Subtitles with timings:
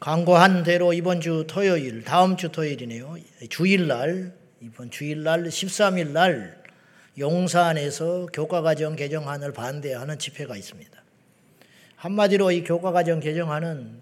[0.00, 3.16] 광고한 대로 이번 주 토요일, 다음 주 토요일이네요.
[3.50, 6.58] 주일날, 이번 주일날 13일 날
[7.18, 10.90] 용산에서 교과과정 개정안을 반대하는 집회가 있습니다.
[11.96, 14.00] 한마디로 이 교과과정 개정안은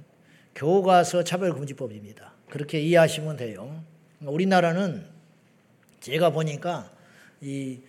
[0.55, 2.33] 교과서 차별금지법입니다.
[2.49, 3.83] 그렇게 이해하시면 돼요.
[4.21, 5.05] 우리나라는
[5.99, 6.93] 제가 보니까
[7.41, 7.81] 이,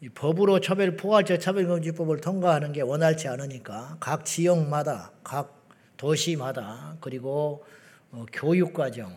[0.00, 5.57] 이 법으로 처벌 포괄적 차별금지법을 통과하는 게 원활치 않으니까 각 지역마다 각
[5.98, 7.64] 도시마다 그리고
[8.10, 9.14] 어, 교육과정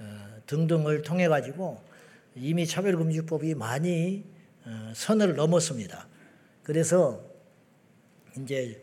[0.00, 1.80] 어, 등등을 통해 가지고
[2.34, 4.24] 이미 차별금지법이 많이
[4.64, 6.08] 어, 선을 넘었습니다.
[6.64, 7.22] 그래서
[8.36, 8.82] 이제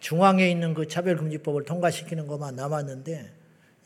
[0.00, 3.32] 중앙에 있는 그 차별금지법을 통과시키는 것만 남았는데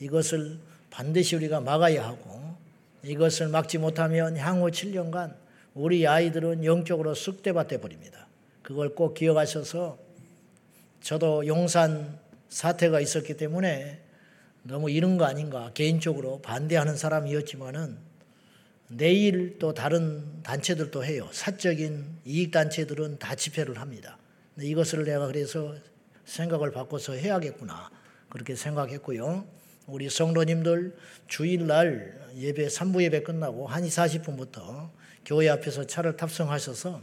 [0.00, 2.56] 이것을 반드시 우리가 막아야 하고
[3.02, 5.36] 이것을 막지 못하면 향후 7년간
[5.74, 8.26] 우리 아이들은 영적으로 쑥대밭돼 버립니다.
[8.62, 9.98] 그걸 꼭 기억하셔서
[11.00, 12.18] 저도 용산
[12.48, 14.02] 사태가 있었기 때문에
[14.62, 17.98] 너무 이런 거 아닌가 개인적으로 반대하는 사람이었지만은
[18.88, 21.28] 내일 또 다른 단체들도 해요.
[21.32, 24.18] 사적인 이익 단체들은 다 집회를 합니다.
[24.60, 25.74] 이것을 내가 그래서
[26.24, 27.90] 생각을 바꿔서 해야겠구나
[28.28, 29.46] 그렇게 생각했고요.
[29.86, 30.96] 우리 성도님들
[31.28, 34.90] 주일날 예배 3부 예배 끝나고 1시 40분부터
[35.24, 37.02] 교회 앞에서 차를 탑승하셔서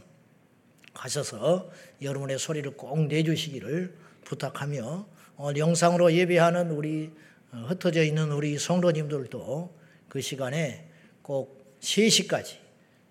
[0.92, 1.70] 가셔서
[2.02, 7.10] 여러분의 소리를 꼭 내주시기를 부탁하며 오늘 영상으로 예배하는 우리
[7.50, 9.76] 어, 흩어져 있는 우리 성도님들도
[10.08, 10.88] 그 시간에
[11.22, 12.58] 꼭 3시까지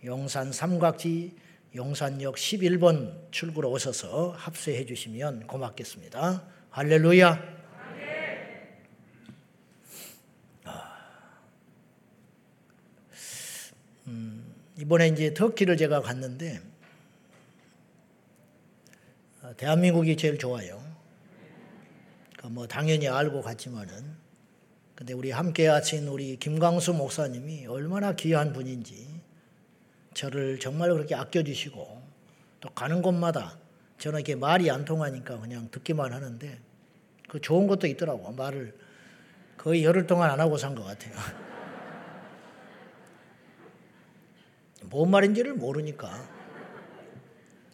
[0.06, 1.36] 용산 삼각지
[1.76, 6.44] 용산역 11번 출구로 오셔서 합수해 주시면 고맙겠습니다.
[6.70, 7.64] 할렐루야.
[14.08, 16.62] 음, 이번에 이제 터키를 제가 갔는데
[19.42, 20.83] 어, 대한민국이 제일 좋아요.
[22.44, 24.22] 그뭐 당연히 알고 갔지만은
[24.96, 29.22] 근데 우리 함께 하신 우리 김광수 목사님이 얼마나 귀한 분인지
[30.14, 32.04] 저를 정말 그렇게 아껴주시고
[32.60, 33.58] 또 가는 곳마다
[33.98, 36.60] 저는 이렇게 말이 안 통하니까 그냥 듣기만 하는데
[37.30, 38.78] 그 좋은 것도 있더라고 말을
[39.58, 41.16] 거의 열흘 동안 안 하고 산 것 같아요.
[44.84, 46.30] 뭔 말인지를 모르니까.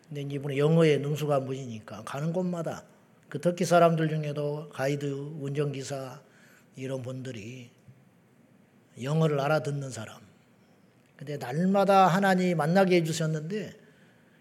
[0.07, 2.83] 근데 이분은 영어에 능수가 무지니까 가는 곳마다
[3.29, 5.05] 그 터키 사람들 중에도 가이드,
[5.39, 6.21] 운전기사
[6.75, 7.69] 이런 분들이
[9.01, 10.19] 영어를 알아듣는 사람.
[11.15, 13.79] 근데 날마다 하나님 만나게 해주셨는데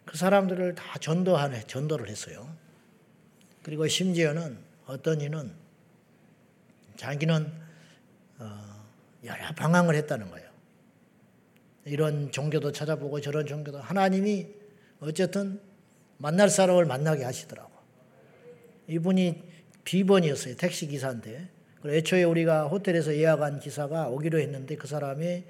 [0.04, 2.49] 그 사람들을 다 전도하네, 전도를 했어요.
[3.62, 5.53] 그리고 심지어는 어떤 이는
[6.97, 7.53] 자기는
[8.38, 8.87] 어,
[9.25, 10.49] 여러 방황을 했다는 거예요.
[11.84, 14.47] 이런 종교도 찾아보고 저런 종교도 하나님이
[15.00, 15.60] 어쨌든
[16.16, 17.67] 만날 사람을 만나게 하시더라고.
[18.88, 19.43] 이분이
[19.84, 20.56] 비번이었어요.
[20.56, 21.49] 택시 기사인데.
[21.87, 25.44] 애초에 우리가 호텔에서 예약한 기사가 오기로 했는데 그 사람이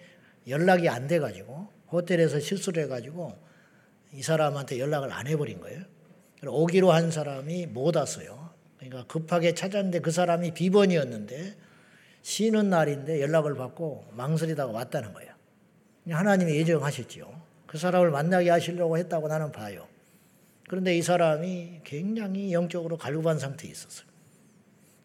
[0.46, 3.34] 연락이 안 돼가지고 호텔에서 실수를 해가지고
[4.12, 5.82] 이 사람한테 연락을 안 해버린 거예요.
[6.46, 8.50] 오기로 한 사람이 못 왔어요.
[8.78, 11.56] 그러니까 급하게 찾았는데 그 사람이 비번이었는데
[12.22, 15.32] 쉬는 날인데 연락을 받고 망설이다가 왔다는 거예요.
[16.08, 17.40] 하나님이 예정하셨지요.
[17.66, 19.87] 그 사람을 만나게 하시려고 했다고 나는 봐요.
[20.68, 24.06] 그런데 이 사람이 굉장히 영적으로 갈급한 상태에 있었어요.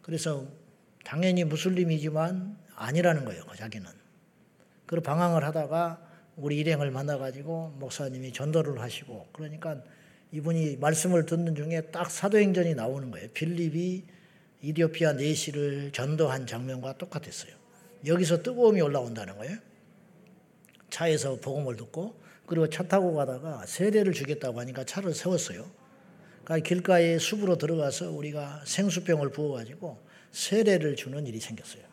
[0.02, 0.46] 그래서
[1.06, 3.90] 당연히 무슬림이지만 아니라는 거예요, 자기는.
[4.86, 6.02] 그리고 방황을 하다가
[6.36, 9.82] 우리 일행을 만나가지고 목사님이 전도를 하시고 그러니까
[10.32, 13.30] 이분이 말씀을 듣는 중에 딱 사도행전이 나오는 거예요.
[13.30, 14.04] 필립이
[14.62, 17.54] 이디오피아 내시를 전도한 장면과 똑같았어요.
[18.06, 19.58] 여기서 뜨거움이 올라온다는 거예요.
[20.90, 25.66] 차에서 복음을 듣고 그리고 차 타고 가다가 세례를 주겠다고 하니까 차를 세웠어요.
[26.44, 29.98] 그러니까 길가에 숲으로 들어가서 우리가 생수병을 부어가지고
[30.32, 31.84] 세례를 주는 일이 생겼어요.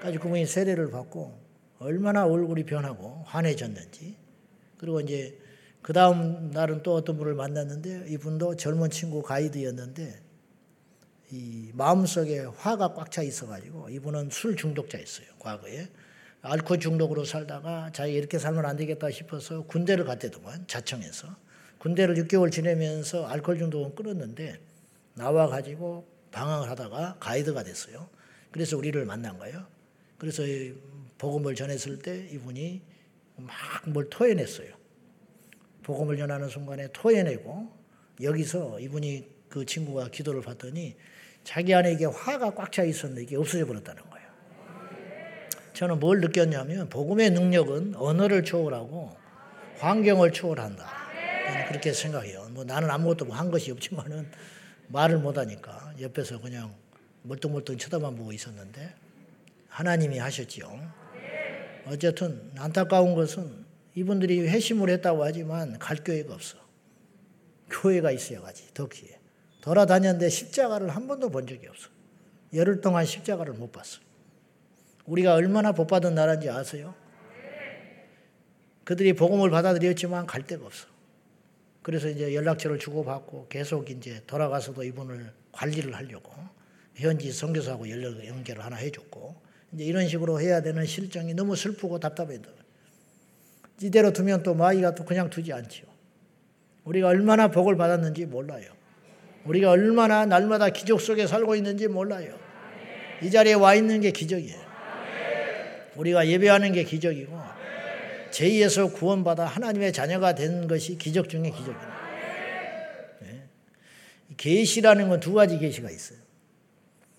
[0.00, 1.40] 그래서 그분이 세례를 받고
[1.78, 4.16] 얼마나 얼굴이 변하고 환해졌는지
[4.76, 5.38] 그리고 이제
[5.80, 10.22] 그 다음 날은 또 어떤 분을 만났는데 이분도 젊은 친구 가이드였는데
[11.30, 15.88] 이 마음속에 화가 꽉 차 있어가지고 이분은 술 중독자였어요 과거에
[16.46, 21.34] 알코올 중독으로 살다가 자기 이렇게 살면 안 되겠다 싶어서 군대를 갔대더만 자청해서
[21.78, 24.60] 군대를 6개월 지내면서 알코올 중독은 끊었는데
[25.14, 28.08] 나와 가지고 방황을 하다가 가이드가 됐어요.
[28.50, 29.66] 그래서 우리를 만난 거예요.
[30.18, 30.42] 그래서
[31.16, 32.82] 복음을 전했을 때 이분이
[33.36, 34.68] 막 뭘 토해냈어요.
[35.82, 37.70] 복음을 전하는 순간에 토해내고
[38.22, 40.96] 여기서 이분이 그 친구가 기도를 받더니
[41.42, 44.13] 자기 안에 이게 화가 꽉 차 있었는데 이게 없어져 버렸다는 거예요.
[45.74, 49.16] 저는 뭘 느꼈냐면 복음의 능력은 언어를 초월하고
[49.78, 50.86] 환경을 초월한다.
[51.48, 52.48] 저는 그렇게 생각해요.
[52.50, 54.30] 뭐 나는 아무것도 한 것이 없지만은
[54.86, 56.74] 말을 못하니까 옆에서 그냥
[57.22, 58.94] 멀뚱멀뚱 쳐다만 보고 있었는데
[59.68, 60.92] 하나님이 하셨지요.
[61.86, 63.64] 어쨌든 안타까운 것은
[63.96, 66.56] 이분들이 회심을 했다고 하지만 갈 교회가 없어.
[67.68, 69.18] 교회가 있어야 가지, 덕기에.
[69.60, 71.88] 돌아다녔는데 십자가를 한 번도 본 적이 없어.
[72.52, 74.00] 열흘 동안 십자가를 못 봤어.
[75.06, 76.94] 우리가 얼마나 복받은 나라인지 아세요?
[78.84, 80.86] 그들이 복음을 받아들였지만 갈 데가 없어.
[81.82, 86.32] 그래서 이제 연락처를 주고받고 계속 이제 돌아가서도 이분을 관리를 하려고
[86.94, 89.34] 현지 선교사하고 연락 연결을 하나 해줬고
[89.72, 92.40] 이제 이런 식으로 해야 되는 실정이 너무 슬프고 답답해요.
[93.82, 95.86] 이대로 두면 또 마이가 또 그냥 두지 않지요.
[96.84, 98.70] 우리가 얼마나 복을 받았는지 몰라요.
[99.44, 102.38] 우리가 얼마나 날마다 기적 속에 살고 있는지 몰라요.
[103.22, 104.63] 이 자리에 와 있는 게 기적이에요.
[105.96, 107.38] 우리가 예배하는 게 기적이고
[108.30, 111.94] 죄에서 구원받아 하나님의 자녀가 된 것이 기적 중의 기적이에요.
[113.20, 113.42] 네.
[114.36, 116.18] 계시라는 건 두 가지 계시가 있어요.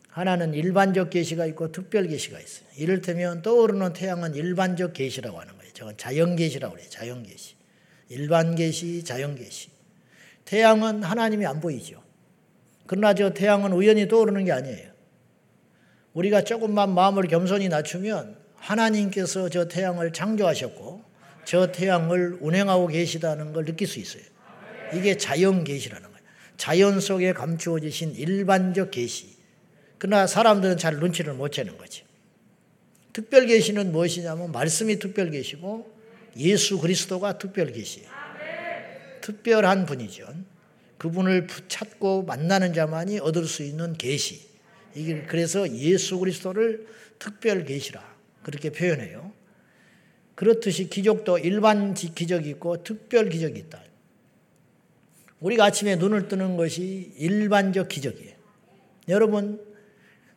[0.10, 2.68] 하나는 일반적 계시가 있고 특별 계시가 있어요.
[2.78, 5.72] 이를테면 떠오르는 태양은 일반적 계시라고 하는 거예요.
[5.74, 6.90] 저건 자연 계시라고 그래요.
[6.90, 7.56] 자연 계시.
[8.10, 9.70] 일반 계시, 자연 계시.
[10.46, 12.02] 태양은 하나님이 안 보이죠.
[12.88, 14.92] 그러나 저 태양은 우연히 떠오르는 게 아니에요.
[16.14, 21.04] 우리가 조금만 마음을 겸손히 낮추면 하나님께서 저 태양을 창조하셨고
[21.46, 24.24] 저 태양을 운행하고 계시다는 걸 느낄 수 있어요.
[24.94, 26.26] 이게 자연 계시라는 거예요.
[26.58, 29.36] 자연 속에 감추어지신 일반적 계시.
[29.98, 32.04] 그러나 사람들은 잘 눈치를 못 채는 거지.
[33.14, 35.94] 특별 계시는 무엇이냐면 말씀이 특별 계시고
[36.38, 38.10] 예수 그리스도가 특별 계시예요.
[39.22, 40.28] 특별한 분이죠.
[40.98, 44.48] 그분을 찾고 만나는 자만이 얻을 수 있는 계시.
[44.96, 46.88] 이게 그래서 예수 그리스도를
[47.20, 48.15] 특별 계시라
[48.46, 49.32] 그렇게 표현해요.
[50.36, 53.82] 그렇듯이 기적도 일반 기적이 있고 특별 기적이 있다.
[55.40, 58.36] 우리가 아침에 눈을 뜨는 것이 일반적 기적이에요.
[59.08, 59.60] 여러분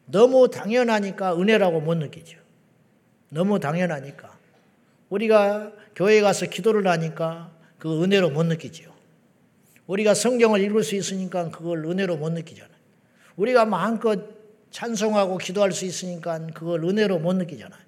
[0.07, 2.39] 너무 당연하니까 은혜라고 못 느끼죠.
[3.29, 4.39] 너무 당연하니까
[5.11, 8.91] 우리가 교회 가서 기도를 하니까 그 은혜로 못 느끼죠.
[9.87, 12.79] 우리가 성경을 읽을 수 있으니까 그걸 은혜로 못 느끼잖아요.
[13.37, 14.19] 우리가 마음껏
[14.71, 17.88] 찬송하고 기도할 수 있으니까 그걸 은혜로 못 느끼잖아요.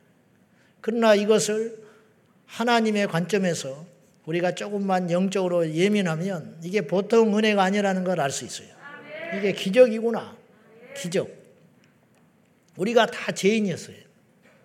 [0.81, 1.79] 그러나 이것을
[2.47, 3.87] 하나님의 관점에서
[4.27, 8.69] 우리가 조금만 영적으로 예민하면 이게 보통 은혜가 아니라는 걸 알 수 있어요.
[9.37, 10.37] 이게 기적이구나.
[10.97, 11.29] 기적.
[12.77, 13.97] 우리가 다 죄인이었어요.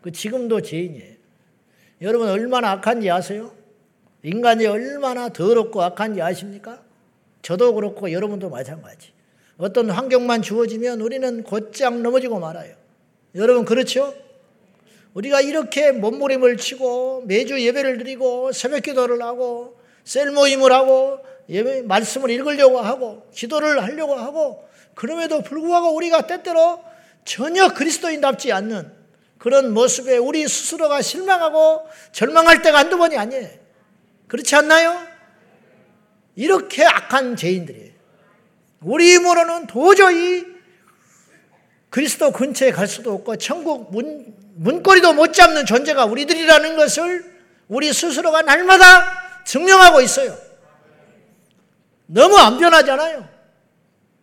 [0.01, 1.15] 그 지금도 죄인이에요.
[2.01, 3.53] 여러분 얼마나 악한지 아세요?
[4.23, 6.81] 인간이 얼마나 더럽고 악한지 아십니까?
[7.41, 9.13] 저도 그렇고 여러분도 마찬가지.
[9.57, 12.75] 어떤 환경만 주어지면 우리는 곧장 넘어지고 말아요.
[13.35, 14.13] 여러분 그렇죠?
[15.15, 21.19] 우리가 이렇게 몸부림을 치고 매주 예배를 드리고 새벽 기도를 하고 셀 모임을 하고
[21.49, 26.83] 예배 말씀을 읽으려고 하고 기도를 하려고 하고 그럼에도 불구하고 우리가 때때로
[27.23, 28.91] 전혀 그리스도인답지 않는
[29.37, 33.49] 그런 모습에 우리 스스로가 실망하고 절망할 때가 한두 번이 아니에요.
[34.27, 34.97] 그렇지 않나요?
[36.35, 37.93] 이렇게 악한 죄인들이에요.
[38.81, 40.45] 우리 힘으로는 도저히
[41.89, 47.35] 그리스도 근처에 갈 수도 없고 천국 문, 문고리도 못 잡는 존재가 우리들이라는 것을
[47.67, 50.37] 우리 스스로가 날마다 증명하고 있어요.
[52.05, 53.27] 너무 안 변하잖아요.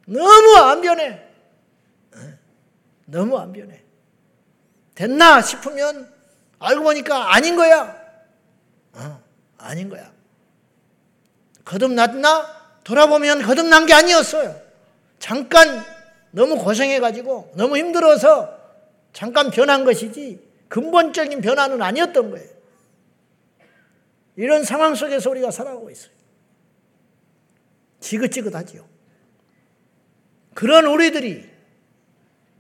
[0.06, 1.22] 너무 안 변해.
[3.04, 3.82] 너무 안 변해.
[4.94, 6.10] 됐나 싶으면
[6.58, 7.94] 알고 보니까 아닌 거야.
[8.92, 9.22] 어,
[9.58, 10.10] 아닌 거야.
[11.64, 12.62] 거듭났나?
[12.84, 14.60] 돌아보면 거듭난 게 아니었어요.
[15.18, 15.84] 잠깐
[16.30, 18.51] 너무 고생해가지고 너무 힘들어서
[19.12, 22.48] 잠깐 변한 것이지 근본적인 변화는 아니었던 거예요.
[24.36, 26.12] 이런 상황 속에서 우리가 살아가고 있어요.
[28.00, 28.86] 지긋지긋하지요.
[30.54, 31.48] 그런 우리들이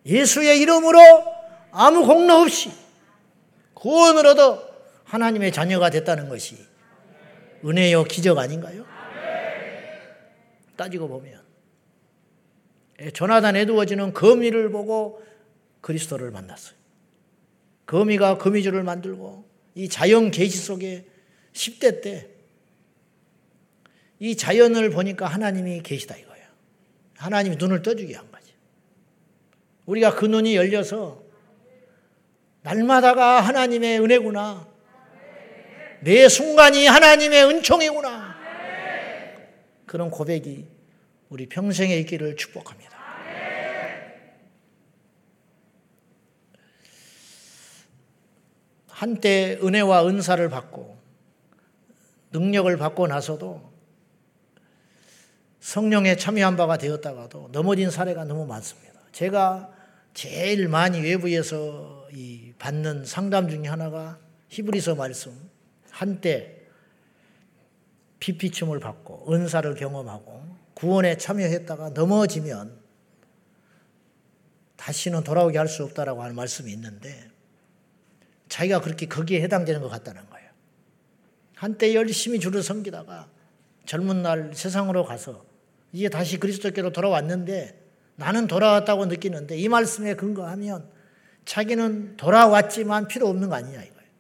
[0.06, 0.98] 예수의 이름으로
[1.70, 2.70] 아무 공로 없이
[3.74, 4.70] 구원을 얻어
[5.04, 6.56] 하나님의 자녀가 됐다는 것이
[7.64, 8.84] 은혜요 기적 아닌가요?
[10.76, 11.42] 따지고 보면
[13.12, 15.22] 조나단 에드워즈는 거미를 보고
[15.82, 16.74] 그리스도를 만났어요.
[17.84, 21.06] 거미가 거미줄을 만들고 이 자연 계시 속에
[21.52, 22.32] 10대 때
[24.22, 26.46] 이 자연을 보니까 하나님이 계시다 이거예요.
[27.16, 28.54] 하나님이 눈을 떠주게 한 거죠.
[29.84, 31.24] 우리가 그 눈이 열려서
[32.62, 34.68] 날마다가 하나님의 은혜구나.
[36.02, 38.36] 매 순간이 하나님의 은총이구나.
[39.86, 40.68] 그런 고백이
[41.28, 42.91] 우리 평생에 있기를 축복합니다.
[49.02, 50.96] 한때 은혜와 은사를 받고
[52.30, 53.72] 능력을 받고 나서도
[55.58, 59.00] 성령에 참여한 바가 되었다가도 넘어진 사례가 너무 많습니다.
[59.10, 59.72] 제가
[60.14, 62.06] 제일 많이 외부에서
[62.60, 65.32] 받는 상담 중에 하나가 히브리서 말씀
[65.90, 66.60] 한때
[68.20, 70.44] 피피춤을 받고 은사를 경험하고
[70.74, 72.80] 구원에 참여했다가 넘어지면
[74.76, 77.31] 다시는 돌아오게 할 수 없다라고 하는 말씀이 있는데
[78.52, 80.50] 자기가 그렇게 거기에 해당되는 것 같다는 거예요.
[81.56, 83.30] 한때 열심히 주를 섬기다가
[83.86, 85.42] 젊은 날 세상으로 가서
[85.90, 87.80] 이제 다시 그리스도께로 돌아왔는데
[88.16, 90.86] 나는 돌아왔다고 느끼는데 이 말씀에 근거하면
[91.46, 94.10] 자기는 돌아왔지만 필요 없는 거 아니냐 이거예요.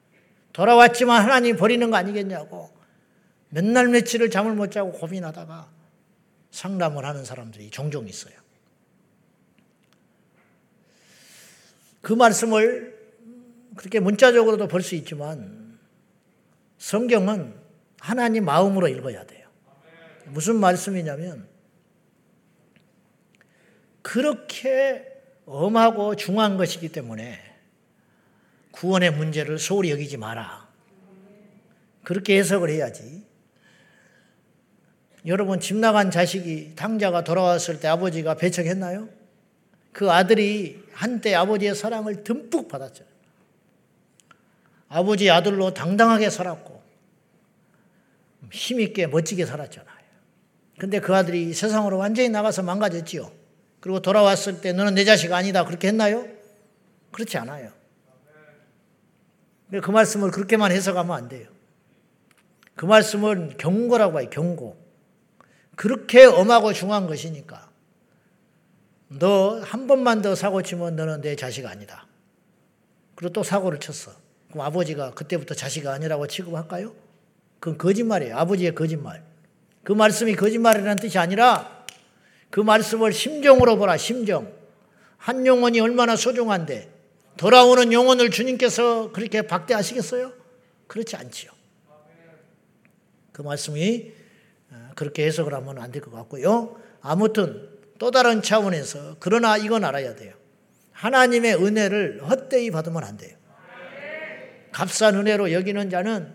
[0.54, 2.70] 돌아왔지만 하나님 버리는 거 아니겠냐고
[3.50, 5.70] 맨날 며칠을 잠을 못 자고 고민하다가
[6.52, 8.34] 상담을 하는 사람들이 종종 있어요.
[12.00, 12.91] 그 말씀을
[13.76, 15.78] 그렇게 문자적으로도 볼 수 있지만
[16.78, 17.54] 성경은
[18.00, 19.48] 하나님 마음으로 읽어야 돼요.
[20.26, 21.46] 무슨 말씀이냐면
[24.02, 25.06] 그렇게
[25.46, 27.38] 엄하고 중한 것이기 때문에
[28.72, 30.68] 구원의 문제를 소홀히 여기지 마라.
[32.02, 33.24] 그렇게 해석을 해야지.
[35.24, 39.08] 여러분 집 나간 자식이 당자가 돌아왔을 때 아버지가 배척했나요?
[39.92, 43.11] 그 아들이 한때 아버지의 사랑을 듬뿍 받았죠.
[44.92, 46.82] 아버지 아들로 당당하게 살았고
[48.52, 50.02] 힘있게 멋지게 살았잖아요.
[50.78, 53.30] 근데 그 아들이 세상으로 완전히 나가서 망가졌지요.
[53.80, 55.64] 그리고 돌아왔을 때 너는 내 자식 아니다.
[55.64, 56.26] 그렇게 했나요?
[57.10, 57.72] 그렇지 않아요.
[59.82, 61.48] 그 말씀을 그렇게만 해석하면 안 돼요.
[62.74, 64.28] 그 말씀은 경고라고 해요.
[64.30, 64.76] 경고.
[65.76, 67.70] 그렇게 엄하고 중한 것이니까
[69.08, 72.06] 너 한 번만 더 사고 치면 너는 내 자식 아니다.
[73.14, 74.21] 그리고 또 사고를 쳤어.
[74.52, 76.94] 그럼 아버지가 그때부터 자식 아니라고 취급할까요?
[77.58, 78.36] 그건 거짓말이에요.
[78.36, 79.24] 아버지의 거짓말.
[79.82, 81.84] 그 말씀이 거짓말이라는 뜻이 아니라
[82.50, 84.52] 그 말씀을 심정으로 보라, 심정.
[85.16, 86.92] 한 영혼이 얼마나 소중한데
[87.38, 90.32] 돌아오는 영혼을 주님께서 그렇게 박대하시겠어요?
[90.86, 91.50] 그렇지 않지요.
[93.32, 94.12] 그 말씀이
[94.70, 96.76] 어, 그렇게 해석을 하면 안 될 것 같고요.
[97.00, 97.68] 아무튼
[97.98, 100.34] 또 다른 차원에서 그러나 이건 알아야 돼요.
[100.92, 103.36] 하나님의 은혜를 헛되이 받으면 안 돼요.
[104.72, 106.34] 값싼 은혜로 여기는 자는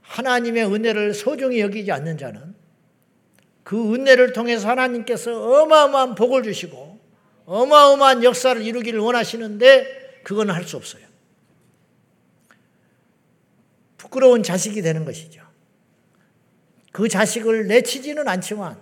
[0.00, 2.54] 하나님의 은혜를 소중히 여기지 않는 자는
[3.64, 7.00] 그 은혜를 통해서 하나님께서 어마어마한 복을 주시고
[7.46, 11.04] 어마어마한 역사를 이루기를 원하시는데 그건 할 수 없어요.
[13.96, 15.42] 부끄러운 자식이 되는 것이죠.
[16.92, 18.80] 그 자식을 내치지는 않지만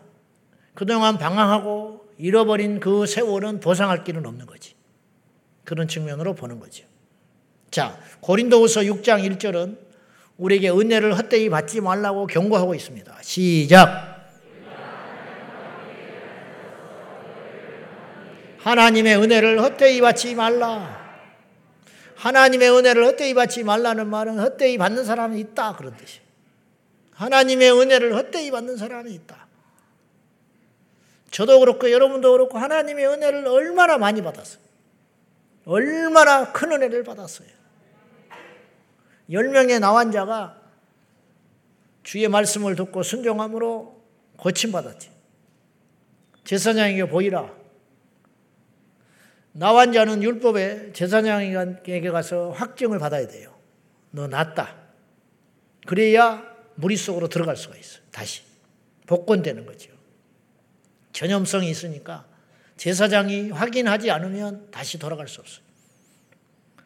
[0.74, 4.74] 그동안 방황하고 잃어버린 그 세월은 보상할 길은 없는 거지.
[5.64, 6.84] 그런 측면으로 보는 거죠.
[7.74, 9.76] 자, 고린도후서 6장 1절은
[10.36, 13.18] 우리에게 은혜를 헛되이 받지 말라고 경고하고 있습니다.
[13.20, 14.30] 시작.
[18.58, 21.18] 하나님의 은혜를 헛되이 받지 말라.
[22.14, 26.20] 하나님의 은혜를 헛되이 받지 말라는 말은 헛되이 받는 사람이 있다 그런 뜻이.
[27.10, 29.48] 하나님의 은혜를 헛되이 받는 사람이 있다.
[31.32, 34.62] 저도 그렇고 여러분도 그렇고 하나님의 은혜를 얼마나 많이 받았어요.
[35.64, 37.53] 얼마나 큰 은혜를 받았어요.
[39.30, 40.60] 열 명의 나환자가
[42.02, 44.02] 주의 말씀을 듣고 순종함으로
[44.36, 45.10] 고침받았지.
[46.44, 47.50] 제사장에게 보이라.
[49.52, 53.54] 나환 자는 율법에 제사장에게 가서 확증을 받아야 돼요.
[54.10, 54.76] 너 낫다.
[55.86, 56.42] 그래야
[56.74, 58.02] 무리 속으로 들어갈 수가 있어요.
[58.10, 58.42] 다시.
[59.06, 59.92] 복권되는 거죠.
[61.12, 62.26] 전염성이 있으니까
[62.76, 65.64] 제사장이 확인하지 않으면 다시 돌아갈 수 없어요.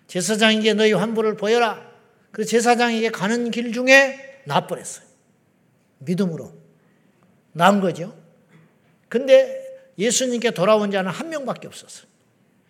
[0.07, 1.88] 제사장에게 너희 환부를 보여라.
[2.32, 5.06] 그 제사장에게 가는 길 중에 나버렸어요.
[5.99, 6.52] 믿음으로.
[7.52, 8.16] 나은 거죠.
[9.08, 9.64] 근데
[9.99, 12.06] 예수님께 돌아온 자는 한 명밖에 없었어요.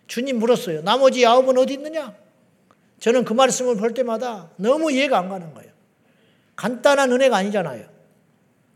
[0.07, 0.81] 주님 물었어요.
[0.81, 2.15] 나머지 아홉은 어디 있느냐?
[2.99, 5.71] 저는 그 말씀을 볼 때마다 너무 이해가 안 가는 거예요.
[6.55, 7.87] 간단한 은혜가 아니잖아요.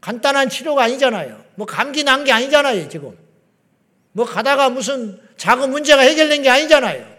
[0.01, 1.43] 간단한 치료가 아니잖아요.
[1.55, 3.17] 뭐 감기 난 게 아니잖아요, 지금.
[4.11, 7.12] 뭐 가다가 무슨 작은 문제가 해결된 게 아니잖아요.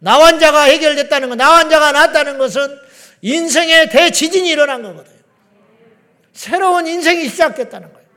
[0.00, 2.78] 나 환자가 해결됐다는 거, 나 환자가 낫다는 것은
[3.22, 5.20] 인생의 대지진이 일어난 거거든요.
[6.32, 8.08] 새로운 인생이 시작됐다는 거예요.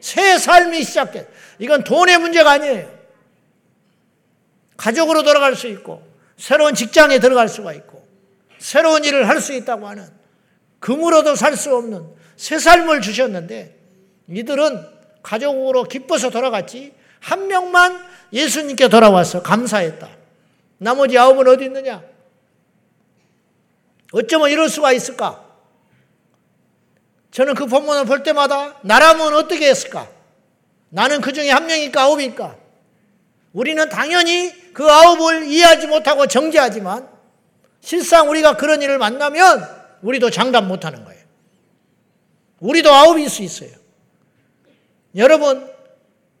[0.00, 1.26] 새 삶이 시작됐.
[1.58, 2.90] 이건 돈의 문제가 아니에요.
[4.76, 6.02] 가족으로 돌아갈 수 있고
[6.36, 8.06] 새로운 직장에 들어갈 수가 있고
[8.58, 10.06] 새로운 일을 할 수 있다고 하는
[10.80, 13.76] 금으로도 살 수 없는 새 삶을 주셨는데
[14.28, 14.86] 이들은
[15.22, 17.98] 가족으로 기뻐서 돌아갔지 한 명만
[18.32, 20.08] 예수님께 돌아와서 감사했다.
[20.78, 22.02] 나머지 아홉은 어디 있느냐?
[24.12, 25.44] 어쩌면 이럴 수가 있을까?
[27.30, 30.08] 저는 그 본문을 볼 때마다 나라면 어떻게 했을까?
[30.88, 32.56] 나는 그 중에 한 명일까 아홉일까?
[33.52, 37.08] 우리는 당연히 그 아홉을 이해하지 못하고 정죄하지만
[37.80, 39.66] 실상 우리가 그런 일을 만나면
[40.02, 41.22] 우리도 장담 못하는 거예요.
[42.60, 43.70] 우리도 아홉일 수 있어요.
[45.14, 45.70] 여러분,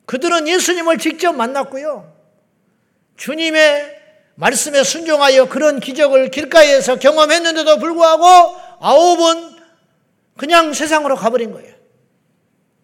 [0.06, 2.14] 그들은 예수님을 직접 만났고요.
[3.16, 3.95] 주님의
[4.36, 9.56] 말씀에 순종하여 그런 기적을 길가에서 경험했는데도 불구하고 아홉은
[10.36, 11.74] 그냥 세상으로 가버린 거예요.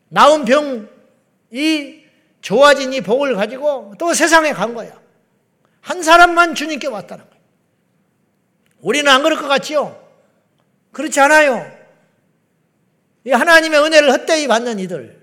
[0.08, 2.02] 나온 병이
[2.40, 5.00] 좋아진 이 복을 가지고 또 세상에 간 거야.
[5.80, 7.42] 한 사람만 주님께 왔다는 거예요.
[8.80, 10.00] 우리는 안 그럴 것 같지요?
[10.92, 11.70] 그렇지 않아요.
[13.24, 15.22] 이 하나님의 은혜를 헛되이 받는 이들.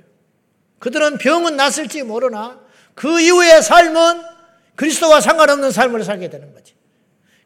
[0.78, 2.60] 그들은 병은 났을지 모르나
[2.94, 4.39] 그 이후의 삶은
[4.80, 6.74] 그리스도와 상관없는 삶을 살게 되는 거지.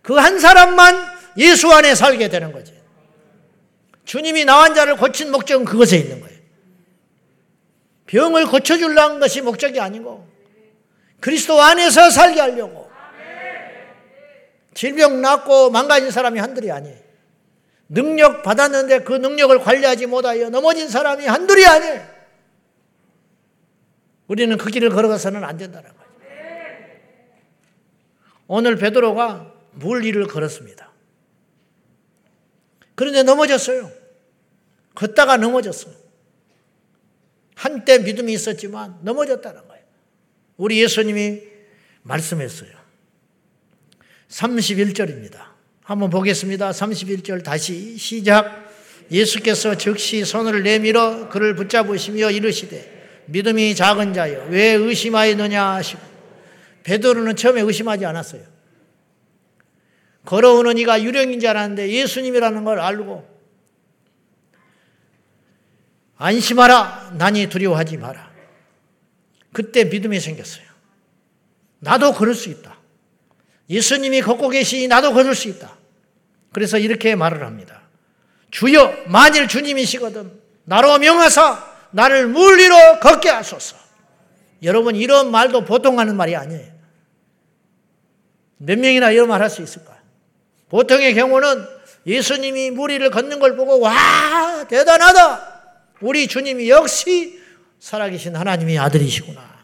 [0.03, 0.95] 그 한 사람만
[1.37, 2.79] 예수 안에 살게 되는 거지.
[4.05, 6.37] 주님이 나 환자를 고친 목적은 그것에 있는 거예요.
[8.05, 10.27] 병을 고쳐주려는 것이 목적이 아니고
[11.19, 12.91] 그리스도 안에서 살게 하려고
[14.75, 16.97] 질병 낫고 망가진 사람이 한둘이 아니에요.
[17.89, 22.05] 능력 받았는데 그 능력을 관리하지 못하여 넘어진 사람이 한둘이 아니에요.
[24.27, 26.02] 우리는 그 길을 걸어가서는 안 된다는 거예요.
[28.47, 30.91] 오늘 베드로가 물리를 걸었습니다.
[32.95, 33.91] 그런데 넘어졌어요.
[34.95, 35.93] 걷다가 넘어졌어요.
[37.55, 39.83] 한때 믿음이 있었지만 넘어졌다는 거예요.
[40.57, 41.41] 우리 예수님이
[42.03, 42.71] 말씀했어요.
[44.27, 45.53] 31절입니다.
[45.83, 46.71] 한번 보겠습니다.
[46.71, 48.63] 31절 다시 시작.
[49.11, 56.12] 예수께서 즉시 손을 내밀어 그를 붙잡으시며 이르시되 믿음이 작은 자여 왜 의심하였느냐 하시고
[56.83, 58.43] 베드로는 처음에 의심하지 않았어요.
[60.25, 63.33] 걸어오는 이가 유령인 줄 알았는데 예수님이라는 걸 알고
[66.17, 68.31] 안심하라 난이 두려워하지 마라.
[69.51, 70.65] 그때 믿음이 생겼어요.
[71.79, 72.77] 나도 걸을 수 있다.
[73.69, 75.77] 예수님이 걷고 계시니 나도 걸을 수 있다.
[76.51, 77.81] 그래서 이렇게 말을 합니다.
[78.51, 83.75] 주여, 만일 주님이시거든 나로 명하사 나를 물리로 걷게 하소서.
[84.61, 86.72] 여러분, 이런 말도 보통 하는 말이 아니에요.
[88.65, 89.97] 몇 명이나 이런 말 할 수 있을까요?
[90.69, 91.65] 보통의 경우는
[92.05, 95.53] 예수님이 무리를 걷는 걸 보고, 와, 대단하다!
[96.01, 97.39] 우리 주님이 역시
[97.79, 99.63] 살아계신 하나님의 아들이시구나.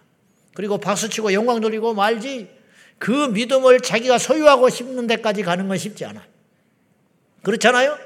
[0.53, 2.49] 그리고 박수치고 영광 돌리고 말지,
[2.97, 6.23] 그 믿음을 자기가 소유하고 싶는 데까지 가는 건 쉽지 않아.
[7.43, 7.97] 그렇잖아요?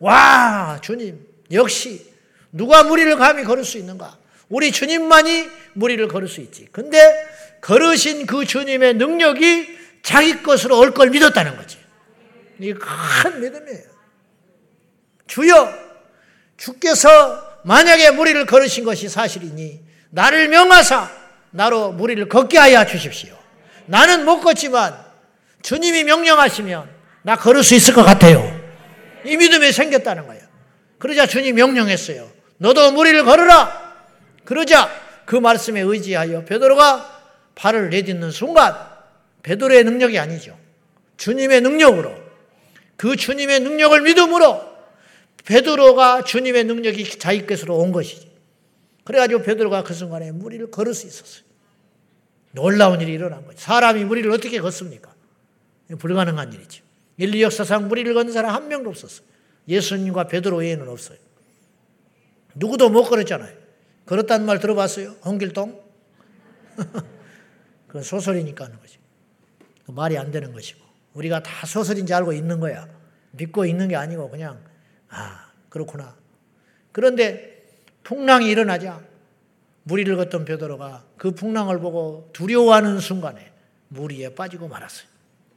[0.00, 2.04] 와, 주님, 역시
[2.52, 4.18] 누가 무리를 감히 걸을 수 있는가?
[4.48, 6.66] 우리 주님만이 무리를 걸을 수 있지.
[6.72, 6.98] 근데
[7.60, 11.78] 걸으신 그 주님의 능력이 자기 것으로 올 걸 믿었다는 거지.
[12.58, 13.90] 이게 큰 믿음이에요.
[15.26, 15.72] 주여,
[16.56, 21.10] 주께서 만약에 무리를 걸으신 것이 사실이니 나를 명하사
[21.50, 23.36] 나로 무리를 걷게 하여 주십시오.
[23.86, 24.96] 나는 못 걷지만
[25.62, 26.88] 주님이 명령하시면
[27.22, 28.58] 나 걸을 수 있을 것 같아요.
[29.24, 30.42] 이 믿음이 생겼다는 거예요.
[30.98, 32.28] 그러자 주님 명령했어요.
[32.58, 33.94] 너도 무리를 걸어라.
[34.44, 34.90] 그러자
[35.26, 37.20] 그 말씀에 의지하여 베드로가
[37.54, 38.74] 발을 내딛는 순간
[39.42, 40.58] 베드로의 능력이 아니죠.
[41.16, 42.14] 주님의 능력으로
[42.96, 44.70] 그 주님의 능력을 믿음으로
[45.44, 48.30] 베드로가 주님의 능력이 자기 것으로 온 것이지.
[49.04, 51.44] 그래가지고 베드로가 그 순간에 무리를 걸을 수 있었어요.
[52.52, 53.58] 놀라운 일이 일어난 거죠.
[53.58, 55.14] 사람이 무리를 어떻게 걷습니까?
[55.98, 56.84] 불가능한 일이죠.
[57.16, 59.26] 인류 역사상 무리를 걷는 사람 한 명도 없었어요.
[59.68, 61.18] 예수님과 베드로 외에는 없어요.
[62.54, 63.56] 누구도 못 걸었잖아요.
[64.06, 65.16] 걸었다는 말 들어봤어요?
[65.24, 65.80] 홍길동?
[67.86, 68.99] 그건 소설이니까 하는 거죠.
[69.86, 70.80] 그 말이 안 되는 것이고.
[71.14, 72.88] 우리가 다 소설인지 알고 있는 거야.
[73.32, 74.62] 믿고 있는 게 아니고 그냥,
[75.08, 76.16] 아, 그렇구나.
[76.92, 77.64] 그런데
[78.02, 79.00] 풍랑이 일어나자
[79.84, 83.52] 무리를 걷던 베드로가 그 풍랑을 보고 두려워하는 순간에
[83.88, 85.08] 무리에 빠지고 말았어요.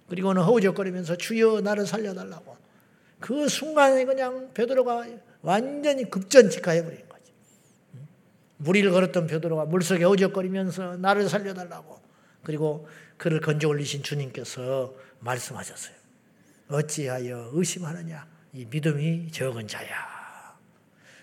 [0.08, 2.58] 그리고는 허우적거리면서 주여 나를 살려달라고.
[3.20, 5.06] 그 순간에 그냥 베드로가
[5.42, 7.32] 완전히 급전직하해 버린 거지.
[8.58, 12.02] 무리를 걸었던 베드로가 물속에 허우적거리면서 나를 살려달라고.
[12.44, 15.96] 그리고 그를 건져 올리신 주님께서 말씀하셨어요.
[16.70, 18.26] 어찌하여 의심하느냐?
[18.54, 19.88] 이 믿음이 적은 자야.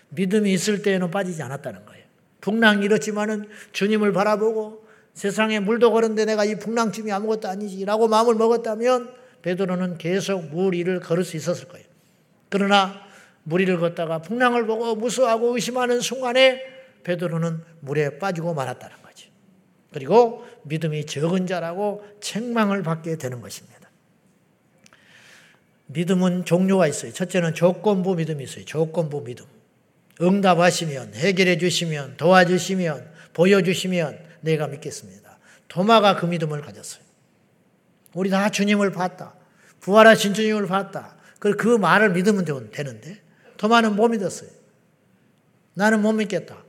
[0.09, 2.03] 믿음이 있을 때에는 빠지지 않았다는 거예요.
[2.41, 9.97] 풍랑이 이렇지만은 주님을 바라보고 세상에 물도 걸은데 내가 이 풍랑쯤이 아무것도 아니지라고 마음을 먹었다면 베드로는
[9.97, 11.85] 계속 물 위를 걸을 수 있었을 거예요.
[12.49, 13.01] 그러나
[13.43, 16.61] 무리를 걷다가 풍랑을 보고 무서워하고 의심하는 순간에
[17.03, 19.00] 베드로는 물에 빠지고 말았다는.
[19.93, 23.89] 그리고 믿음이 적은 자라고 책망을 받게 되는 것입니다.
[25.87, 27.11] 믿음은 종류가 있어요.
[27.11, 28.63] 첫째는 조건부 믿음이 있어요.
[28.63, 29.45] 조건부 믿음.
[30.21, 35.37] 응답하시면, 해결해 주시면, 도와주시면, 보여주시면 내가 믿겠습니다.
[35.67, 37.03] 도마가 그 믿음을 가졌어요.
[38.13, 39.35] 우리 다 주님을 봤다.
[39.81, 41.15] 부활하신 주님을 봤다.
[41.39, 43.21] 그 말을 믿으면 되는데
[43.57, 44.49] 도마는 못 믿었어요.
[45.73, 46.63] 나는 못 믿겠다.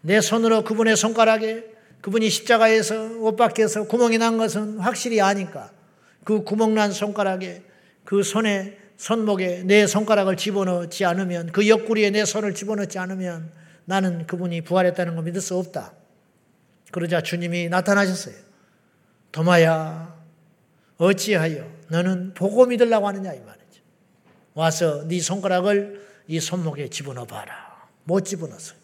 [0.00, 5.70] 내 손으로 그분의 손가락에 그분이 십자가에서 옷 밖에서 구멍이 난 것은 확실히 아니까
[6.24, 7.62] 그 구멍 난 손가락에
[8.04, 13.50] 그 손에 손목에 내 손가락을 집어넣지 않으면 그 옆구리에 내 손을 집어넣지 않으면
[13.84, 15.92] 나는 그분이 부활했다는 걸 믿을 수 없다.
[16.92, 18.34] 그러자 주님이 나타나셨어요.
[19.32, 20.16] 도마야
[20.98, 23.82] 어찌하여 너는 보고 믿으려고 하느냐 이 말이죠.
[24.54, 27.88] 와서 네 손가락을 이 손목에 집어넣어 봐라.
[28.04, 28.78] 못 집어넣었어요.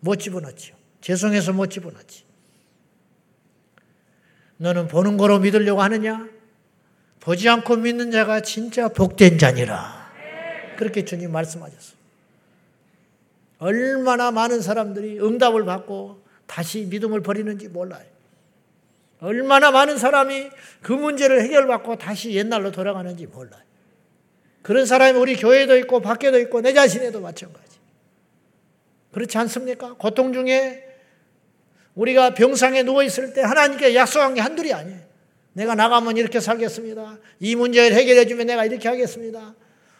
[0.00, 0.76] 못 집어넣지요.
[1.00, 2.25] 죄송해서 못 집어넣지.
[4.58, 6.28] 너는 보는 거로 믿으려고 하느냐?
[7.20, 10.06] 보지 않고 믿는 자가 진짜 복된 자니라.
[10.76, 11.94] 그렇게 주님 말씀하셨어.
[13.58, 18.04] 얼마나 많은 사람들이 응답을 받고 다시 믿음을 버리는지 몰라요.
[19.20, 20.50] 얼마나 많은 사람이
[20.82, 23.62] 그 문제를 해결받고 다시 옛날로 돌아가는지 몰라요.
[24.62, 27.78] 그런 사람이 우리 교회도 있고 밖에도 있고 내 자신에도 마찬가지.
[29.12, 29.94] 그렇지 않습니까?
[29.94, 30.85] 고통 중에
[31.96, 35.00] 우리가 병상에 누워 있을 때 하나님께 약속한 게 한둘이 아니에요.
[35.54, 37.18] 내가 나가면 이렇게 살겠습니다.
[37.40, 39.54] 이 문제를 해결해 주면 내가 이렇게 하겠습니다.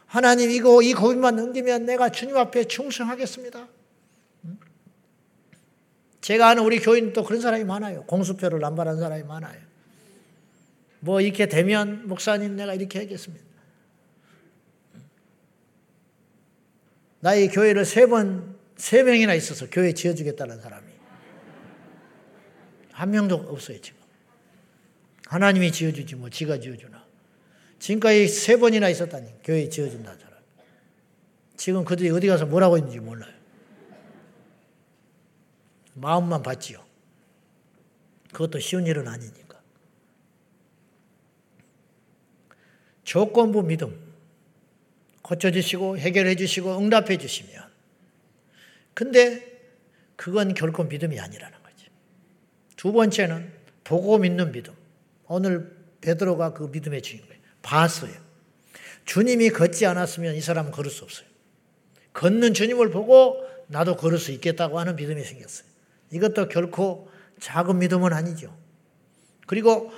[0.05, 3.67] 하나님 이거 이 고민만 넘기면 내가 주님 앞에 충성하겠습니다.
[6.21, 8.05] 제가 아는 우리 교인도 그런 사람이 많아요.
[8.05, 9.59] 공수표를 남발한 사람이 많아요.
[11.01, 13.45] 뭐 이렇게 되면 목사님 내가 이렇게 하겠습니다.
[17.21, 20.86] 나의 교회를 세 번, 세 명이나 있어서 교회 지어주겠다는 사람이.
[22.97, 24.01] 한 명도 없어요, 지금.
[25.27, 27.05] 하나님이 지어주지 뭐 지가 지어주나.
[27.79, 30.39] 지금까지 세 번이나 있었다니 교회 지어준다는 사람.
[31.59, 33.35] 지금 그들이 어디 가서 뭐라고 있는지 몰라요.
[35.93, 36.83] 마음만 받지요.
[38.33, 39.61] 그것도 쉬운 일은 아니니까.
[43.05, 43.95] 조건부 믿음.
[45.21, 47.63] 고쳐주시고 해결해 주시고 응답해 주시면.
[48.95, 49.61] 근데
[50.17, 51.66] 그건 결코 믿음이 아니라는 거지.
[52.77, 53.53] 두 번째는
[53.85, 54.75] 보고 믿는 믿음.
[55.27, 57.41] 오늘 베드로가 그 믿음의 주인공이에요.
[57.63, 58.13] 봤어요.
[59.05, 61.27] 주님이 걷지 않았으면 이 사람은 걸을 수 없어요.
[62.13, 65.67] 걷는 주님을 보고 나도 걸을 수 있겠다고 하는 믿음이 생겼어요.
[66.13, 67.11] 이것도 결코
[67.41, 68.57] 작은 믿음은 아니죠.
[69.47, 69.93] 그리고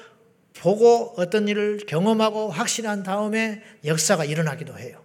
[0.57, 5.03] 보고 어떤 일을 경험하고 확신한 다음에 역사가 일어나기도 해요.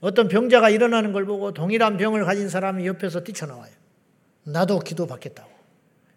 [0.00, 3.72] 어떤 병자가 일어나는 걸 보고 동일한 병을 가진 사람이 옆에서 뛰쳐나와요.
[4.52, 5.50] 나도 기도 받겠다고.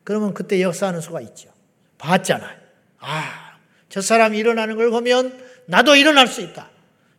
[0.04, 1.50] 그러면 그때 역사하는 수가 있죠.
[1.98, 2.58] 봤잖아요.
[3.00, 3.58] 아,
[3.89, 6.70] 저 사람이 일어나는 걸 보면 나도 일어날 수 있다.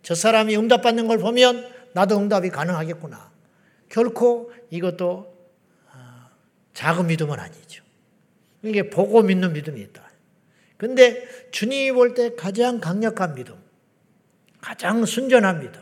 [0.03, 3.31] 저 사람이 응답받는 걸 보면 나도 응답이 가능하겠구나.
[3.89, 5.33] 결코 이것도
[5.93, 6.29] 아,
[6.75, 7.85] 작은 믿음은 아니죠.
[8.63, 10.03] 이게 보고 믿는 믿음이 있다.
[10.77, 13.55] 근데 주님이 볼 때 가장 강력한 믿음,
[14.61, 15.81] 가장 순전한 믿음,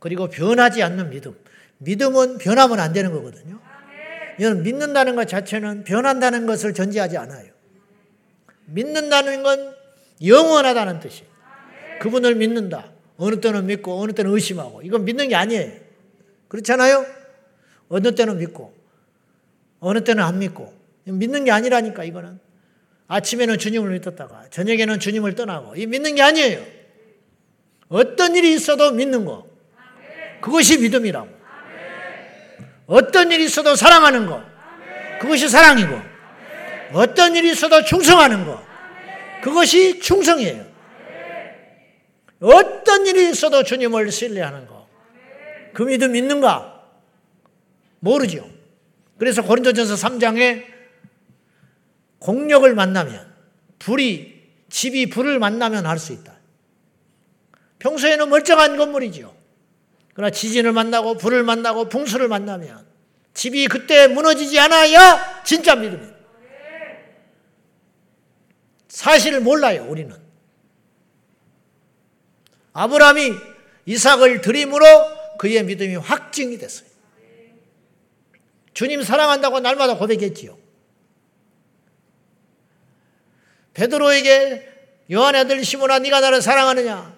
[0.00, 1.36] 그리고 변하지 않는 믿음.
[1.78, 3.60] 믿음은 변하면 안 되는 거거든요.
[4.38, 7.52] 이건 믿는다는 것 자체는 변한다는 것을 전제하지 않아요.
[8.66, 9.74] 믿는다는 건
[10.24, 11.28] 영원하다는 뜻이에요.
[12.00, 12.90] 그분을 믿는다.
[13.16, 15.72] 어느 때는 믿고 어느 때는 의심하고 이건 믿는 게 아니에요.
[16.48, 17.06] 그렇잖아요?
[17.88, 18.74] 어느 때는 믿고
[19.80, 20.72] 어느 때는 안 믿고
[21.04, 22.40] 믿는 게 아니라니까 이거는
[23.06, 26.64] 아침에는 주님을 믿었다가 저녁에는 주님을 떠나고 이 믿는 게 아니에요.
[27.88, 29.46] 어떤 일이 있어도 믿는 거.
[30.40, 31.33] 그것이 믿음이라고.
[32.86, 34.42] 어떤 일이 있어도 사랑하는 거.
[35.20, 36.00] 그것이 사랑이고.
[36.92, 38.62] 어떤 일이 있어도 충성하는 것.
[39.42, 40.64] 그것이 충성이에요.
[42.40, 44.86] 어떤 일이 있어도 주님을 신뢰하는 것.
[45.72, 46.82] 그 믿음 있는가?
[48.00, 48.48] 모르죠.
[49.18, 50.64] 그래서 고린도전서 3장에
[52.18, 53.32] 공력을 만나면
[53.78, 56.34] 불이 집이 불을 만나면 할 수 있다.
[57.78, 59.33] 평소에는 멀쩡한 건물이죠.
[60.14, 62.86] 그러나 지진을 만나고 불을 만나고 풍수를 만나면
[63.34, 66.14] 집이 그때 무너지지 않아야 진짜 믿음이에요.
[68.88, 70.16] 사실을 몰라요, 우리는.
[72.72, 73.32] 아브라함이
[73.86, 74.84] 이삭을 드림으로
[75.38, 76.88] 그의 믿음이 확증이 됐어요.
[78.72, 80.56] 주님 사랑한다고 날마다 고백했지요.
[83.74, 84.72] 베드로에게
[85.12, 87.16] 요한의 아들 시몬아 네가 나를 사랑하느냐?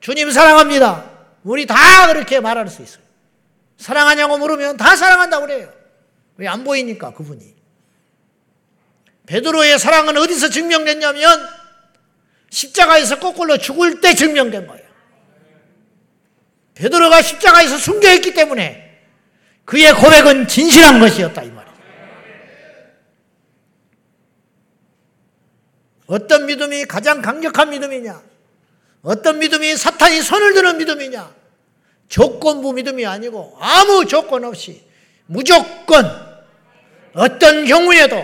[0.00, 1.07] 주님 사랑합니다.
[1.44, 3.02] 우리 다 그렇게 말할 수 있어요.
[3.76, 5.72] 사랑하냐고 물으면 다 사랑한다고 그래요.
[6.36, 7.56] 왜 안 보이니까 그분이.
[9.26, 11.48] 베드로의 사랑은 어디서 증명됐냐면
[12.50, 14.88] 십자가에서 거꾸로 죽을 때 증명된 거예요.
[16.74, 19.02] 베드로가 십자가에서 순교했기 때문에
[19.64, 21.78] 그의 고백은 진실한 것이었다 이 말이에요.
[26.06, 28.22] 어떤 믿음이 가장 강력한 믿음이냐?
[29.08, 31.34] 어떤 믿음이 사탄이 손을 드는 믿음이냐?
[32.08, 34.84] 조건부 믿음이 아니고 아무 조건 없이
[35.24, 36.04] 무조건
[37.14, 38.22] 어떤 경우에도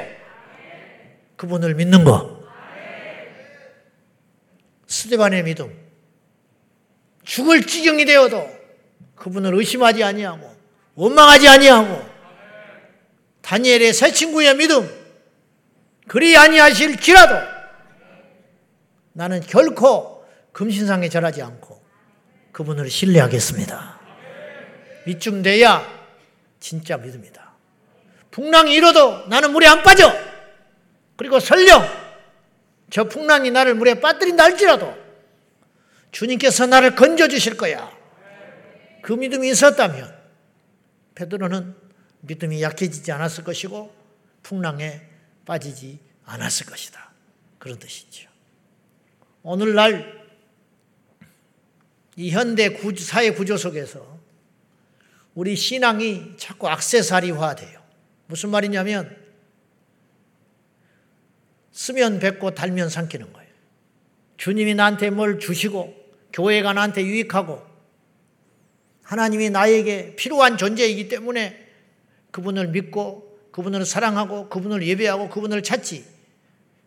[1.36, 2.44] 그분을 믿는 거.
[4.86, 5.74] 스테반의 믿음.
[7.24, 8.46] 죽을 지경이 되어도
[9.14, 10.54] 그분을 의심하지 아니하고
[10.96, 12.06] 원망하지 아니하고
[13.40, 14.86] 다니엘의 새 친구의 믿음
[16.08, 17.36] 그리 아니하실지라도
[19.14, 20.13] 나는 결코
[20.54, 21.84] 금신상에 절하지 않고
[22.52, 24.00] 그분을 신뢰하겠습니다.
[25.06, 25.84] 이쯤 돼야
[26.60, 27.52] 진짜 믿음이다.
[28.30, 30.12] 풍랑이 일어도 나는 물에 안 빠져.
[31.16, 31.84] 그리고 설령
[32.88, 34.96] 저 풍랑이 나를 물에 빠뜨린다 할지라도
[36.12, 37.92] 주님께서 나를 건져 주실 거야.
[39.02, 40.14] 그 믿음이 있었다면
[41.16, 41.74] 베드로는
[42.20, 43.92] 믿음이 약해지지 않았을 것이고
[44.44, 45.02] 풍랑에
[45.44, 47.12] 빠지지 않았을 것이다.
[47.58, 48.30] 그런 뜻이죠.
[49.42, 50.23] 오늘날
[52.16, 54.18] 이 현대 구조, 사회 구조 속에서
[55.35, 57.83] 우리 신앙이 자꾸 악세사리화 돼요.
[58.27, 59.16] 무슨 말이냐면
[61.72, 63.50] 쓰면 뱉고 달면 삼키는 거예요.
[64.37, 65.94] 주님이 나한테 뭘 주시고
[66.33, 67.62] 교회가 나한테 유익하고
[69.03, 71.68] 하나님이 나에게 필요한 존재이기 때문에
[72.31, 76.05] 그분을 믿고 그분을 사랑하고 그분을 예배하고 그분을 찾지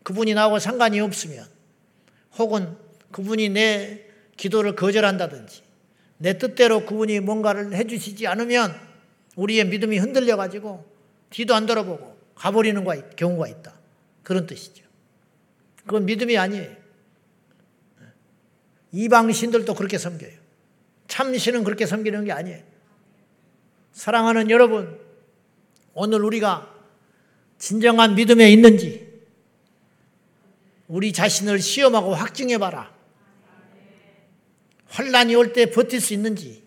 [0.03, 1.45] 그분이 나하고 상관이 없으면
[2.37, 2.77] 혹은
[3.11, 4.06] 그분이 내
[4.37, 5.63] 기도를 거절한다든지
[6.19, 8.75] 내 뜻대로 그분이 뭔가를 해주시지 않으면
[9.35, 10.85] 우리의 믿음이 흔들려 가지고
[11.29, 12.83] 뒤도 안 돌아보고 가버리는
[13.15, 13.73] 경우가 있다.
[14.23, 14.83] 그런 뜻이죠.
[15.85, 16.75] 그건 믿음이 아니에요.
[18.91, 20.33] 이방 신들도 그렇게 섬겨요.
[21.07, 22.63] 참신은 그렇게 섬기는 게 아니에요.
[23.91, 24.99] 사랑하는 여러분,
[25.93, 26.73] 오늘 우리가
[27.57, 29.07] 진정한 믿음에 있는지
[30.87, 32.96] 우리 자신을 시험하고 확증해 봐라.
[34.89, 36.63] 환란이 올 때 버틸 수 있는지,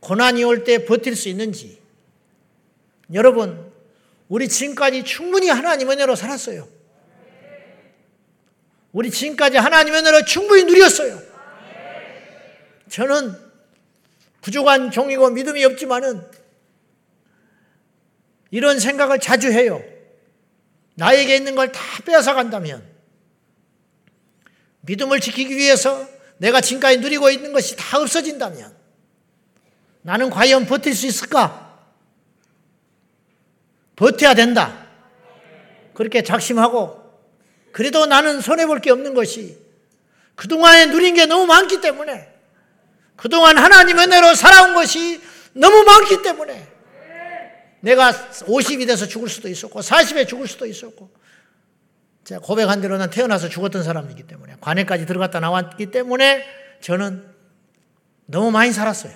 [0.00, 1.78] 고난이 올 때 버틸 수 있는지.
[3.12, 3.72] 여러분,
[4.28, 6.68] 우리 지금까지 충분히 하나님 은혜로 살았어요.
[8.92, 11.20] 우리 지금까지 하나님의 은혜로 충분히 누렸어요.
[12.90, 13.34] 저는
[14.40, 16.22] 부족한 종이고 믿음이 없지만은
[18.50, 19.82] 이런 생각을 자주 해요.
[20.94, 22.82] 나에게 있는 걸 다 빼앗아 간다면
[24.80, 28.76] 믿음을 지키기 위해서 내가 지금까지 누리고 있는 것이 다 없어진다면
[30.02, 31.68] 나는 과연 버틸 수 있을까?
[33.96, 34.86] 버텨야 된다.
[35.94, 37.02] 그렇게 작심하고
[37.72, 39.58] 그래도 나는 손해볼 게 없는 것이
[40.36, 42.32] 그동안에 누린 게 너무 많기 때문에
[43.16, 45.20] 그동안 하나님 은혜로 살아온 것이
[45.52, 46.68] 너무 많기 때문에
[47.80, 51.10] 내가 50이 돼서 죽을 수도 있었고 40에 죽을 수도 있었고
[52.28, 56.44] 제가 고백한 대로 난 태어나서 죽었던 사람이기 때문에 관에까지 들어갔다 나왔기 때문에
[56.82, 57.24] 저는
[58.26, 59.14] 너무 많이 살았어요.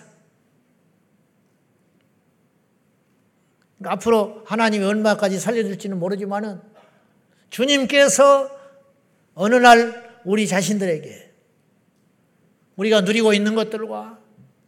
[3.76, 6.62] 그러니까 앞으로 하나님이 얼마까지 살려줄지는 모르지만은
[7.50, 8.50] 주님께서
[9.34, 11.34] 어느 날 우리 자신들에게
[12.76, 14.20] 우리가 누리고 있는 것들과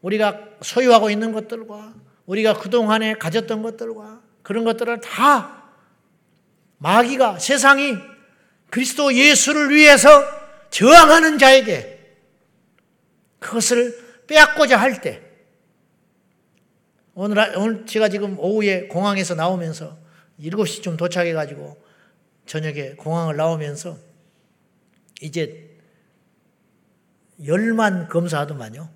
[0.02, 1.94] 우리가 소유하고 있는 것들과
[2.26, 5.64] 우리가 그동안에 가졌던 것들과 그런 것들을 다
[6.76, 8.12] 마귀가 세상이
[8.74, 10.08] 그리스도 예수를 위해서
[10.70, 12.16] 저항하는 자에게
[13.38, 15.22] 그것을 빼앗고자 할 때,
[17.14, 19.96] 오늘, 오늘 제가 지금 오후에 공항에서 나오면서
[20.40, 21.80] 7시쯤 도착해가지고
[22.46, 23.96] 저녁에 공항을 나오면서
[25.20, 25.78] 이제
[27.46, 28.90] 열만 검사하더만요.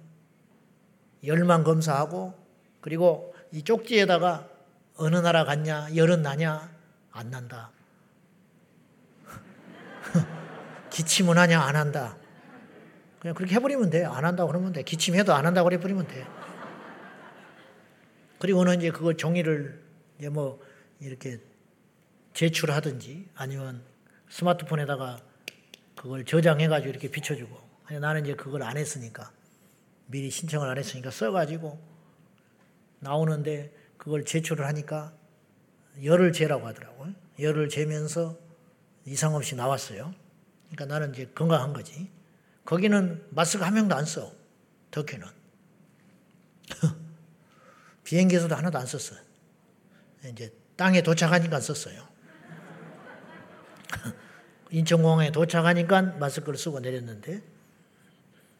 [1.24, 2.34] 열만 검사하고
[2.80, 4.48] 그리고 이 쪽지에다가
[4.96, 6.68] 어느 나라 갔냐, 열은 나냐,
[7.12, 7.77] 안 난다.
[10.90, 12.16] 기침은 하냐, 안 한다.
[13.20, 14.04] 그냥 그렇게 해버리면 돼.
[14.04, 14.82] 안 한다고 그러면 돼.
[14.82, 16.26] 기침해도 안 한다고 해버리면 돼.
[18.38, 19.82] 그리고는 이제 그걸 종이를
[20.18, 20.60] 이제 뭐
[21.00, 21.40] 이렇게
[22.34, 23.82] 제출하든지 아니면
[24.28, 25.20] 스마트폰에다가
[25.96, 27.56] 그걸 저장해가지고 이렇게 비춰주고
[28.00, 29.32] 나는 이제 그걸 안 했으니까
[30.06, 31.78] 미리 신청을 안 했으니까 써가지고
[33.00, 35.12] 나오는데 그걸 제출을 하니까
[36.04, 37.14] 열을 재라고 하더라고요.
[37.40, 38.38] 열을 재면서
[39.08, 40.14] 이상 없이 나왔어요.
[40.70, 42.10] 그러니까 나는 이제 건강한 거지.
[42.64, 44.32] 거기는 마스크 한 명도 안 써.
[44.90, 45.26] 터키는.
[48.04, 49.18] 비행기에서도 하나도 안 썼어요.
[50.30, 52.06] 이제 땅에 도착하니까 썼어요.
[54.70, 57.42] 인천공항에 도착하니까 마스크를 쓰고 내렸는데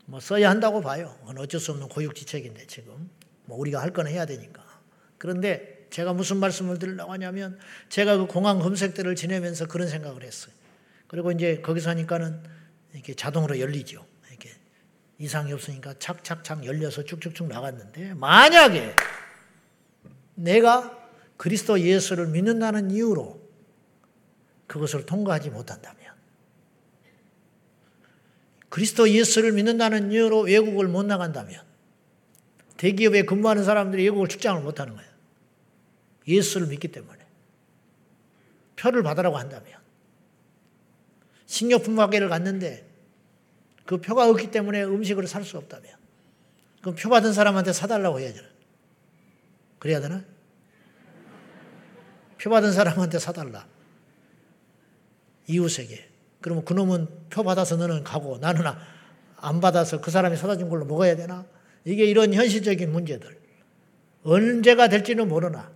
[0.07, 1.19] 뭐 써야 한다고 봐요.
[1.37, 3.11] 어쩔 수 없는 고육지책인데 지금
[3.45, 4.65] 뭐 우리가 할 거는 해야 되니까.
[5.19, 10.53] 그런데 제가 무슨 말씀을 드리려고 하냐면 제가 그 공항 검색대를 지내면서 그런 생각을 했어요.
[11.07, 12.43] 그리고 이제 거기서 하니까는
[12.93, 14.05] 이렇게 자동으로 열리죠.
[14.29, 14.51] 이렇게
[15.19, 18.95] 이상이 없으니까 착착착 열려서 쭉쭉쭉 나갔는데 만약에
[20.35, 20.97] 내가
[21.37, 23.41] 그리스도 예수를 믿는다는 이유로
[24.67, 25.99] 그것을 통과하지 못한다면
[28.69, 31.63] 그리스도 예수를 믿는다는 이유로 외국을 못 나간다면
[32.77, 35.08] 대기업에 근무하는 사람들이 외국을 출장을 못 하는 거예요.
[36.29, 37.19] 예수를 믿기 때문에.
[38.77, 39.73] 표를 받으라고 한다면.
[41.47, 42.87] 식료품 가게를 갔는데
[43.87, 45.91] 그 표가 없기 때문에 음식을 살 수 없다면.
[46.83, 48.43] 그럼 표 받은 사람한테 사달라고 해야죠.
[49.79, 50.25] 그래야 되나?
[52.37, 53.67] 표 받은 사람한테 사달라.
[55.49, 56.09] 이웃에게.
[56.41, 58.63] 그러면 그놈은 표 받아서 너는 가고 나는
[59.39, 61.47] 안 받아서 그 사람이 사다 준 걸로 먹어야 되나?
[61.85, 63.39] 이게 이런 현실적인 문제들.
[64.23, 65.73] 언제가 될지는 모르나.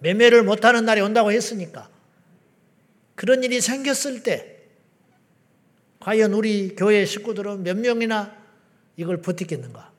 [0.00, 1.88] 매매를 못하는 날이 온다고 했으니까.
[3.14, 4.58] 그런 일이 생겼을 때,
[6.00, 8.36] 과연 우리 교회 식구들은 몇 명이나
[8.96, 9.92] 이걸 버티겠는가?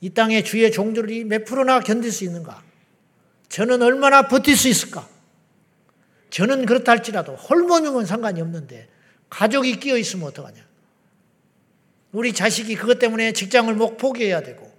[0.00, 2.62] 이 땅의 주의 종들이 몇 프로나 견딜 수 있는가?
[3.50, 5.06] 저는 얼마나 버틸 수 있을까?
[6.30, 8.88] 저는 그렇다 할지라도 홀몸이면 상관이 없는데
[9.28, 10.64] 가족이 끼어 있으면 어떡하냐?
[12.12, 14.70] 우리 자식이 그것 때문에 직장을 못 포기해야 되고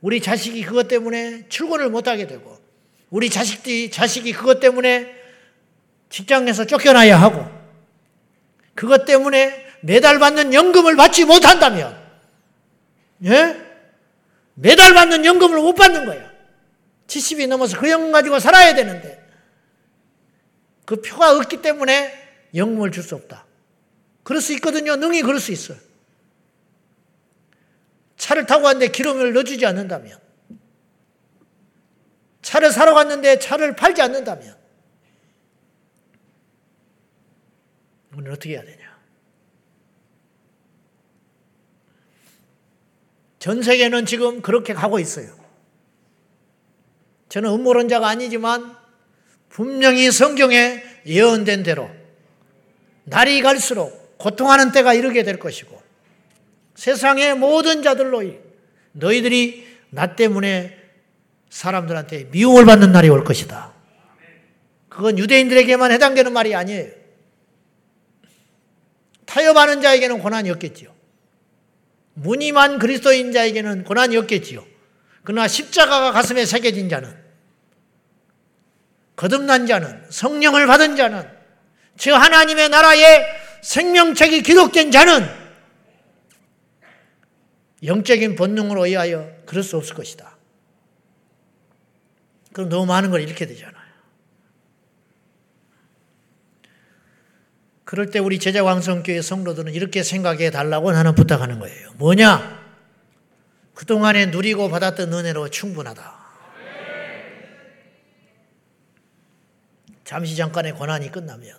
[0.00, 2.59] 우리 자식이 그것 때문에 출근을 못 하게 되고
[3.10, 5.14] 우리 자식들이 자식이 그것 때문에
[6.08, 7.46] 직장에서 쫓겨나야 하고
[8.74, 11.98] 그것 때문에 매달 받는 연금을 받지 못한다면
[13.24, 13.60] 예?
[14.54, 16.30] 매달 받는 연금을 못 받는 거야.
[17.06, 19.20] 70이 넘어서 그 연금 가지고 살아야 되는데
[20.84, 22.12] 그 표가 없기 때문에
[22.54, 23.46] 영웅을 줄 수 없다.
[24.22, 24.96] 그럴 수 있거든요.
[24.96, 25.78] 능히 그럴 수 있어요.
[28.16, 30.18] 차를 타고 왔는데 기름을 넣어주지 않는다면,
[32.50, 34.56] 차를 사러 갔는데 차를 팔지 않는다면,
[38.12, 38.98] 우리는 어떻게 해야 되냐?
[43.38, 45.32] 전 세계는 지금 그렇게 가고 있어요.
[47.28, 48.76] 저는 음모론자가 아니지만
[49.48, 51.88] 분명히 성경에 예언된 대로
[53.04, 55.80] 날이 갈수록 고통하는 때가 이르게 될 것이고
[56.74, 58.24] 세상의 모든 자들로
[58.90, 60.79] 너희들이 나 때문에
[61.50, 63.74] 사람들한테 미움을 받는 날이 올 것이다.
[64.88, 66.90] 그건 유대인들에게만 해당되는 말이 아니에요.
[69.26, 70.92] 타협하는 자에게는 고난이 없겠지요.
[72.14, 74.64] 무늬만 그리스도인 자에게는 고난이 없겠지요.
[75.22, 77.14] 그러나 십자가가 가슴에 새겨진 자는
[79.16, 81.28] 거듭난 자는 성령을 받은 자는
[81.96, 83.26] 저 하나님의 나라의
[83.62, 85.28] 생명책이 기록된 자는
[87.84, 90.39] 영적인 본능으로 의하여 그럴 수 없을 것이다.
[92.52, 93.80] 그럼 너무 많은 걸 잃게 되잖아요.
[97.84, 101.92] 그럴 때 우리 제자왕성교회 성도들은 이렇게 생각해 달라고 나는 부탁하는 거예요.
[101.94, 102.60] 뭐냐?
[103.74, 106.20] 그동안에 누리고 받았던 은혜로 충분하다.
[110.04, 111.56] 잠시 잠깐의 고난이 끝나면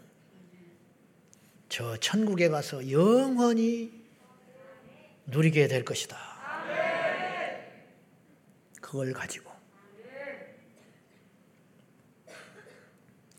[1.68, 3.92] 저 천국에 가서 영원히
[5.26, 6.18] 누리게 될 것이다.
[8.82, 9.51] 그걸 가지고.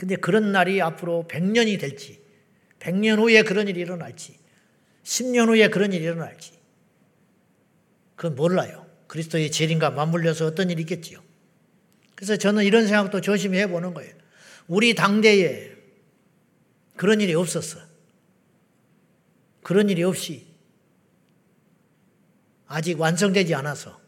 [0.03, 2.21] 근데 그런 날이 앞으로 100년이 될지,
[2.81, 4.37] 100년 후에 그런 일이 일어날지,
[5.05, 6.55] 10년 후에 그런 일이 일어날지,
[8.17, 8.85] 그건 몰라요.
[9.07, 11.23] 그리스도의 재림과 맞물려서 어떤 일이 있겠지요.
[12.17, 14.13] 그래서 저는 이런 생각도 조심히 해보는 거예요.
[14.67, 15.71] 우리 당대에
[16.97, 17.79] 그런 일이 없었어.
[19.63, 20.49] 그런 일이 없이
[22.67, 24.01] 아직 완성되지 않아서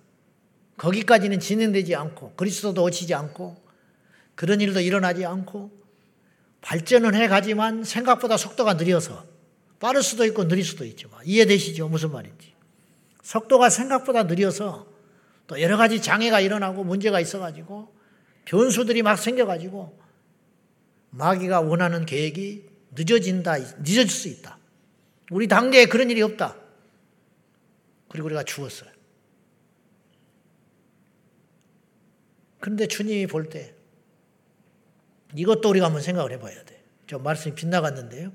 [0.77, 3.63] 거기까지는 진행되지 않고 그리스도도 오치지 않고
[4.35, 5.84] 그런 일도 일어나지 않고
[6.65, 9.27] 발전은 해 가지만 생각보다 속도가 느려서
[9.81, 11.89] 빠를 수도 있고 느릴 수도 있지만 이해되시죠?
[11.89, 12.55] 무슨 말인지.
[13.23, 14.87] 속도가 생각보다 느려서
[15.47, 17.95] 또 여러 가지 장애가 일어나고 문제가 있어가지고
[18.47, 20.01] 변수들이 막 생겨가지고
[21.11, 24.59] 마귀가 원하는 계획이 늦어진다, 늦어질 수 있다.
[25.31, 26.57] 우리 당대에 그런 일이 없다.
[28.09, 28.91] 그리고 우리가 죽었어요.
[32.59, 33.75] 그런데 주님이 볼 때
[35.35, 36.83] 이것도 우리가 한번 생각을 해봐야 돼.
[37.07, 38.33] 좀 말씀이 빗나갔는데요.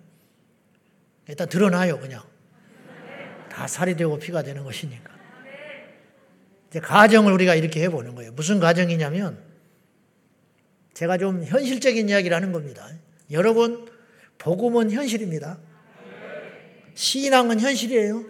[1.27, 2.23] 일단 드러나요, 그냥.
[3.49, 5.17] 다 살이 되고 피가 되는 것이니까.
[6.69, 8.31] 이제 가정을 우리가 이렇게 해보는 거예요.
[8.33, 9.43] 무슨 가정이냐면
[10.93, 12.87] 제가 좀 현실적인 이야기를 하는 겁니다.
[13.31, 13.89] 여러분,
[14.37, 15.57] 복음은 현실입니다.
[16.93, 18.25] 신앙은 현실이에요.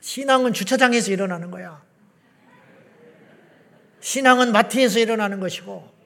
[0.00, 1.82] 신앙은 주차장에서 일어나는 거야.
[4.00, 5.97] 신앙은 마트에서 일어나는 것이고,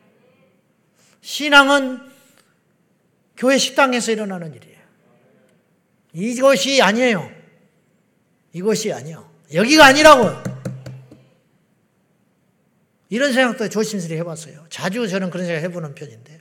[1.23, 2.01] 신앙은
[3.37, 4.79] 교회 식당에서 일어나는 일이에요.
[6.12, 7.31] 이것이 아니에요.
[8.53, 9.31] 이것이 아니요.
[9.55, 10.53] 여기가 아니라고.
[13.09, 14.66] 이런 생각도 조심스레 해봤어요.
[14.68, 16.41] 자주 저는 그런 생각 해보는 편인데.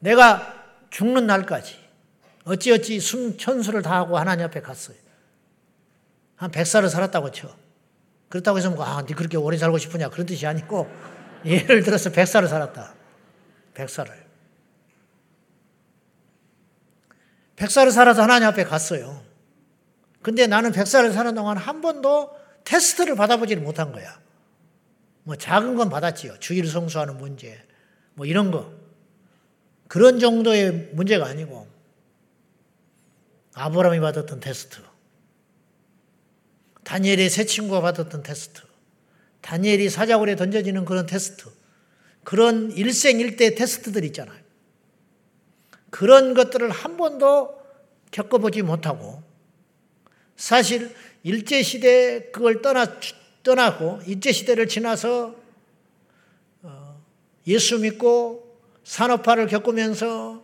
[0.00, 0.54] 내가
[0.90, 1.76] 죽는 날까지
[2.44, 4.96] 어찌어찌 숨 천수를 다하고 하나님 앞에 갔어요.
[6.36, 7.54] 한 100살을 살았다고 쳐.
[8.28, 10.88] 그렇다고 해서 뭐, 아, 네 그렇게 오래 살고 싶으냐 그런 뜻이 아니고
[11.44, 12.94] 예를 들어서 100살을 살았다.
[13.74, 14.12] 100살을.
[17.56, 19.22] 100살을 살아서 하나님 앞에 갔어요.
[20.22, 22.30] 근데 나는 100살을 사는 동안 한 번도
[22.64, 24.20] 테스트를 받아보지를 못한 거야.
[25.22, 26.38] 뭐 작은 건 받았지요.
[26.38, 27.62] 주일 성수하는 문제.
[28.14, 28.72] 뭐 이런 거.
[29.88, 31.68] 그런 정도의 문제가 아니고
[33.54, 34.80] 아브라함이 받았던 테스트.
[36.84, 38.62] 다니엘의 세 친구가 받았던 테스트.
[39.40, 41.48] 다니엘이 사자굴에 던져지는 그런 테스트.
[42.24, 44.38] 그런 일생일대 테스트들 있잖아요.
[45.90, 47.60] 그런 것들을 한 번도
[48.10, 49.22] 겪어보지 못하고
[50.36, 52.98] 사실 일제시대 그걸 떠나,
[53.42, 55.34] 떠나고 일제시대를 지나서
[56.62, 57.02] 어,
[57.46, 60.42] 예수 믿고 산업화를 겪으면서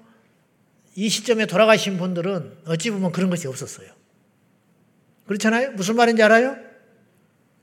[0.94, 3.88] 이 시점에 돌아가신 분들은 어찌 보면 그런 것이 없었어요.
[5.26, 5.72] 그렇잖아요?
[5.72, 6.65] 무슨 말인지 알아요?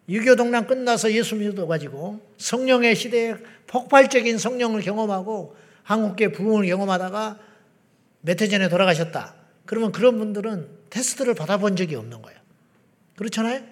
[0.10, 3.36] 유교 동란 끝나서 예수 믿어가지고 성령의 시대에
[3.68, 7.39] 폭발적인 성령을 경험하고 한국계 부흥을 경험하다가
[8.22, 9.36] 몇 해 전에 돌아가셨다.
[9.66, 12.39] 그러면 그런 분들은 테스트를 받아본 적이 없는 거예요.
[13.18, 13.64] 그렇잖아요?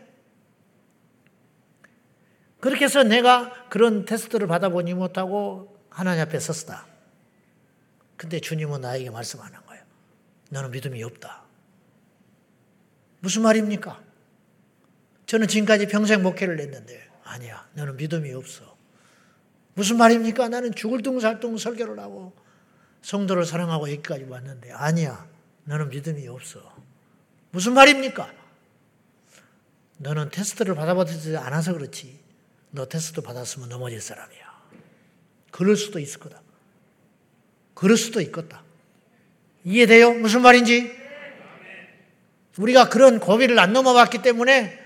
[2.59, 6.86] 그렇게 해서 내가 그런 테스트를 받아보지 못하고 하나님 앞에 섰다.
[8.15, 9.84] 근데 주님은 나에게 말씀하는 거예요.
[10.49, 11.43] 너는 믿음이 없다.
[13.19, 14.01] 무슨 말입니까?
[15.32, 17.65] 저는 지금까지 평생 목회를 했는데 아니야.
[17.75, 18.75] 너는 믿음이 없어.
[19.75, 20.49] 무슨 말입니까?
[20.49, 22.34] 나는 죽을 둥살둥 설교를 하고
[23.01, 25.25] 성도를 사랑하고 여기까지 왔는데 아니야.
[25.63, 26.75] 너는 믿음이 없어.
[27.51, 28.29] 무슨 말입니까?
[29.99, 32.19] 너는 테스트를 받아보지 않아서 그렇지.
[32.71, 34.63] 너 테스트 받았으면 넘어질 사람이야.
[35.49, 36.41] 그럴 수도 있을 거다.
[37.73, 38.63] 그럴 수도 있겠다.
[39.63, 40.11] 이해돼요?
[40.11, 40.91] 무슨 말인지?
[42.57, 44.80] 우리가 그런 고비를 안 넘어봤기 때문에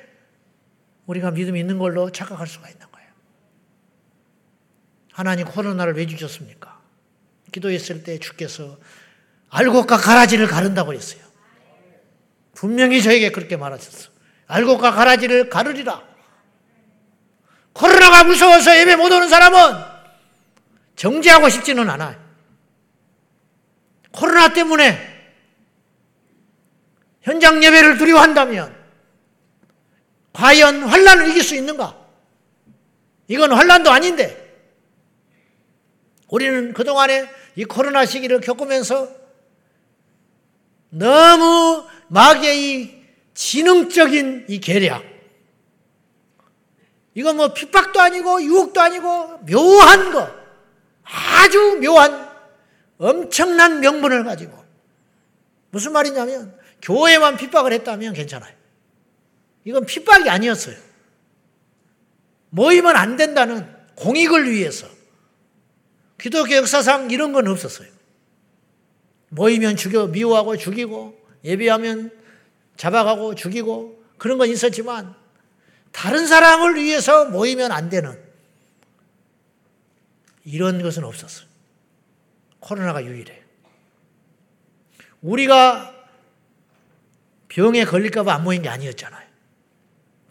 [1.05, 3.09] 우리가 믿음이 있는 걸로 착각할 수가 있는 거예요.
[5.11, 6.79] 하나님 코로나를 왜 주셨습니까?
[7.51, 8.77] 기도했을 때 주께서
[9.49, 11.23] 알곡과 가라지를 가른다고 했어요.
[12.53, 14.09] 분명히 저에게 그렇게 말하셨어.
[14.47, 16.03] 알곡과 가라지를 가르리라.
[17.73, 19.83] 코로나가 무서워서 예배 못 오는 사람은
[20.95, 22.23] 정지하고 싶지는 않아요.
[24.11, 25.13] 코로나 때문에
[27.21, 28.74] 현장 예배를 두려워한다면
[30.35, 31.97] 과연 환란을 이길 수 있는가?
[33.29, 34.41] 이건 환란도 아닌데
[36.27, 39.09] 우리는 그동안에 이 코로나 시기를 겪으면서
[40.89, 45.03] 너무 마귀의 지능적인 이 계략
[47.13, 50.29] 이건 뭐 핍박도 아니고 유혹도 아니고 묘한 거
[51.03, 52.29] 아주 묘한
[52.97, 54.65] 엄청난 명분을 가지고
[55.71, 58.54] 무슨 말이냐면 교회만 핍박을 했다면 괜찮아요.
[59.65, 60.77] 이건 핍박이 아니었어요.
[62.51, 64.87] 모이면 안 된다는 공익을 위해서.
[66.17, 67.89] 기독교 역사상 이런 건 없었어요.
[69.29, 72.11] 모이면 죽여, 미워하고 죽이고, 예배하면
[72.77, 75.13] 잡아가고 죽이고, 그런 건 있었지만,
[75.91, 78.21] 다른 사람을 위해서 모이면 안 되는
[80.45, 81.47] 이런 것은 없었어요.
[82.59, 83.43] 코로나가 유일해요.
[85.21, 85.93] 우리가
[87.47, 89.24] 병에 걸릴까봐 안 모인 게 아니었잖아요.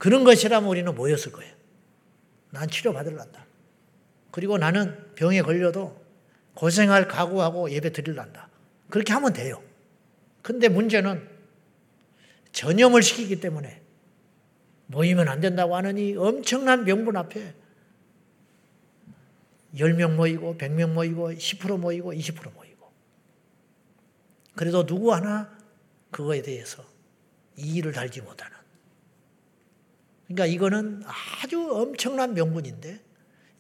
[0.05, 1.51] 그런 것이라면 우리는 모였을 거예요.
[2.51, 3.47] 난 치료받을란다.
[4.33, 5.99] 그리고 나는 병에 걸려도
[6.53, 8.51] 고생할 각오하고 예배 드릴란다.
[8.91, 9.63] 그렇게 하면 돼요.
[10.43, 11.27] 근데 문제는
[12.53, 13.81] 전염을 시키기 때문에
[14.89, 17.55] 모이면 안 된다고 하느니 엄청난 명분 앞에
[19.75, 22.93] 10명 모이고 100명 모이고 10% 모이고 20% 모이고
[24.55, 25.57] 그래도 누구 하나
[26.11, 26.85] 그거에 대해서
[27.57, 28.64] 이의를 달지 못하는.
[30.27, 31.03] 그러니까 이거는
[31.43, 33.01] 아주 엄청난 명분인데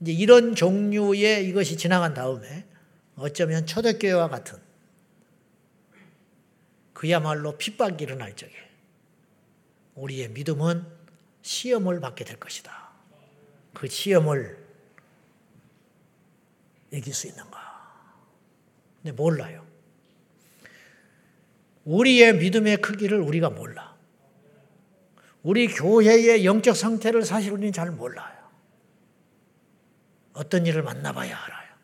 [0.01, 2.67] 이제 이런 종류의 이것이 지나간 다음에
[3.17, 4.59] 어쩌면 초대교회와 같은
[6.93, 8.53] 그야말로 핍박이 일어날 적에
[9.95, 10.87] 우리의 믿음은
[11.43, 12.91] 시험을 받게 될 것이다.
[13.75, 14.65] 그 시험을
[16.91, 17.65] 이길 수 있는가?
[19.03, 19.67] 근데 몰라요.
[21.85, 23.94] 우리의 믿음의 크기를 우리가 몰라.
[25.45, 28.35] 우리 교회의 영적 상태를 사실 우리는 잘 몰라요.
[30.33, 31.75] 어떤 일을 만나봐야 알아요.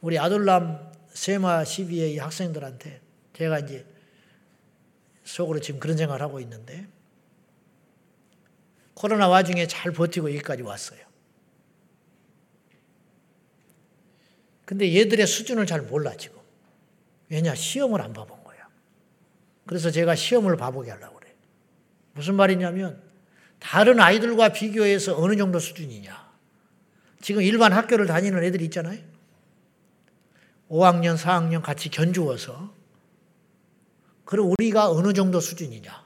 [0.00, 3.00] 우리 아들람 세마 12의 학생들한테
[3.32, 3.86] 제가 이제
[5.22, 6.86] 속으로 지금 그런 생각을 하고 있는데
[8.94, 11.00] 코로나 와중에 잘 버티고 여기까지 왔어요.
[14.64, 16.40] 근데 얘들의 수준을 잘 몰라 지금.
[17.28, 18.68] 왜냐 시험을 안 봐본 거야.
[19.64, 21.13] 그래서 제가 시험을 봐보게 하려고.
[22.14, 23.02] 무슨 말이냐면
[23.58, 26.24] 다른 아이들과 비교해서 어느 정도 수준이냐.
[27.20, 29.00] 지금 일반 학교를 다니는 애들이 있잖아요.
[30.68, 32.72] 5학년, 4학년 같이 견주어서
[34.24, 36.04] 그럼 우리가 어느 정도 수준이냐?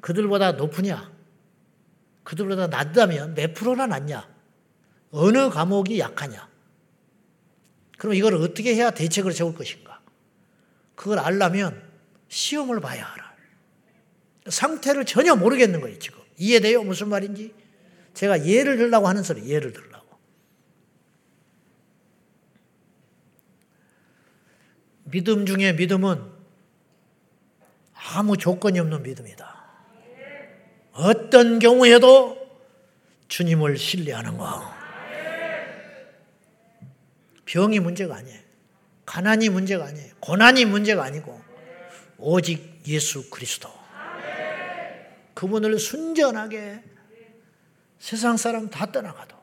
[0.00, 1.12] 그들보다 높으냐?
[2.24, 4.28] 그들보다 낮다면 몇 프로나 낮냐?
[5.10, 6.48] 어느 과목이 약하냐?
[7.96, 10.00] 그럼 이걸 어떻게 해야 대책을 세울 것인가?
[10.94, 11.82] 그걸 알려면
[12.28, 13.27] 시험을 봐야 알아.
[14.50, 16.20] 상태를 전혀 모르겠는 거예요, 지금.
[16.36, 16.82] 이해돼요?
[16.82, 17.54] 무슨 말인지?
[18.14, 20.06] 제가 예를 들라고 하는 소리, 예를 들라고.
[25.04, 26.22] 믿음 중에 믿음은
[28.14, 29.56] 아무 조건이 없는 믿음이다.
[30.92, 32.36] 어떤 경우에도
[33.28, 34.78] 주님을 신뢰하는 거.
[37.44, 38.40] 병이 문제가 아니에요.
[39.06, 40.12] 가난이 문제가 아니에요.
[40.20, 41.40] 고난이 문제가 아니고
[42.18, 43.70] 오직 예수 그리스도.
[45.38, 46.82] 그분을 순전하게
[48.00, 49.36] 세상 사람 다 떠나가도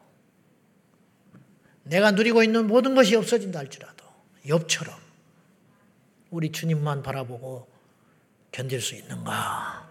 [1.83, 4.05] 내가 누리고 있는 모든 것이 없어진다 할지라도
[4.45, 4.93] 엽처럼
[6.31, 7.69] 우리 주님만 바라보고
[8.51, 9.89] 견딜 수 있는가?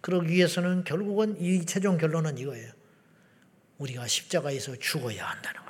[0.00, 2.72] 그러기 위해서는 결국은 이 최종 결론은 이거예요.
[3.76, 5.62] 우리가 십자가에서 죽어야 한다는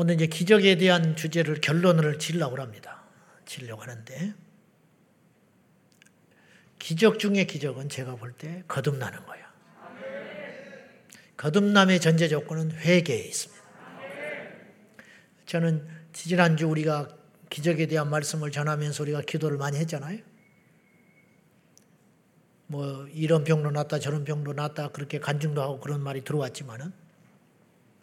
[0.00, 3.02] 오늘 이제 기적에 대한 주제를 결론을 지려고 합니다.
[3.46, 4.32] 지려고 하는데
[6.78, 9.44] 기적 중의 기적은 제가 볼 때 거듭나는 거예요.
[11.36, 13.64] 거듭남의 전제 조건은 회개에 있습니다.
[15.46, 17.08] 저는 지지난주 우리가
[17.50, 20.20] 기적에 대한 말씀을 전하면서 우리가 기도를 많이 했잖아요.
[22.68, 27.07] 뭐 이런 병도 났다 저런 병도 났다 그렇게 간증도 하고 그런 말이 들어왔지만은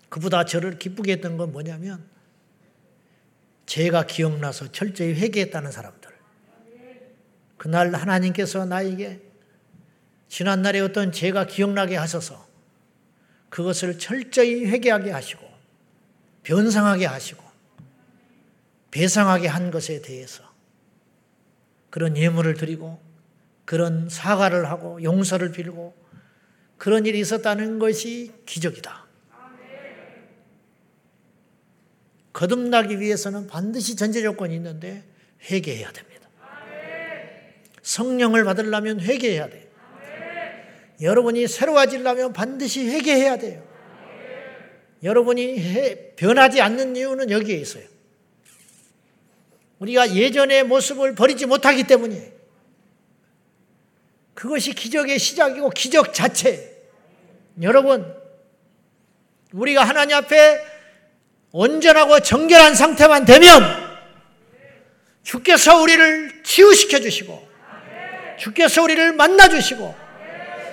[0.09, 2.05] 그보다 저를 기쁘게 했던 건 뭐냐면
[3.65, 6.11] 제가 기억나서 철저히 회개했다는 사람들.
[7.57, 9.21] 그날 하나님께서 나에게
[10.27, 12.45] 지난날에 어떤 죄가 기억나게 하셔서
[13.49, 15.45] 그것을 철저히 회개하게 하시고
[16.43, 17.43] 변상하게 하시고
[18.91, 20.43] 배상하게 한 것에 대해서
[21.89, 23.01] 그런 예물을 드리고
[23.63, 25.95] 그런 사과를 하고 용서를 빌고
[26.77, 29.04] 그런 일이 있었다는 것이 기적이다.
[32.35, 35.03] 거듭나기 위해서는 반드시 전제 조건이 있는데
[35.49, 36.27] 회개해야 됩니다.
[37.81, 39.63] 성령을 받으려면 회개해야 돼요.
[40.99, 43.65] 여러분이 새로워지려면 반드시 회개해야 돼요.
[45.01, 47.85] 여러분이 변하지 않는 이유는 여기에 있어요.
[49.79, 52.33] 우리가 예전의 모습을 버리지 못하기 때문에
[54.33, 56.83] 그것이 기적의 시작이고 기적 자체.
[57.61, 58.13] 여러분,
[59.53, 60.74] 우리가 하나님 앞에
[61.57, 63.63] 온전하고 정결한 상태만 되면
[65.23, 67.47] 주께서 우리를 치유시켜 주시고
[68.37, 69.95] 주께서 우리를 만나 주시고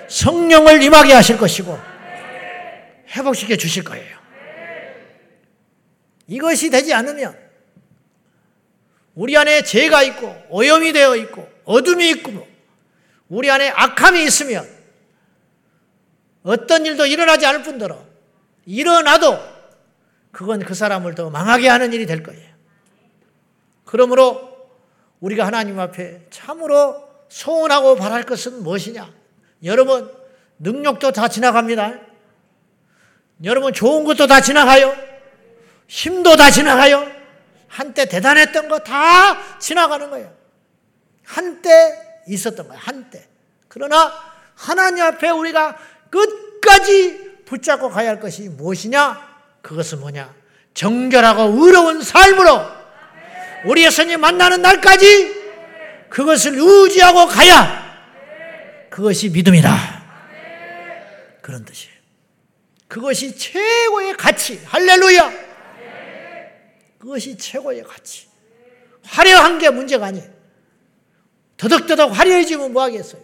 [0.09, 1.79] 성령을 임하게 하실 것이고
[3.15, 4.17] 회복시켜 주실 거예요.
[6.27, 7.37] 이것이 되지 않으면
[9.15, 12.45] 우리 안에 죄가 있고 오염이 되어 있고 어둠이 있고
[13.29, 14.67] 우리 안에 악함이 있으면
[16.43, 18.05] 어떤 일도 일어나지 않을 뿐더러
[18.65, 19.52] 일어나도
[20.33, 22.51] 그건 그 사람을 더 망하게 하는 일이 될 거예요.
[23.85, 24.67] 그러므로
[25.21, 29.09] 우리가 하나님 앞에 참으로 소원하고 바랄 것은 무엇이냐?
[29.63, 30.11] 여러분,
[30.59, 31.93] 능력도 다 지나갑니다.
[33.43, 34.93] 여러분, 좋은 것도 다 지나가요.
[35.87, 37.05] 힘도 다 지나가요.
[37.67, 40.33] 한때 대단했던 거 다 지나가는 거예요.
[41.25, 42.81] 한때 있었던 거예요.
[42.83, 43.27] 한때.
[43.67, 44.11] 그러나
[44.55, 45.77] 하나님 앞에 우리가
[46.09, 49.32] 끝까지 붙잡고 가야 할 것이 무엇이냐?
[49.63, 50.35] 그것은 뭐냐?
[50.75, 52.61] 정결하고 의로운 삶으로
[53.65, 55.43] 우리 예수님 만나는 날까지
[56.09, 57.81] 그것을 유지하고 가야
[58.89, 60.03] 그것이 믿음이다.
[61.41, 61.93] 그런 뜻이에요.
[62.87, 64.61] 그것이 최고의 가치.
[64.65, 65.31] 할렐루야.
[66.99, 68.27] 그것이 최고의 가치.
[69.03, 70.29] 화려한 게 문제가 아니에요.
[71.57, 73.23] 더덕더덕 화려해지면 뭐 하겠어요?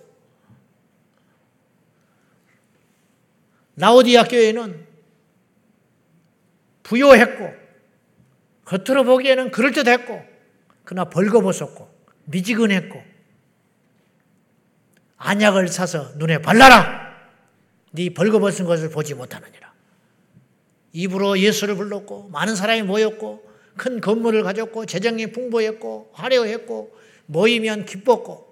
[3.76, 4.89] 라오디아 교회는
[6.90, 7.54] 부요했고
[8.66, 10.24] 겉으로 보기에는 그럴듯했고
[10.84, 11.88] 그러나 벌거벗었고
[12.26, 13.04] 미지근했고
[15.18, 17.10] 안약을 사서 눈에 발라라
[17.92, 19.72] 네 벌거벗은 것을 보지 못하느니라.
[20.94, 28.50] 입으로 예수를 불렀고 많은 사람이 모였고 큰 건물을 가졌고 재정이 풍부했고 화려했고 모이면 기뻤고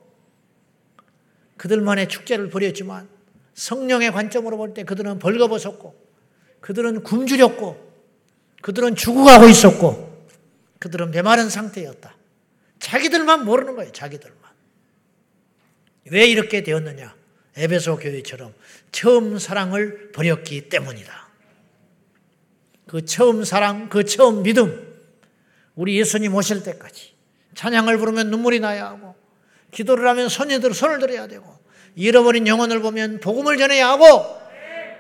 [1.57, 3.09] 그들만의 축제를 벌였지만
[3.55, 5.95] 성령의 관점으로 볼 때 그들은 벌거벗었고
[6.61, 7.86] 그들은 굶주렸고
[8.61, 10.27] 그들은 죽어가고 있었고
[10.79, 12.15] 그들은 메마른 상태였다.
[12.79, 13.91] 자기들만 모르는 거예요.
[13.91, 14.37] 자기들만.
[16.09, 17.15] 왜 이렇게 되었느냐?
[17.57, 18.53] 에베소 교회처럼
[18.91, 21.27] 처음 사랑을 버렸기 때문이다.
[22.85, 24.87] 그 처음 사랑, 그 처음 믿음,
[25.75, 27.13] 우리 예수님 오실 때까지
[27.55, 29.15] 찬양을 부르면 눈물이 나야 하고
[29.71, 31.45] 기도를 하면 손이 들 손을 들어야 되고
[31.95, 34.37] 잃어버린 영혼을 보면 복음을 전해야 하고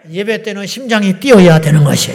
[0.09, 2.11] 예배 때는 심장이 뛰어야 되는 것이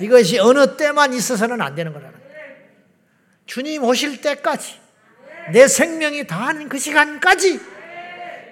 [0.00, 2.18] 이것이 어느 때만 있어서는 안 되는 거라는.
[3.46, 4.78] 주님 오실 때까지
[5.52, 7.60] 내 생명이 다하는 그 시간까지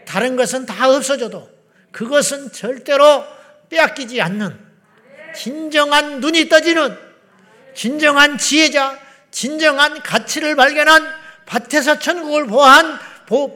[0.07, 1.51] 다른 것은 다 없어져도
[1.93, 3.25] 그것은 절대로
[3.69, 4.59] 빼앗기지 않는
[5.35, 6.97] 진정한 눈이 떠지는
[7.75, 8.99] 진정한 지혜자,
[9.31, 11.07] 진정한 가치를 발견한
[11.45, 12.99] 밭에서 천국을 보한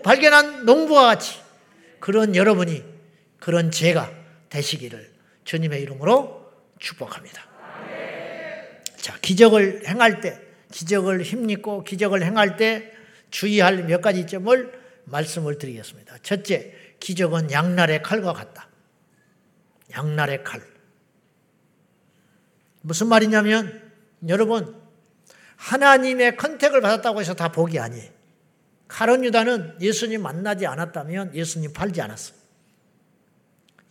[0.02, 1.40] 발견한 농부와 같이
[2.00, 2.84] 그런 여러분이
[3.38, 4.10] 그런 죄가
[4.50, 5.10] 되시기를
[5.44, 7.49] 주님의 이름으로 축복합니다.
[9.00, 10.40] 자, 기적을 행할 때,
[10.72, 12.92] 기적을 힘입고 기적을 행할 때
[13.30, 16.18] 주의할 몇 가지 점을 말씀을 드리겠습니다.
[16.22, 18.68] 첫째, 기적은 양날의 칼과 같다.
[19.92, 20.60] 양날의 칼.
[22.82, 23.90] 무슨 말이냐면,
[24.28, 24.78] 여러분,
[25.56, 28.10] 하나님의 컨택을 받았다고 해서 다 복이 아니에요.
[28.88, 32.38] 카론 유다는 예수님 만나지 않았다면 예수님 팔지 않았어요.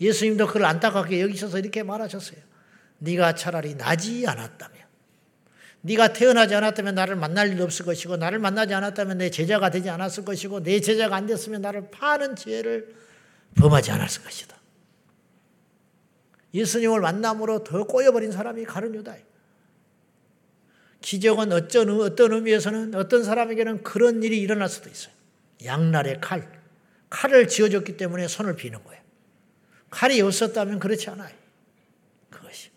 [0.01, 2.39] 예수님도 그걸 안타깝게 여기셔서 이렇게 말하셨어요.
[2.99, 4.78] 네가 차라리 나지 않았다면
[5.81, 10.25] 네가 태어나지 않았다면 나를 만날 일 없을 것이고 나를 만나지 않았다면 내 제자가 되지 않았을
[10.25, 12.95] 것이고 내 제자가 안 됐으면 나를 파는 죄를
[13.55, 14.57] 범하지 않았을 것이다.
[16.53, 19.29] 예수님을 만남으로 더 꼬여버린 사람이 가룟 유다예요.
[21.01, 25.13] 기적은 어쩐, 어떤 의미에서는 어떤 사람에게는 그런 일이 일어날 수도 있어요.
[25.63, 26.59] 양날의 칼.
[27.09, 29.01] 칼을 쥐어줬기 때문에 손을 비는 거예요.
[29.89, 31.33] 칼이 없었다면 그렇지 않아요.
[32.29, 32.69] 그것이.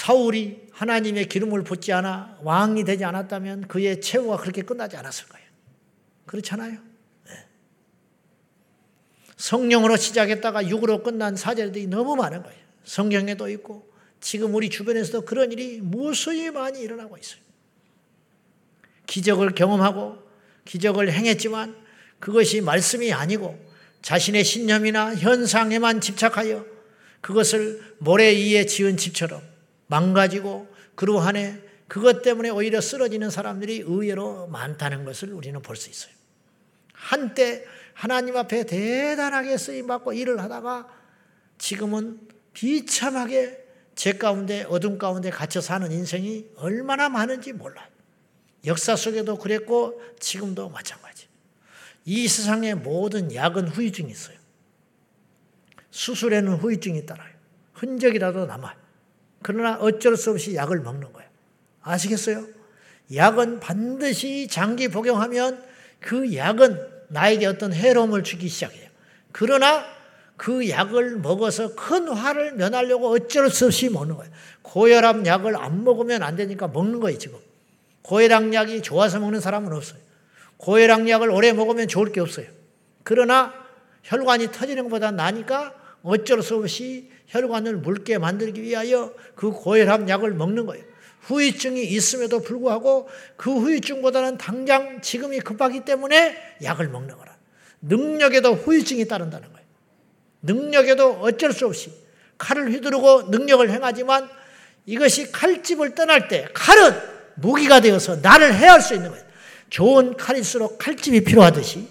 [0.00, 5.46] 사울이 하나님의 기름을 붓지 않아 왕이 되지 않았다면 그의 최후가 그렇게 끝나지 않았을 거예요.
[6.24, 6.78] 그렇잖아요.
[7.26, 7.32] 네.
[9.36, 12.58] 성령으로 시작했다가 육으로 끝난 사절들이 너무 많은 거예요.
[12.82, 13.92] 성경에도 있고
[14.22, 17.42] 지금 우리 주변에서도 그런 일이 무수히 많이 일어나고 있어요.
[19.04, 20.16] 기적을 경험하고
[20.64, 21.76] 기적을 행했지만
[22.20, 23.62] 그것이 말씀이 아니고
[24.00, 26.64] 자신의 신념이나 현상에만 집착하여
[27.20, 29.49] 그것을 모래 위에 지은 집처럼
[29.90, 36.14] 망가지고 그러한에 그것 때문에 오히려 쓰러지는 사람들이 의외로 많다는 것을 우리는 볼 수 있어요.
[36.92, 37.64] 한때
[37.94, 40.88] 하나님 앞에 대단하게 쓰임받고 일을 하다가
[41.58, 42.20] 지금은
[42.52, 43.66] 비참하게
[43.96, 47.88] 죄 가운데 어둠 가운데 갇혀 사는 인생이 얼마나 많은지 몰라요.
[48.66, 51.26] 역사 속에도 그랬고 지금도 마찬가지.
[52.04, 54.38] 이 세상의 모든 약은 후유증이 있어요.
[55.90, 57.34] 수술에는 후유증이 따라요.
[57.72, 58.76] 흔적이라도 남아요.
[59.42, 61.28] 그러나 어쩔 수 없이 약을 먹는 거예요.
[61.82, 62.46] 아시겠어요?
[63.14, 65.62] 약은 반드시 장기 복용하면
[65.98, 68.88] 그 약은 나에게 어떤 해로움을 주기 시작해요.
[69.32, 69.84] 그러나
[70.36, 74.32] 그 약을 먹어서 큰 화를 면하려고 어쩔 수 없이 먹는 거예요.
[74.62, 77.38] 고혈압 약을 안 먹으면 안 되니까 먹는 거예요, 지금.
[78.02, 80.00] 고혈압 약이 좋아서 먹는 사람은 없어요.
[80.56, 82.46] 고혈압 약을 오래 먹으면 좋을 게 없어요.
[83.02, 83.52] 그러나
[84.04, 90.66] 혈관이 터지는 것보다 나니까 어쩔 수 없이 혈관을 묽게 만들기 위하여 그 고혈압 약을 먹는
[90.66, 90.84] 거예요.
[91.22, 97.36] 후유증이 있음에도 불구하고 그 후유증보다는 당장 지금이 급하기 때문에 약을 먹는 거라.
[97.82, 99.66] 능력에도 후유증이 따른다는 거예요.
[100.42, 101.92] 능력에도 어쩔 수 없이
[102.38, 104.28] 칼을 휘두르고 능력을 행하지만
[104.86, 106.98] 이것이 칼집을 떠날 때 칼은
[107.36, 109.24] 무기가 되어서 나를 해할 수 있는 거예요.
[109.68, 111.86] 좋은 칼일수록 칼집이 필요하듯이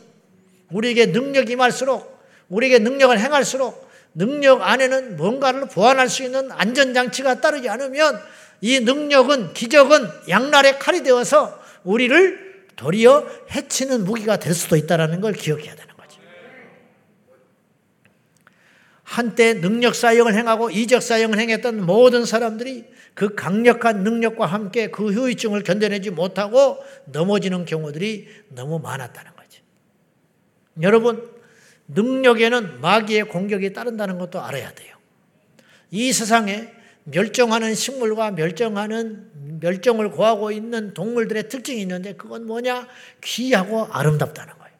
[0.71, 2.19] 우리에게 능력이 임할수록
[2.49, 8.20] 우리에게 능력을 행할수록 능력 안에는 뭔가를 보완할 수 있는 안전장치가 따르지 않으면
[8.62, 15.76] 이 능력은 기적은 양날의 칼이 되어서 우리를 도리어 해치는 무기가 될 수도 있다는 걸 기억해야
[15.76, 15.89] 된다.
[19.10, 22.86] 한때 능력 사역을 행하고 이적 사역을 행했던 모든 사람들이
[23.16, 29.64] 그 강력한 능력과 함께 그 후유증을 견뎌내지 못하고 넘어지는 경우들이 너무 많았다는 거죠.
[30.84, 31.28] 여러분,
[31.89, 34.95] 능력에는 마귀의 공격이 따른다는 것도 알아야 돼요.
[35.91, 36.71] 이 세상에
[37.03, 42.87] 멸종하는 식물과 멸종하는 멸종을 고하고 있는 동물들의 특징이 있는데 그건 뭐냐?
[43.23, 44.73] 귀하고 아름답다는 거예요.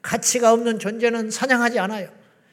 [0.00, 2.08] 가치가 없는 존재는 사냥하지 않아요.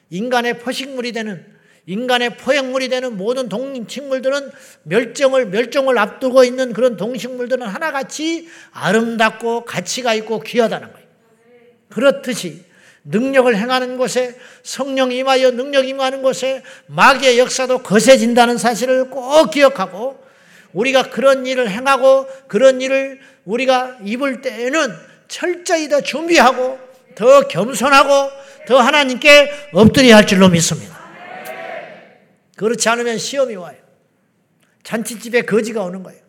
[0.10, 1.46] 인간의 포식물이 되는
[1.86, 4.52] 인간의 포획물이 되는 모든 동식물들은
[4.84, 11.08] 멸종을 멸종을 앞두고 있는 그런 동식물들은 하나같이 아름답고 가치가 있고 귀하다는 거예요.
[11.90, 12.64] 그렇듯이
[13.10, 20.24] 능력을 행하는 곳에 성령 임하여 능력 임하는 곳에 마귀의 역사도 거세진다는 사실을 꼭 기억하고
[20.74, 24.94] 우리가 그런 일을 행하고 그런 일을 우리가 입을 때에는
[25.28, 26.80] 철저히 더 준비하고
[27.16, 28.32] 더 겸손하고
[28.68, 31.00] 더 하나님께 엎드려야 할 줄로 믿습니다.
[32.56, 33.78] 그렇지 않으면 시험이 와요.
[34.84, 36.22] 잔치집에 거지가 오는 거예요.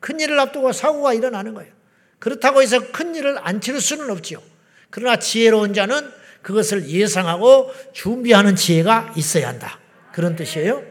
[0.00, 1.72] 큰 일을 앞두고 사고가 일어나는 거예요.
[2.18, 4.49] 그렇다고 해서 큰 일을 안 치를 수는 없지요.
[4.90, 6.10] 그러나 지혜로운 자는
[6.42, 9.78] 그것을 예상하고 준비하는 지혜가 있어야 한다.
[10.12, 10.82] 그런 뜻이에요.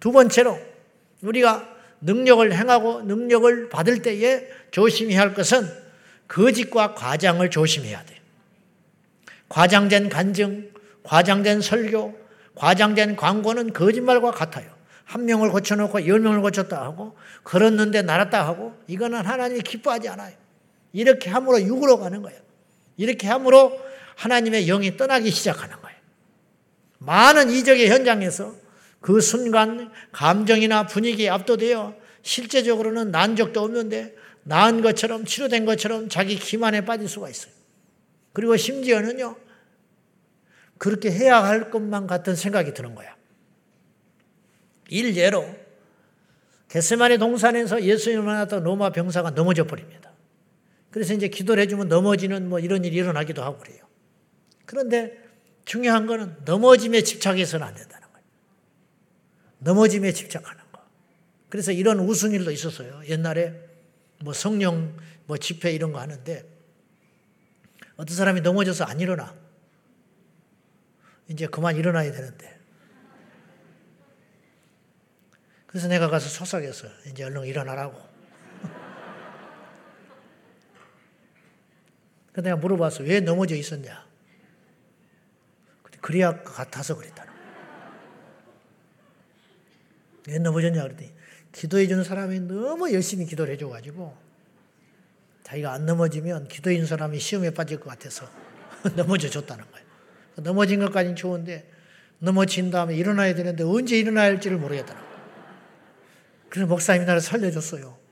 [0.00, 0.58] 두 번째로
[1.22, 1.68] 우리가
[2.00, 5.68] 능력을 행하고 능력을 받을 때에 조심해야 할 것은
[6.28, 8.18] 거짓과 과장을 조심해야 돼요.
[9.48, 10.70] 과장된 간증,
[11.02, 12.18] 과장된 설교,
[12.54, 14.72] 과장된 광고는 거짓말과 같아요.
[15.04, 20.34] 한 명을 고쳐놓고 열 명을 고쳤다 하고 걸었는데 날았다 하고 이거는 하나님이 기뻐하지 않아요.
[20.92, 22.40] 이렇게 함으로 육으로 가는 거예요.
[22.96, 23.78] 이렇게 함으로
[24.16, 25.98] 하나님의 영이 떠나기 시작하는 거예요.
[26.98, 28.54] 많은 이적의 현장에서
[29.00, 34.14] 그 순간 감정이나 분위기에 압도되어 실제적으로는 난 적도 없는데
[34.44, 37.52] 나은 것처럼 치료된 것처럼 자기 기만에 빠질 수가 있어요.
[38.32, 39.36] 그리고 심지어는요,
[40.78, 43.14] 그렇게 해야 할 것만 같은 생각이 드는 거야.
[44.88, 45.54] 일예로
[46.68, 50.13] 게세마네 동산에서 예수님을 만났던 로마 병사가 넘어져 버립니다.
[50.94, 53.84] 그래서 이제 기도를 해주면 넘어지는 뭐 이런 일이 일어나기도 하고 그래요.
[54.64, 55.18] 그런데
[55.64, 58.24] 중요한 거는 넘어짐에 집착해서는 안 된다는 거예요.
[59.58, 60.80] 넘어짐에 집착하는 거.
[61.48, 63.02] 그래서 이런 우스운 일도 있었어요.
[63.08, 63.54] 옛날에
[64.22, 66.48] 뭐 성령 뭐 집회 이런 거 하는데
[67.96, 69.34] 어떤 사람이 넘어져서 안 일어나.
[71.26, 72.56] 이제 그만 일어나야 되는데.
[75.66, 76.86] 그래서 내가 가서 속삭였어.
[77.10, 78.13] 이제 얼른 일어나라고.
[82.34, 83.04] 근데 내가 물어봤어.
[83.04, 84.04] 왜 넘어져 있었냐?
[86.00, 87.32] 그래야 같아서 그랬다는
[90.28, 91.10] 왜 넘어졌냐 그랬더니
[91.52, 94.14] 기도해 주는 사람이 너무 열심히 기도를 해줘가지고
[95.44, 98.28] 자기가 안 넘어지면 기도해 주는 사람이 시험에 빠질 것 같아서
[98.96, 99.86] 넘어져 줬다는 거예요.
[100.36, 101.70] 넘어진 것까지는 좋은데
[102.18, 105.14] 넘어진 다음에 일어나야 되는데 언제 일어나야 할지를 모르겠더라고요.
[106.50, 108.03] 그래서 목사님이 나를 살려줬어요.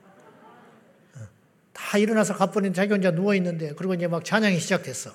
[1.97, 5.11] 일어나서 가버린 자기 혼자 누워있는데 그리고 이제 막 찬양이 시작됐어.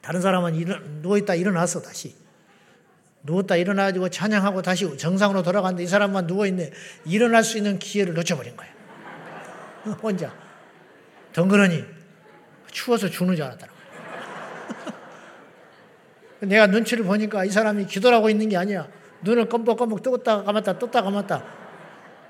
[0.00, 2.14] 다른 사람은 일어, 누워있다 일어났어 다시.
[3.22, 6.70] 누웠다 일어나가지고 찬양하고 다시 정상으로 돌아갔는데 이 사람만 누워있네.
[7.06, 8.68] 일어날 수 있는 기회를 놓쳐버린 거야.
[10.02, 10.34] 혼자.
[11.32, 11.84] 덩그러니
[12.70, 13.74] 추워서 죽는 줄 알았더라고.
[16.40, 18.88] 내가 눈치를 보니까 이 사람이 기도하고 있는 게 아니야.
[19.22, 21.44] 눈을 껌뻑껌뻑 뜨었다 감았다 떴다 감았다.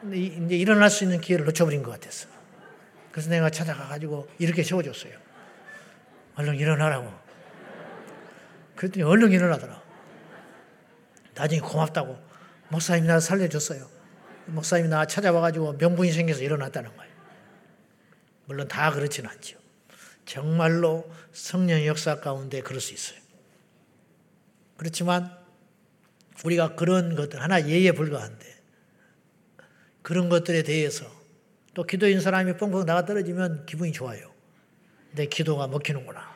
[0.00, 2.33] 근데 이제 일어날 수 있는 기회를 놓쳐버린 것 같았어.
[3.14, 5.16] 그래서 내가 찾아가가지고 이렇게 세워줬어요.
[6.34, 7.14] 얼른 일어나라고.
[8.74, 9.80] 그랬더니 얼른 일어나더라.
[11.32, 12.18] 나중에 고맙다고.
[12.70, 13.88] 목사님이 나 살려줬어요.
[14.46, 17.12] 목사님이 나 찾아와가지고 명분이 생겨서 일어났다는 거예요.
[18.46, 19.58] 물론 다 그렇지는 않죠.
[20.26, 23.20] 정말로 성령 역사 가운데 그럴 수 있어요.
[24.76, 25.30] 그렇지만
[26.44, 28.60] 우리가 그런 것들 하나 예에 불과한데
[30.02, 31.13] 그런 것들에 대해서
[31.74, 34.32] 또 기도인 사람이 뻥뻥 나가 떨어지면 기분이 좋아요.
[35.12, 36.34] 내 기도가 먹히는구나.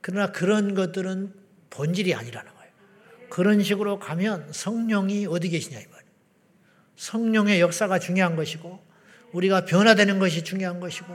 [0.00, 1.32] 그러나 그런 것들은
[1.70, 2.72] 본질이 아니라는 거예요.
[3.30, 6.10] 그런 식으로 가면 성령이 어디 계시냐 이 말이에요.
[6.96, 8.84] 성령의 역사가 중요한 것이고
[9.32, 11.06] 우리가 변화되는 것이 중요한 것이고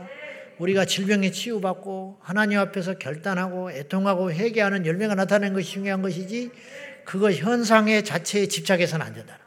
[0.58, 6.52] 우리가 질병에 치유받고 하나님 앞에서 결단하고 애통하고 회개하는 열매가 나타나는 것이 중요한 것이지
[7.06, 9.39] 그거 현상의 자체에 집착해서는 안 된다.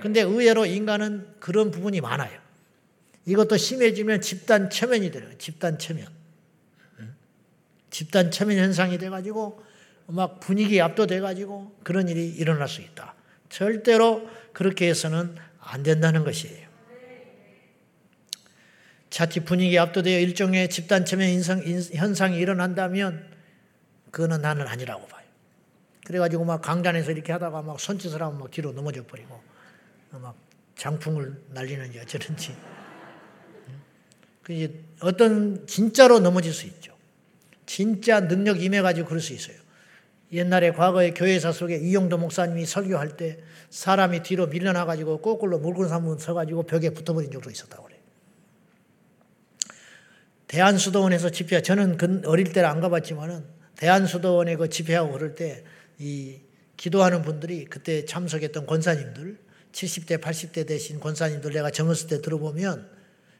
[0.00, 2.38] 근데 의외로 인간은 그런 부분이 많아요.
[3.26, 5.28] 이것도 심해지면 집단 체면이 돼요.
[5.38, 6.06] 집단 체면.
[7.90, 9.62] 집단 체면 현상이 돼가지고
[10.06, 13.14] 막 분위기에 압도돼가지고 그런 일이 일어날 수 있다.
[13.48, 16.68] 절대로 그렇게 해서는 안 된다는 것이에요.
[19.10, 23.30] 자칫 분위기에 압도되어 일종의 집단 체면 인상, 현상이 일어난다면
[24.10, 25.26] 그거는 나는 아니라고 봐요.
[26.04, 29.42] 그래가지고 막 강단에서 이렇게 하다가 막 손짓을 하면 막 뒤로 넘어져 버리고
[30.12, 30.36] 막
[30.76, 32.56] 장풍을 날리는지 어쩌는지.
[34.42, 36.96] 그 어떤 진짜로 넘어질 수 있죠.
[37.66, 39.56] 진짜 능력 임해가지고 그럴 수 있어요.
[40.32, 43.40] 옛날에 과거에 교회사 속에 이용도 목사님이 설교할 때
[43.70, 48.00] 사람이 뒤로 밀려나가지고 거꾸로 물건 삼으 서가지고 벽에 붙어버린 적도 있었다고 그래요.
[50.46, 53.44] 대한수도원에서 집회, 저는 어릴 때는 안 가봤지만은
[53.76, 55.64] 대한수도원에 그 집회하고 그럴 때
[55.98, 56.40] 이
[56.76, 59.38] 기도하는 분들이 그때 참석했던 권사님들,
[59.78, 62.90] 70대, 80대 되신 권사님들 내가 젊었을 때 들어보면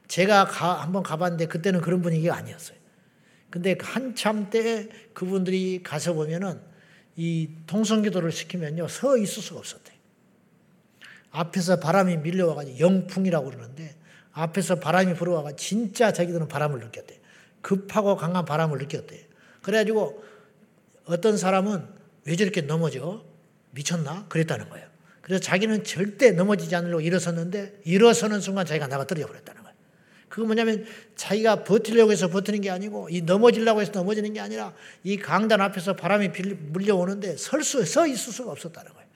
[0.07, 2.77] 제가 가, 한번 가봤는데 그때는 그런 분위기가 아니었어요.
[3.49, 6.61] 근데 한참 때 그분들이 가서 보면은
[7.15, 9.97] 이 통성기도를 시키면요 서 있을 수가 없었대요.
[11.31, 13.95] 앞에서 바람이 밀려와가지고 영풍이라고 그러는데
[14.31, 17.19] 앞에서 바람이 불어와가 진짜 자기들은 바람을 느꼈대.
[17.61, 19.27] 급하고 강한 바람을 느꼈대.
[19.61, 20.23] 그래가지고
[21.05, 21.85] 어떤 사람은
[22.25, 23.25] 왜 저렇게 넘어져?
[23.71, 24.27] 미쳤나?
[24.29, 24.88] 그랬다는 거예요.
[25.29, 29.77] 그래서 자기는 절대 넘어지지 않으려고 일어섰는데 일어서는 순간 자기가 나가 떨어져 버렸다는 거예요.
[30.27, 34.73] 그거 뭐냐면 자기가 버티려고 해서 버티는 게 아니고 이 넘어지려고 해서 넘어지는 게 아니라
[35.03, 36.29] 이 강단 앞에서 바람이
[36.71, 39.07] 물려오는데 설 수, 서 있을 수가 없었다는 거예요.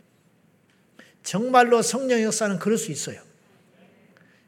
[1.24, 3.20] 정말로 성령 역사는 그럴 수 있어요.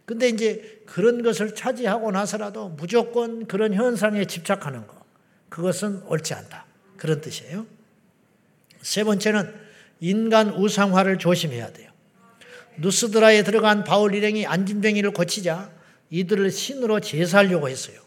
[0.05, 5.03] 근데 이제 그런 것을 차지하고 나서라도 무조건 그런 현상에 집착하는 거.
[5.49, 6.68] 그것은 옳지 않다.
[6.95, 7.66] 그런 뜻이에요.
[8.84, 9.64] 세 번째는
[9.99, 11.91] 인간 우상화를 조심해야 돼요.
[12.77, 15.71] 누스드라에 들어간 바울 일행이 안진병이를 고치자
[16.09, 17.99] 이들을 신으로 제사하려고 했어요.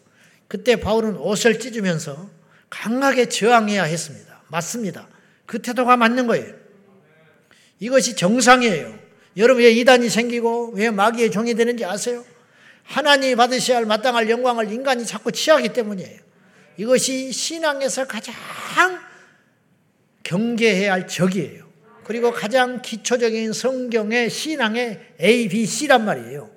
[0.47, 2.31] 그때 바울은 옷을 찢으면서
[2.71, 4.43] 강하게 저항해야 했습니다.
[4.49, 5.09] 맞습니다.
[5.47, 6.55] 그 태도가 맞는 거예요.
[7.81, 8.99] 이것이 정상이에요.
[9.37, 12.25] 여러분 왜 이단이 생기고 왜 마귀의 종이 되는지 아세요?
[12.83, 16.21] 하나님이 받으셔야 할 마땅할 영광을 인간이 자꾸 취하기 때문이에요.
[16.79, 18.35] 이것이 신앙에서 가장
[20.23, 21.68] 경계해야 할 적이에요.
[22.09, 26.49] 그리고 가장 기초적인 성경의 신앙의 A, B, C란 말이에요.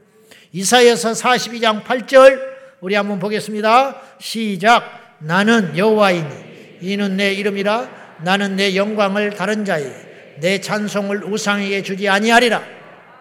[0.53, 2.39] 이사여서 42장 8절
[2.79, 4.01] 우리 한번 보겠습니다.
[4.17, 5.17] 시작.
[5.19, 9.91] 나는 여호와이니 이는 내 이름이라 나는 내 영광을 다른 자에
[10.39, 12.63] 내 찬송을 우상에게 주지 아니하리라.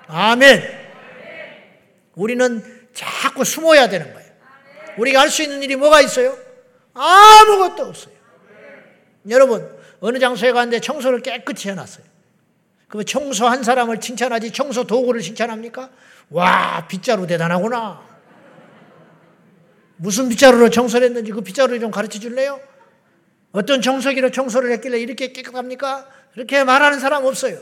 [0.07, 0.63] 아멘.
[2.15, 2.63] 우리는
[2.95, 4.31] 자꾸 숨어야 되는 거예요.
[4.99, 6.39] 우리가 할 수 있는 일이 뭐가 있어요?
[6.95, 8.15] 아무것도 없어요.
[9.29, 9.69] 여러분,
[9.99, 12.10] 어느 장소에 갔는데 청소를 깨끗이 해놨어요.
[12.91, 15.91] 그럼 청소 한 사람을 칭찬하지 청소 도구를 칭찬합니까?
[16.31, 18.03] 와, 빗자루 대단하구나.
[19.97, 22.61] 무슨 빗자루로 청소를 했는지 그 빗자루 좀 가르쳐 줄래요?
[23.53, 26.09] 어떤 청소기로 청소를 했길래 이렇게 깨끗합니까?
[26.33, 27.59] 그렇게 말하는 사람 없어요.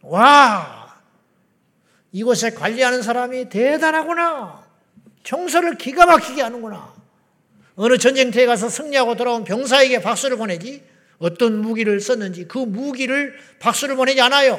[0.00, 0.98] 와,
[2.12, 4.64] 이곳에 관리하는 사람이 대단하구나.
[5.24, 6.94] 청소를 기가 막히게 하는구나.
[7.76, 10.82] 어느 전쟁터에 가서 승리하고 돌아온 병사에게 박수를 보내지
[11.20, 14.58] 어떤 무기를 썼는지 그 무기를 박수를 보내지 않아요.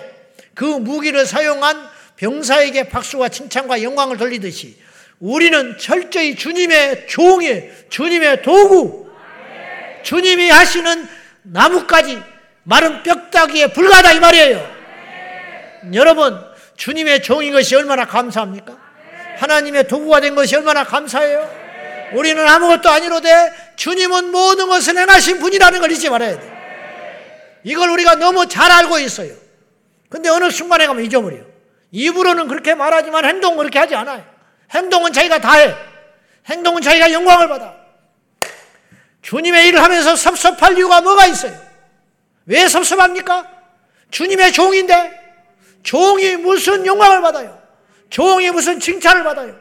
[0.53, 4.77] 그 무기를 사용한 병사에게 박수와 칭찬과 영광을 돌리듯이
[5.19, 9.09] 우리는 철저히 주님의 종이 주님의 도구,
[10.03, 11.07] 주님이 하시는
[11.43, 12.21] 나뭇가지,
[12.63, 14.71] 마른 뼈다귀에 불과하다 이 말이에요.
[15.93, 16.39] 여러분,
[16.77, 18.77] 주님의 종인 것이 얼마나 감사합니까?
[19.37, 21.61] 하나님의 도구가 된 것이 얼마나 감사해요?
[22.13, 26.51] 우리는 아무것도 아니로되 주님은 모든 것을 행하신 분이라는 걸 잊지 말아야 돼.
[27.63, 29.33] 이걸 우리가 너무 잘 알고 있어요.
[30.09, 31.45] 근데 어느 순간에 가면 잊어버려요.
[31.91, 34.25] 입으로는 그렇게 말하지만 행동은 그렇게 하지 않아요.
[34.73, 35.75] 행동은 자기가 다 해.
[36.49, 37.75] 행동은 자기가 영광을 받아.
[39.21, 41.55] 주님의 일을 하면서 섭섭할 이유가 뭐가 있어요?
[42.45, 43.47] 왜 섭섭합니까?
[44.09, 45.19] 주님의 종인데
[45.83, 47.61] 종이 무슨 영광을 받아요?
[48.09, 49.55] 종이 무슨 칭찬을 받아요?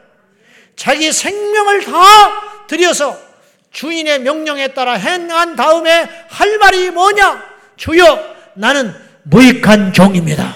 [0.75, 3.17] 자기 생명을 다 들여서
[3.71, 7.43] 주인의 명령에 따라 행한 다음에 할 말이 뭐냐?
[7.77, 8.93] 주여, 나는
[9.23, 10.53] 무익한 종입니다.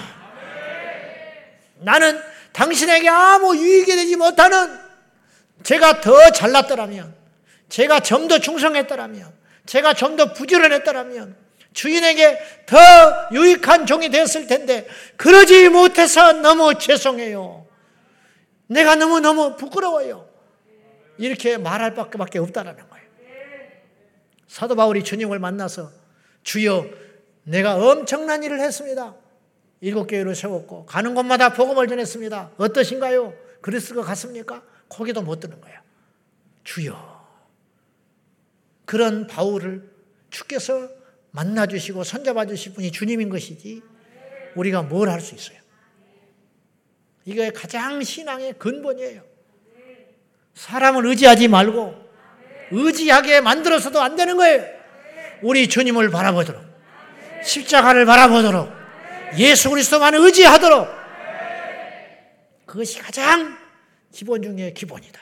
[1.80, 2.20] 나는
[2.52, 4.78] 당신에게 아무 유익이 되지 못하는
[5.62, 7.14] 제가 더 잘났더라면,
[7.68, 9.32] 제가 좀 더 충성했더라면,
[9.66, 11.36] 제가 좀 더 부지런했더라면,
[11.72, 12.78] 주인에게 더
[13.32, 14.86] 유익한 종이 되었을 텐데
[15.16, 17.66] 그러지 못해서 너무 죄송해요.
[18.66, 20.26] 내가 너무너무 부끄러워요.
[21.18, 22.95] 이렇게 말할 밖에 없다라는 거예요.
[24.48, 25.90] 사도 바울이 주님을 만나서
[26.42, 26.86] 주여
[27.44, 29.14] 내가 엄청난 일을 했습니다.
[29.80, 32.52] 일곱 교회를 세웠고 가는 곳마다 복음을 전했습니다.
[32.56, 33.34] 어떠신가요?
[33.60, 34.62] 그랬을 것 같습니까?
[34.88, 35.80] 거기도 못 드는 거예요.
[36.64, 37.16] 주여
[38.84, 39.90] 그런 바울을
[40.30, 40.88] 주께서
[41.32, 43.82] 만나주시고 손잡아 주실 분이 주님인 것이지
[44.54, 45.58] 우리가 뭘 할 수 있어요.
[47.24, 49.22] 이게 가장 신앙의 근본이에요.
[50.54, 52.05] 사람을 의지하지 말고
[52.70, 54.64] 의지하게 만들어서도 안 되는 거예요.
[55.42, 56.62] 우리 주님을 바라보도록
[57.44, 58.72] 십자가를 바라보도록
[59.36, 60.88] 예수 그리스도만 의지하도록
[62.66, 63.56] 그것이 가장
[64.12, 65.20] 기본 중의 기본이다.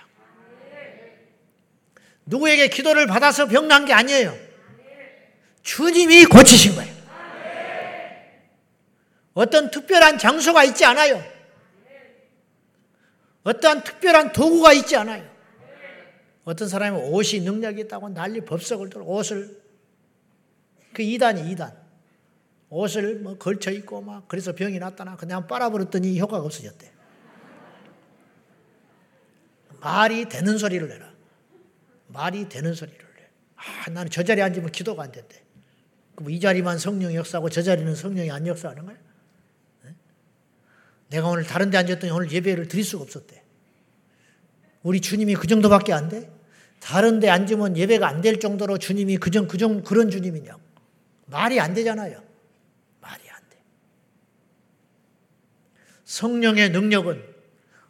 [2.27, 4.37] 누구에게 기도를 받아서 병난 게 아니에요.
[5.63, 6.95] 주님이 고치신 거예요.
[9.35, 11.23] 어떤 특별한 장소가 있지 않아요.
[13.43, 15.34] 어떠한 특별한 도구가 있지 않아요.
[16.45, 19.63] 어떤 사람이 옷이 능력이 있다고 난리 법석을 들어 옷을
[20.93, 21.75] 그 이단이 이단
[22.69, 26.93] 옷을 뭐 걸쳐 입고 막 그래서 병이 났다나 그냥 빨아버렸더니 효과가 없어졌대.
[29.81, 31.13] 말이 되는 소리를 내라.
[32.09, 33.29] 말이 되는 소리를 내.
[33.57, 35.43] 아, 나는 저 자리에 앉으면 기도가 안 된대.
[36.15, 38.97] 그럼 이 자리만 성령이 역사하고 저 자리는 성령이 안 역사하는 거야?
[39.85, 39.95] 네?
[41.11, 43.43] 내가 오늘 다른 데 앉았더니 오늘 예배를 드릴 수가 없었대.
[44.83, 46.31] 우리 주님이 그 정도밖에 안 돼?
[46.85, 50.61] 다른 데 앉으면 예배가 안 될 정도로 주님이 그정, 그정, 그런 주님이냐고.
[51.27, 52.23] 말이 안 되잖아요.
[53.01, 53.57] 말이 안 돼.
[56.05, 57.23] 성령의 능력은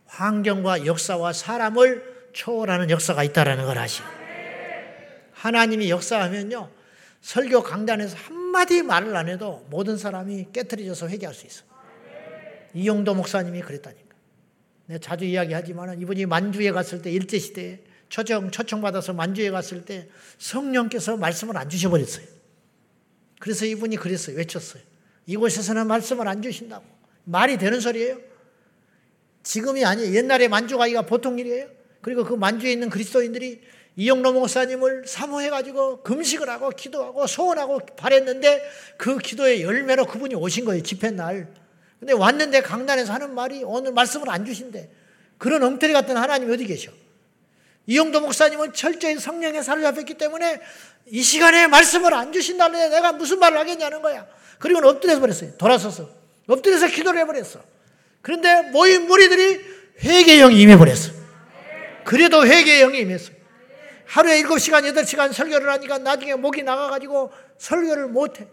[0.07, 4.05] 환경과 역사와 사람을 초월하는 역사가 있다는 걸 아시오.
[5.33, 6.71] 하나님이 역사하면요.
[7.21, 11.65] 설교 강단에서 한마디 말을 안 해도 모든 사람이 깨뜨려져서 회개할 수 있어.
[12.75, 14.15] 이용도 목사님이 그랬다니까.
[14.87, 21.57] 내가 자주 이야기하지만 이분이 만주에 갔을 때 일제시대에 초청, 초청받아서 만주에 갔을 때 성령께서 말씀을
[21.57, 22.27] 안 주셔버렸어요.
[23.41, 24.37] 그래서 이분이 그랬어요.
[24.37, 24.83] 외쳤어요.
[25.27, 26.85] 이곳에서는 말씀을 안 주신다고.
[27.25, 28.19] 말이 되는 소리예요?
[29.43, 30.15] 지금이 아니에요.
[30.15, 31.69] 옛날에 만주가기가 보통 일이에요.
[32.01, 33.63] 그리고 그 만주에 있는 그리스도인들이
[33.97, 38.63] 이영로 목사님을 사모해가지고 금식을 하고 기도하고 소원하고 바랬는데
[38.97, 40.83] 그 기도의 열매로 그분이 오신 거예요.
[40.83, 41.49] 집회 날.
[42.01, 44.91] 근데 왔는데 강단에서 하는 말이 오늘 말씀을 안 주신대.
[45.39, 46.91] 그런 엉터리 같은 하나님이 어디 계셔?
[47.87, 50.61] 이영도 목사님은 철저히 성령에 사로잡혔기 때문에
[51.07, 54.27] 이 시간에 말씀을 안 주신다는데 내가 무슨 말을 하겠냐는 거야.
[54.59, 55.57] 그리고 엎드려서 버렸어요.
[55.59, 56.09] 돌아서서.
[56.47, 57.61] 엎드려서 기도를 해버렸어.
[58.23, 59.61] 그런데 모인 무리들이
[60.03, 61.13] 회개의 영이 임해버렸어.
[62.05, 63.33] 그래도 회개의 영이 임했어.
[64.07, 68.47] 하루에 7시간, 8시간 설교를 하니까 나중에 목이 나가가지고 설교를 못해.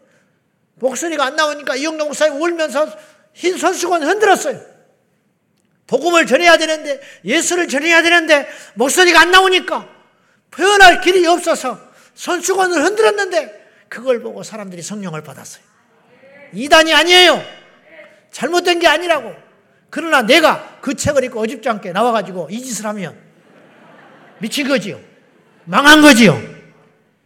[0.76, 2.88] 목소리가 안 나오니까 이영동 목사님 울면서
[3.34, 4.71] 흰 손수건 흔들었어요.
[5.92, 9.90] 복음을 전해야 되는데, 예수를 전해야 되는데, 목소리가 안 나오니까
[10.50, 11.78] 표현할 길이 없어서
[12.16, 15.62] 손수건을 흔들었는데, 그걸 보고 사람들이 성령을 받았어요.
[16.54, 17.44] 이단이 아니에요.
[18.32, 19.36] 잘못된 게 아니라고.
[19.90, 23.20] 그러나 내가 그 책을 읽고 어줍지 않게 나와가지고 이 짓을 하면
[24.40, 24.98] 미친 거지요.
[25.66, 26.42] 망한 거지요.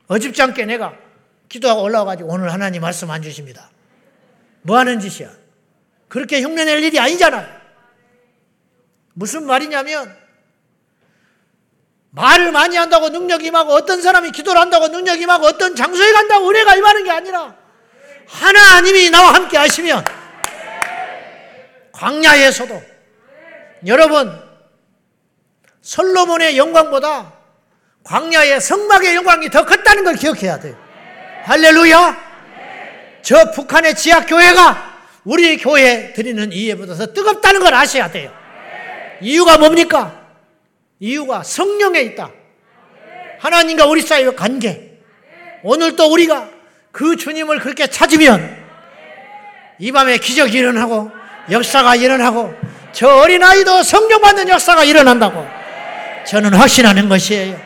[0.08, 0.98] 어줍지 않게 내가
[1.50, 3.70] 기도하고 올라와가지고 오늘 하나님 말씀 안 주십니다.
[4.64, 5.30] 뭐 하는 짓이야?
[6.08, 7.65] 그렇게 흉내낼 일이 아니잖아요.
[9.16, 10.16] 무슨 말이냐면
[12.12, 16.76] 말을 많이 한다고 능력이 임하고 어떤 사람이 기도를 한다고 능력이 임하고 어떤 장소에 간다고 은혜가
[16.76, 17.56] 임하는 게 아니라
[18.28, 20.04] 하나님이 나와 함께 하시면
[21.92, 22.82] 광야에서도
[23.88, 24.42] 여러분
[25.82, 27.34] 솔로몬의 영광보다
[28.04, 30.78] 광야의 성막의 영광이 더 컸다는 걸 기억해야 돼요.
[31.44, 32.26] 할렐루야!
[33.22, 38.45] 저 북한의 지하 교회가 우리 교회 드리는 이해보다 더 뜨겁다는 걸 아셔야 돼요.
[39.22, 40.26] 이유가 뭡니까?
[41.00, 42.32] 이유가 성령에 있다.
[43.40, 45.00] 하나님과 우리 사이의 관계.
[45.64, 46.50] 오늘 또 우리가
[46.92, 48.66] 그 주님을 그렇게 찾으면
[49.80, 51.12] 이 밤에 기적이 일어나고
[51.52, 52.54] 역사가 일어나고
[52.94, 55.46] 저 어린아이도 성령 받는 역사가 일어난다고
[56.26, 57.60] 저는 확신하는 것이에요.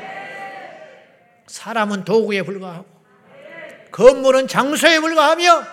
[1.48, 2.86] 사람은 도구에 불과하고
[3.92, 5.64] 건물은 장소에 불과하며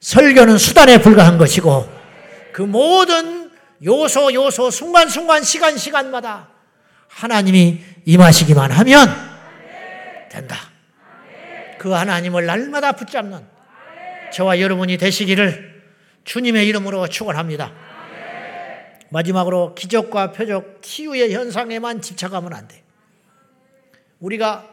[0.00, 1.88] 설교는 수단에 불과한 것이고
[2.52, 3.41] 그 모든
[3.84, 6.48] 요소 요소 순간순간 시간 시간마다
[7.08, 9.08] 하나님이 임하시기만 하면
[10.30, 10.56] 된다.
[11.78, 13.44] 그 하나님을 날마다 붙잡는
[14.32, 15.82] 저와 여러분이 되시기를
[16.24, 17.72] 주님의 이름으로 축원합니다.
[19.10, 22.82] 마지막으로 기적과 표적, 치유의 현상에만 집착하면 안 돼.
[24.20, 24.68] 우리가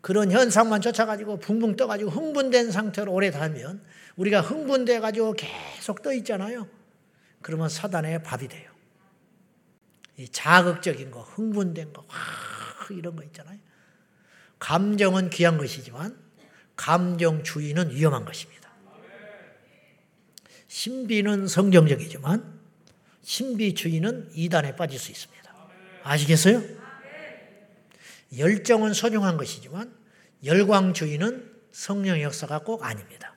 [0.00, 3.82] 그런 현상만 쫓아가지고 붕붕 떠가지고 흥분된 상태로 오래 살면
[4.16, 6.66] 우리가 흥분돼가지고 계속 떠 있잖아요.
[7.42, 8.70] 그러면 사단의 밥이 돼요.
[10.16, 12.16] 이 자극적인 거, 흥분된 거, 와,
[12.90, 13.58] 이런 거 있잖아요.
[14.58, 16.16] 감정은 귀한 것이지만
[16.76, 18.70] 감정 주의는 위험한 것입니다.
[20.68, 22.60] 신비는 성경적이지만
[23.22, 25.40] 신비 주의는 이단에 빠질 수 있습니다.
[26.02, 26.62] 아시겠어요?
[28.36, 29.92] 열정은 소중한 것이지만
[30.44, 33.34] 열광주의는 성령의 역사가 꼭 아닙니다.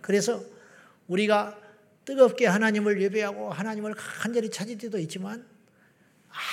[0.00, 0.42] 그래서
[1.06, 1.58] 우리가
[2.04, 5.46] 뜨겁게 하나님을 예배하고 하나님을 간절히 찾을 때도 있지만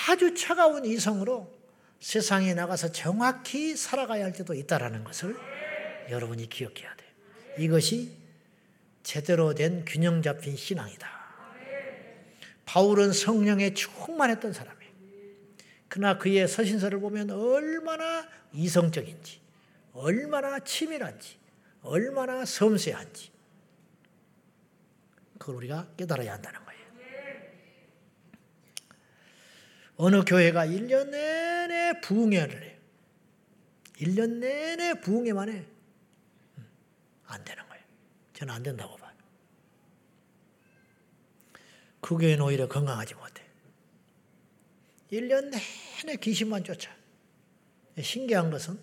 [0.07, 1.51] 아주 차가운 이성으로
[1.99, 5.35] 세상에 나가서 정확히 살아가야 할 때도 있다라는 것을
[6.09, 7.09] 여러분이 기억해야 돼요.
[7.57, 8.11] 이것이
[9.03, 11.09] 제대로 된 균형 잡힌 신앙이다.
[12.65, 14.91] 바울은 성령에 충만했던 사람이에요.
[15.89, 19.41] 그러나 그의 서신서를 보면 얼마나 이성적인지,
[19.93, 21.37] 얼마나 치밀한지,
[21.81, 23.30] 얼마나 섬세한지,
[25.41, 26.81] 그걸 우리가 깨달아야 한다는 거예요.
[29.97, 32.77] 어느 교회가 1년 내내 부흥회를 해요.
[33.95, 35.65] 1년 내내 부흥회만 해.
[36.57, 36.67] 음,
[37.25, 37.83] 안 되는 거예요.
[38.33, 39.11] 저는 안 된다고 봐요.
[42.01, 43.43] 그 교회는 오히려 건강하지 못해.
[45.11, 46.95] 1년 내내 귀신만 쫓아.
[47.99, 48.79] 신기한 것은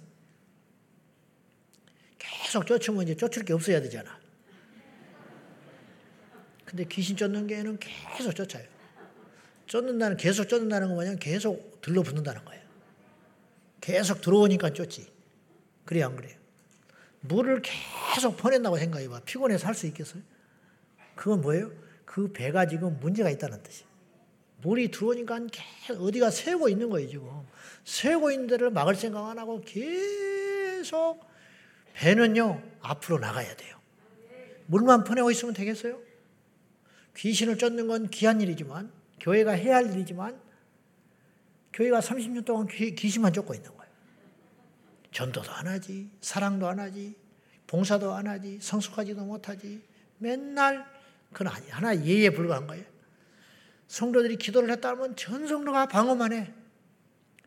[2.18, 4.17] 계속 쫓으면 이제 쫓을 게 없어야 되잖아.
[6.68, 8.66] 근데 귀신 쫓는 교회는 계속 쫓아요.
[9.66, 12.62] 쫓는다는, 계속 쫓는다는 거 뭐냐면 계속 들러붙는다는 거예요.
[13.80, 15.10] 계속 들어오니까 쫓지.
[15.86, 16.36] 그래, 안 그래요?
[17.20, 19.20] 물을 계속 퍼낸다고 생각해봐.
[19.20, 20.22] 피곤해서 할 수 있겠어요?
[21.14, 21.72] 그건 뭐예요?
[22.04, 23.88] 그 배가 지금 문제가 있다는 뜻이에요.
[24.60, 25.40] 물이 들어오니까
[25.98, 27.30] 어디가 새고 있는 거예요, 지금.
[27.84, 31.20] 새고 있는 데를 막을 생각 안 하고 계속
[31.94, 33.78] 배는요, 앞으로 나가야 돼요.
[34.66, 36.07] 물만 퍼내고 있으면 되겠어요?
[37.18, 38.90] 귀신을 쫓는 건 귀한 일이지만,
[39.20, 40.40] 교회가 해야 할 일이지만,
[41.72, 43.92] 교회가 30년 동안 귀, 귀신만 쫓고 있는 거예요.
[45.10, 47.16] 전도도 안 하지, 사랑도 안 하지,
[47.66, 49.82] 봉사도 안 하지, 성숙하지도 못하지,
[50.18, 50.86] 맨날
[51.32, 52.84] 그건 하나 예에 불과한 거예요.
[53.88, 56.52] 성도들이 기도를 했다 하면 전 성도가 방어만 해.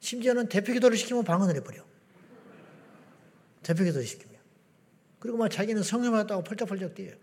[0.01, 1.83] 심지어는 대표 기도를 시키면 방언을 해버려.
[3.63, 4.35] 대표 기도를 시키면.
[5.19, 7.15] 그리고 막 자기는 성령 받았다고 펄쩍펄쩍 뛰어요.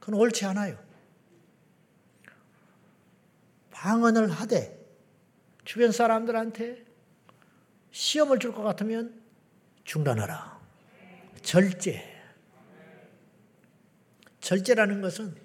[0.00, 0.87] 그건 옳지 않아요.
[3.78, 4.76] 방언을 하되
[5.64, 6.84] 주변 사람들한테
[7.92, 9.22] 시험을 줄 것 같으면
[9.84, 10.60] 중단하라.
[11.42, 12.02] 절제.
[14.40, 15.36] 절제라는 것은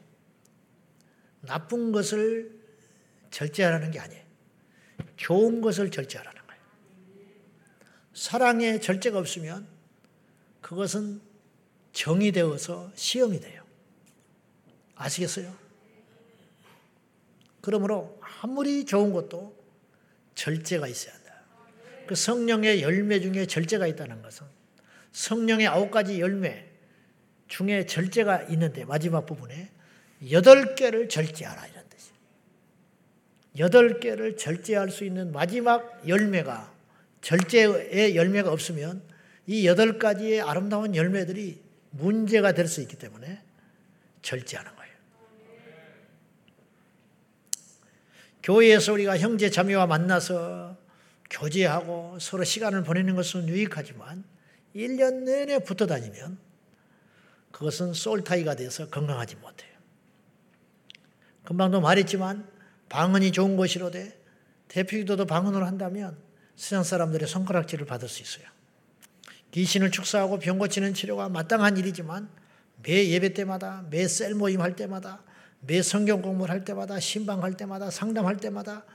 [1.42, 2.60] 나쁜 것을
[3.30, 4.24] 절제하라는 게 아니에요.
[5.16, 6.62] 좋은 것을 절제하라는 거예요.
[8.14, 9.68] 사랑에 절제가 없으면
[10.62, 11.22] 그것은
[11.92, 13.64] 정이 되어서 시험이 돼요.
[14.96, 15.56] 아시겠어요?
[17.62, 19.56] 그러므로 아무리 좋은 것도
[20.36, 21.34] 절제가 있어야 한다.
[22.06, 24.46] 그 성령의 열매 중에 절제가 있다는 것은
[25.14, 26.68] 성령의 아홉 가지 열매
[27.48, 29.72] 중에 절제가 있는데 마지막 부분에
[30.30, 32.16] 여덟 개를 절제하라 이런 뜻이에요.
[33.60, 36.74] 여덟 개를 절제할 수 있는 마지막 열매가
[37.22, 39.04] 절제의 열매가 없으면
[39.48, 43.42] 이 여덟 가지의 아름다운 열매들이 문제가 될 수 있기 때문에
[44.22, 44.83] 절제하는 거예요.
[48.44, 50.78] 교회에서 우리가 형제 자매와 만나서
[51.30, 54.24] 교제하고 서로 시간을 보내는 것은 유익하지만
[54.76, 56.38] 1년 내내 붙어 다니면
[57.52, 59.72] 그것은 솔타이가 돼서 건강하지 못해요.
[61.46, 62.48] 금방도 말했지만
[62.90, 64.20] 방언이 좋은 것이로되
[64.68, 66.18] 대표기도도 방언으로 한다면
[66.56, 68.46] 세상 사람들의 손가락질을 받을 수 있어요.
[69.52, 72.30] 귀신을 축사하고 병 고치는 치료가 마땅한 일이지만
[72.82, 75.24] 매 예배 때마다 매 셀 모임 할 때마다
[75.66, 78.86] 매 성경 공부를 할 때마다 신방할 때마다 상담할 때마다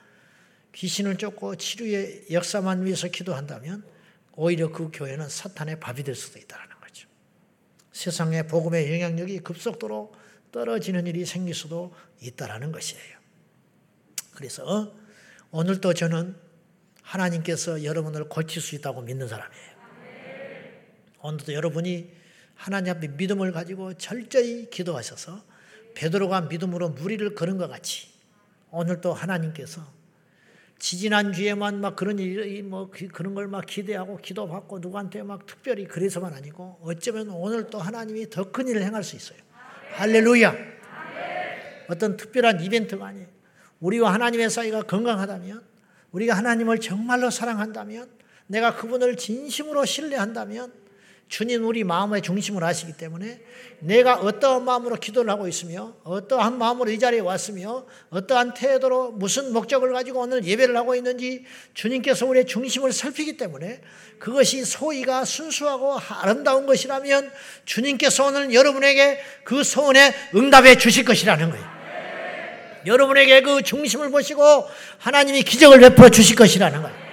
[0.72, 3.84] 귀신을 쫓고 치료의 역사만 위해서 기도한다면
[4.32, 7.08] 오히려 그 교회는 사탄의 밥이 될 수도 있다는 거죠.
[7.92, 10.14] 세상의 복음의 영향력이 급속도로
[10.52, 13.18] 떨어지는 일이 생길 수도 있다는 것이에요.
[14.34, 14.94] 그래서
[15.50, 16.36] 오늘도 저는
[17.02, 19.78] 하나님께서 여러분을 고칠 수 있다고 믿는 사람이에요.
[21.22, 22.12] 오늘도 여러분이
[22.54, 25.42] 하나님 앞에 믿음을 가지고 철저히 기도하셔서
[25.98, 28.06] 베드로가 믿음으로 무리를 걸은 것 같이
[28.70, 29.82] 오늘도 하나님께서
[30.78, 36.34] 지지난 주에만 막 그런 일, 뭐 그런 걸 막 기대하고 기도받고 누구한테 막 특별히 그래서만
[36.34, 39.38] 아니고 어쩌면 오늘 또 하나님이 더 큰 일을 행할 수 있어요.
[39.94, 40.54] 할렐루야.
[41.88, 43.26] 어떤 특별한 이벤트가 아니에요.
[43.80, 45.62] 우리와 하나님의 사이가 건강하다면
[46.12, 48.08] 우리가 하나님을 정말로 사랑한다면
[48.46, 50.72] 내가 그분을 진심으로 신뢰한다면
[51.28, 53.40] 주님 우리 마음의 중심을 아시기 때문에
[53.80, 59.92] 내가 어떠한 마음으로 기도를 하고 있으며 어떠한 마음으로 이 자리에 왔으며 어떠한 태도로 무슨 목적을
[59.92, 61.44] 가지고 오늘 예배를 하고 있는지
[61.74, 63.82] 주님께서 우리의 중심을 살피기 때문에
[64.18, 67.30] 그것이 소위가 순수하고 아름다운 것이라면
[67.66, 71.78] 주님께서 오늘 여러분에게 그 소원에 응답해 주실 것이라는 거예요.
[72.86, 74.66] 여러분에게 그 중심을 보시고
[74.98, 77.07] 하나님이 기적을 베풀어 주실 것이라는 거예요.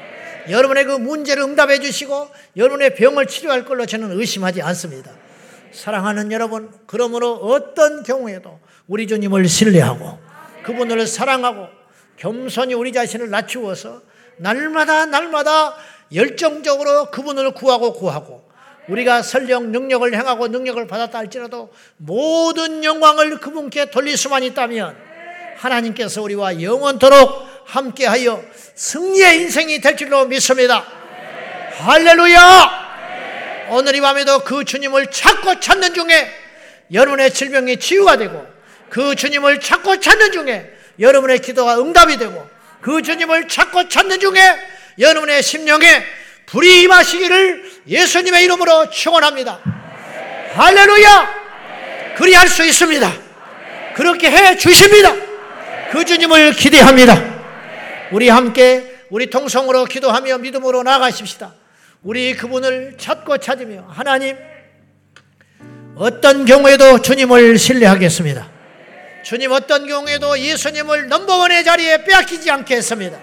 [0.50, 5.12] 여러분의 그 문제를 응답해 주시고 여러분의 병을 치료할 걸로 저는 의심하지 않습니다.
[5.72, 10.20] 사랑하는 여러분, 그러므로 어떤 경우에도 우리 주님을 신뢰하고
[10.64, 11.68] 그분을 사랑하고
[12.18, 14.02] 겸손히 우리 자신을 낮추어서
[14.38, 15.76] 날마다 날마다
[16.14, 18.46] 열정적으로 그분을 구하고 구하고
[18.88, 24.96] 우리가 설령 능력을 행하고 능력을 받았다 할지라도 모든 영광을 그분께 돌릴 수만 있다면
[25.58, 28.44] 하나님께서 우리와 영원토록 함께하여
[28.76, 30.86] 승리의 인생이 될 줄로 믿습니다.
[31.78, 32.86] 할렐루야!
[33.70, 36.32] 오늘 이 밤에도 그 주님을 찾고 찾는 중에
[36.94, 38.46] 여러분의 질병이 치유가 되고
[38.90, 42.48] 그 주님을 찾고 찾는 중에 여러분의 기도가 응답이 되고
[42.82, 44.40] 그 주님을 찾고 찾는 중에
[45.00, 46.04] 여러분의 심령에
[46.46, 49.60] 불이 임하시기를 예수님의 이름으로 축원합니다.
[50.54, 51.46] 할렐루야!
[52.16, 53.12] 그리할 수 있습니다.
[53.96, 55.14] 그렇게 해 주십니다.
[55.92, 57.35] 그 주님을 기대합니다.
[58.16, 61.54] 우리 함께 우리 통성으로 기도하며 믿음으로 나가십시다.
[62.02, 64.38] 우리 그분을 찾고 찾으며 하나님
[65.98, 68.50] 어떤 경우에도 주님을 신뢰하겠습니다.
[69.26, 73.20] 주님 어떤 경우에도 예수님을 넘버원의 자리에 빼앗기지 않겠습니다.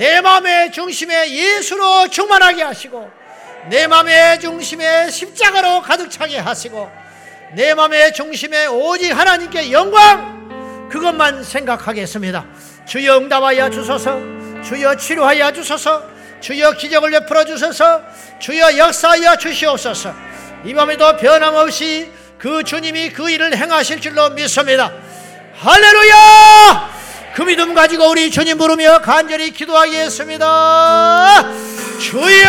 [0.00, 3.08] 내 마음의 중심에 예수로 충만하게 하시고
[3.70, 6.90] 내 마음의 중심에 십자가로 가득 차게 하시고
[7.54, 12.44] 내 마음의 중심에 오직 하나님께 영광 그것만 생각하겠습니다.
[12.88, 14.18] 주여 응답하여 주소서
[14.64, 16.02] 주여 치료하여 주소서
[16.40, 18.02] 주여 기적을 베풀어 주소서
[18.40, 20.14] 주여 역사하여 주시옵소서
[20.64, 24.92] 이 밤에도 변함없이 그 주님이 그 일을 행하실 줄로 믿습니다.
[25.56, 26.98] 할렐루야!
[27.34, 31.44] 그 믿음 가지고 우리 주님 부르며 간절히 기도하겠습니다.
[32.00, 32.48] 주여!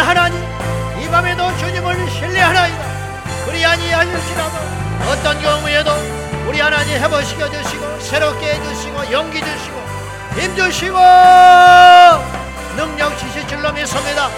[0.00, 0.42] 하나님,
[1.00, 2.84] 이 밤에도 주님을 신뢰하나이다.
[3.46, 4.58] 그리 아니하실지라도
[5.10, 5.90] 어떤 경우에도
[6.46, 9.80] 우리 하나님 해보시켜 주시고 새롭게 해주시고 용기 주시고
[10.36, 10.96] 힘 주시고
[12.76, 14.28] 능력 주실 줄로 믿습니다.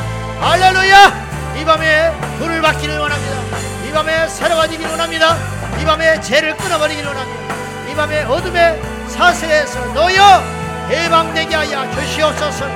[0.41, 1.33] 할렐루야!
[1.59, 3.59] 이 밤에 불을 받기를 원합니다.
[3.87, 5.37] 이 밤에 새로워지기를 원합니다.
[5.81, 7.55] 이 밤에 죄를 끊어버리기를 원합니다.
[7.91, 10.43] 이 밤에 어둠의 사슬에서 놓여
[10.89, 12.67] 해방되게 하여 주시옵소서.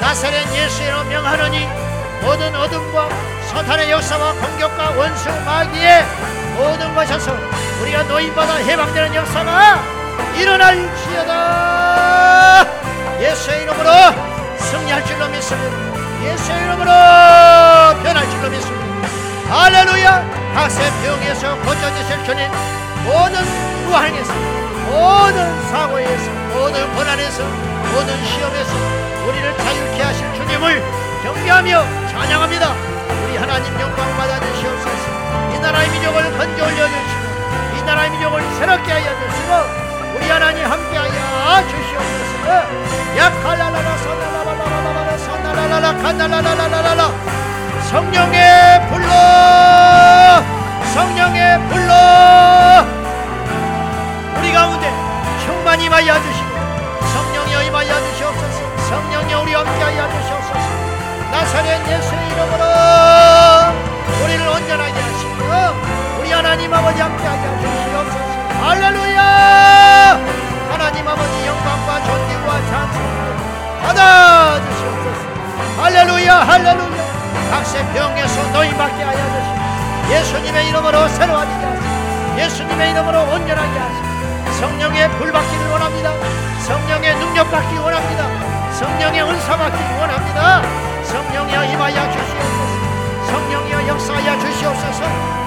[0.00, 1.89] 나사렛 예수로 명하노니
[2.22, 3.08] 모든 어둠과
[3.48, 6.04] 사탄의 역사와 공격과 원수 마귀의
[6.56, 7.36] 모든 것에서
[7.80, 9.82] 우리가 노인받아 해방되는 역사가
[10.36, 11.30] 일어날지어다.
[13.20, 13.90] 예수의 이름으로
[14.58, 15.76] 승리할 줄로 믿습니다.
[16.22, 16.90] 예수의 이름으로
[18.02, 19.08] 변할 줄로 믿습니다.
[19.48, 20.40] 할렐루야!
[20.54, 22.50] 각세 병에서 고쳐주실 주님
[23.04, 23.42] 모든
[23.86, 24.32] 무한에서
[24.86, 27.42] 모든 사고에서 모든 고난에서
[27.92, 28.72] 모든 시험에서
[29.26, 32.74] 우리를 자유케 하실 주님을 경배하며 찬양합니다.
[33.24, 35.54] 우리 하나님 영광 받아 주시옵소서.
[35.54, 40.96] 이 나라의 민족을 건져 올려 주시고 이 나라의 민족을 새롭게 하여 주시고 우리 하나님 함께
[40.96, 43.00] 하여 주시옵소서.
[43.16, 47.40] 약할라라라 산나라라라라라 산나라라라 칸나라라라라라
[47.90, 49.08] 성령의 불로
[50.94, 51.92] 성령의 불로
[54.38, 54.92] 우리 가운데
[55.44, 56.50] 충만히 임하여 주시고
[57.12, 60.89] 성령이 임하여 주시옵소서 성령이 우리 함께 하여 주시옵소서
[61.30, 62.64] 나사렛 예수의 이름으로
[64.24, 70.20] 우리를 온전하게 하시고 우리 하나님 아버지 함께하여 주시옵소서 할렐루야!
[70.70, 73.36] 하나님 아버지 영광과 존귀와 찬송을
[73.82, 75.82] 받아 주시옵소서.
[75.82, 77.50] 할렐루야 할렐루야!
[77.50, 84.10] 각세 병에서 노인받게 하여 주시옵소서 예수님의 이름으로 새로워지게 하시고 예수님의 이름으로 온전하게 하시고
[84.60, 86.12] 성령의 불 받기를 원합니다.
[86.66, 88.50] 성령의 능력 받기 원합니다.
[88.72, 95.40] 성령의 은사 받기 원합니다 성령이여 임하여 주시옵소서 성령이여 역사하여 주시옵소서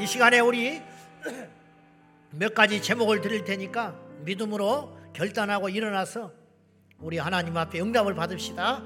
[0.00, 0.82] 이 시간에 우리
[2.32, 3.94] 몇 가지 제목을 드릴 테니까
[4.24, 6.32] 믿음으로 결단하고 일어나서
[6.98, 8.82] 우리 하나님 앞에 응답을 받읍시다.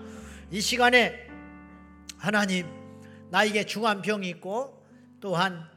[0.51, 1.29] 이 시간에
[2.17, 2.67] 하나님
[3.31, 4.83] 나에게 중한 병이 있고
[5.21, 5.69] 또한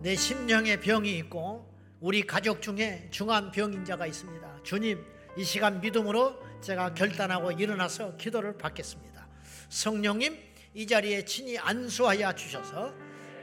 [0.00, 1.70] 내 심령의 병이 있고
[2.00, 4.62] 우리 가족 중에 중한 병인 자가 있습니다.
[4.62, 5.04] 주님
[5.36, 9.28] 이 시간 믿음으로 제가 결단하고 일어나서 기도를 받겠습니다.
[9.68, 10.38] 성령님
[10.72, 12.94] 이 자리에 친히 안수하여 주셔서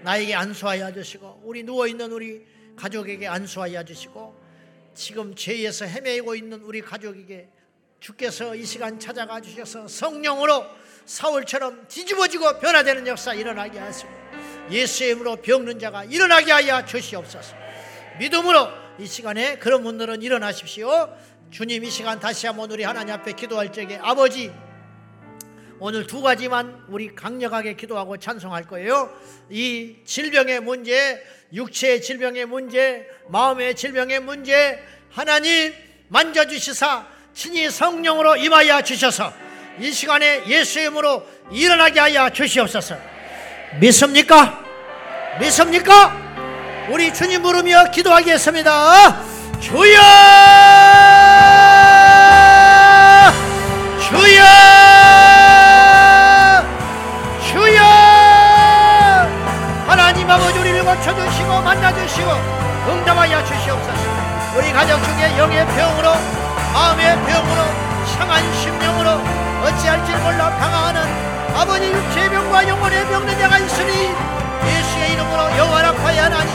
[0.03, 2.43] 나에게 안수하여 주시고 우리 누워 있는 우리
[2.75, 4.35] 가족에게 안수하여 주시고
[4.95, 7.51] 지금 죄에서 헤매고 있는 우리 가족에게
[8.01, 10.65] 주께서 이 시간 찾아가 주셔서 성령으로
[11.05, 14.09] 사울처럼 뒤집어지고 변화되는 역사 일어나게 하시고
[14.71, 17.55] 예수의 이름으로 병든 자가 일어나게 하여 주시옵소서.
[18.17, 21.15] 믿음으로 이 시간에 그런 분들은 일어나십시오.
[21.51, 24.51] 주님 이 시간 다시 한번 우리 하나님 앞에 기도할 적에 아버지
[25.77, 29.15] 오늘 두 가지만 우리 강력하게 기도하고 찬송할 거예요.
[29.51, 31.23] 이 질병의 문제,
[31.53, 35.71] 육체의 질병의 문제, 마음의 질병의 문제 하나님
[36.07, 39.31] 만져주시사 신이 성령으로 임하여 주셔서
[39.79, 42.95] 이 시간에 예수의 이름으로 일어나게 하여 주시옵소서.
[43.79, 44.59] 믿습니까?
[45.39, 46.17] 믿습니까?
[46.89, 49.23] 우리 주님 부르며 기도하겠습니다.
[49.61, 50.01] 주여!
[54.09, 54.43] 주여!
[57.47, 57.81] 주여!
[59.87, 62.29] 하나님 아버지 우리를 고쳐주시고 만나주시고
[62.89, 64.21] 응답하여 주시옵소서.
[64.57, 67.61] 우리 가족 중에 영의 병으로 마음의 병으로
[68.17, 69.09] 상한 심령으로
[69.63, 71.01] 어찌할지 몰라 방황하는
[71.55, 74.13] 아버지 육체의 병과 영혼의 병든 자가 있으니
[74.65, 76.49] 예수의 이름으로 영원한 파이 하나님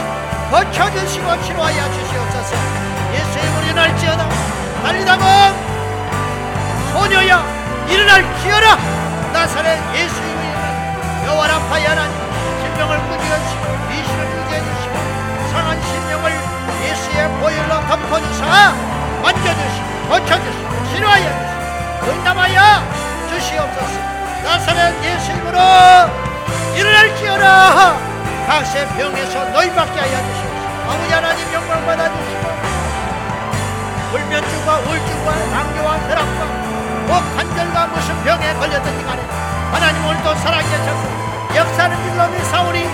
[0.49, 2.55] 고쳐주시고 치료하여 주시옵소서.
[3.13, 4.29] 예수의 이름으로 일어날지어다.
[4.83, 5.53] 달리다가
[6.93, 7.45] 소녀야
[7.87, 8.77] 일어날지어라!
[9.33, 12.15] 나사렛 예수의 이름으로 영원한 파이 하나님
[12.63, 14.95] 질병을 꾸짖으시고 미신을 꾸짖으시고
[15.51, 16.31] 상한 심령을
[16.83, 18.73] 예수의 보혈로 덮어주사
[19.21, 21.27] 만져주시고 고쳐주시고 치료하여
[22.07, 22.83] 응답하여
[23.29, 23.95] 주시옵소서.
[24.43, 25.57] 나사렛 예수 이름으로
[26.75, 27.97] 일어날지어라.
[28.47, 30.67] 각세 병에서 너희밖에 하여 주시옵소서.
[30.87, 32.47] 아버지 하나님 영광 받아주시고
[34.11, 36.41] 불면증과 우울증과 당뇨와 혈압과
[37.07, 39.21] 목 관절과 무슨 병에 걸렸든지 간에
[39.71, 41.03] 하나님 오늘도 살아계셔서
[41.55, 42.87] 역사는 일로 미사오리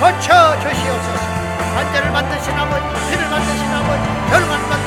[0.00, 1.28] 고쳐 주시옵소서.
[1.74, 4.77] 관절을 만드신 아버지 피를 만드신 아버지 혈관을 만드신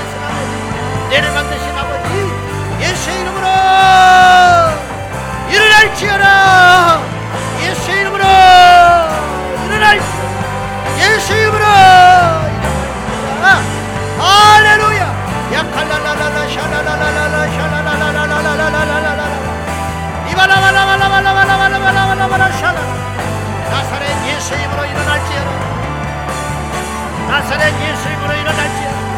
[1.12, 2.08] 아버지 뇌를 만드신 아버지
[2.80, 3.46] 예수의 이름으로
[5.50, 7.02] 일어날지어라
[7.62, 8.24] 예수 이름으로
[9.66, 10.32] 일어날지어라
[11.00, 11.66] 예수 이름으로
[13.42, 13.62] 일어날지어라
[14.20, 15.02] 할렐루야
[15.54, 19.22] 야칼라라라라 샤라라라라라 샤라라라라라라라라라라
[20.32, 22.80] 이바라바라바라바라바라바라바라바라 샤라
[23.70, 25.50] 나사렛 예수 이름으로 일어날지어라
[27.28, 29.11] 나사렛 예수 이름으로 일어날지어라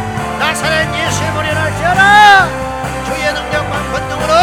[0.43, 2.49] 나사렛 예수 이름으로 일어날지어라.
[3.05, 4.33] 주의 능력과 권능으로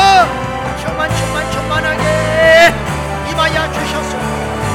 [0.81, 2.75] 충만 충만 충만하게
[3.31, 4.19] 임하여 주셨소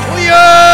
[0.06, 0.65] 주여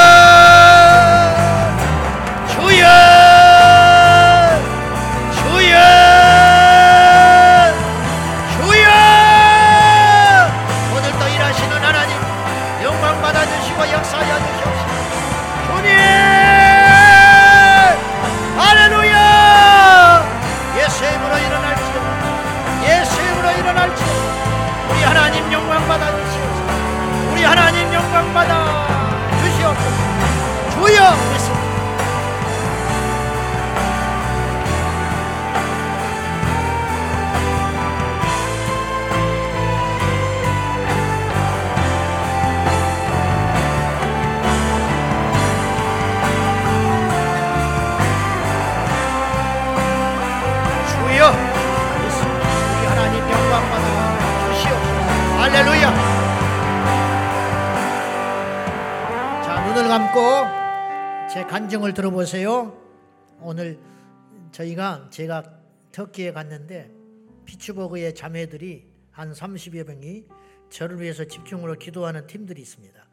[28.33, 28.70] 快走
[61.81, 62.77] 제 간증을 들어보세요.
[63.39, 63.79] 오늘
[64.51, 65.59] 저희가 제가
[65.91, 66.91] 터키에 갔는데
[67.45, 70.27] 피츠버그의 자매들이 한 30여 명이
[70.69, 73.07] 저를 위해서 집중으로 기도하는 팀들이 있습니다.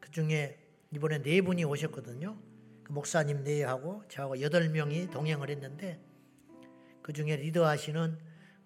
[0.00, 0.58] 그 중에
[0.92, 2.36] 이번에 네 분이 오셨거든요.
[2.82, 6.00] 그 목사님 네하고 저하고 여덟 명이 동행을 했는데
[7.02, 8.18] 그 중에 리더하시는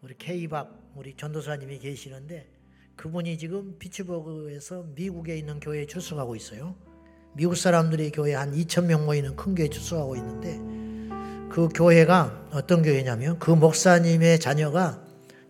[0.02, 2.48] 우리 K박 우리 전도사님이 계시는데
[2.96, 6.89] 그분이 지금 피츠버그에서 미국에 있는 교회에 출석하고 있어요.
[7.32, 10.58] 미국 사람들이 교회 한 2천 명 모이는 큰 교회에 출석하고 있는데
[11.48, 15.00] 그 교회가 어떤 교회냐면 그 목사님의 자녀가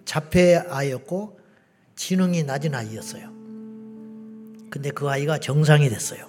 [0.04, 1.38] 자폐 아이였고
[1.96, 3.30] 지능이 낮은 아이였어요.
[4.70, 6.28] 근데 그 아이가 정상이 됐어요.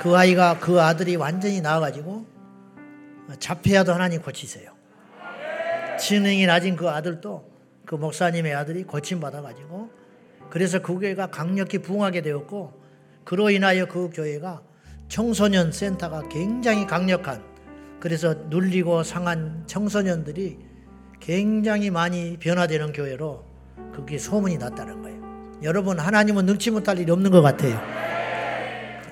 [0.00, 2.26] 그 아이가 그 아들이 완전히 나아가지고
[3.38, 4.70] 자폐아도 하나님 고치세요.
[5.98, 7.53] 지능이 낮은 그 아들도
[7.84, 9.90] 그 목사님의 아들이 고침 받아가지고
[10.50, 12.82] 그래서 그 교회가 강력히 부흥하게 되었고
[13.24, 14.62] 그로 인하여 그 교회가
[15.08, 17.42] 청소년 센터가 굉장히 강력한
[18.00, 20.58] 그래서 눌리고 상한 청소년들이
[21.20, 23.44] 굉장히 많이 변화되는 교회로
[23.94, 25.60] 그게 소문이 났다는 거예요.
[25.62, 27.80] 여러분 하나님은 능치 못할 일이 없는 것 같아요.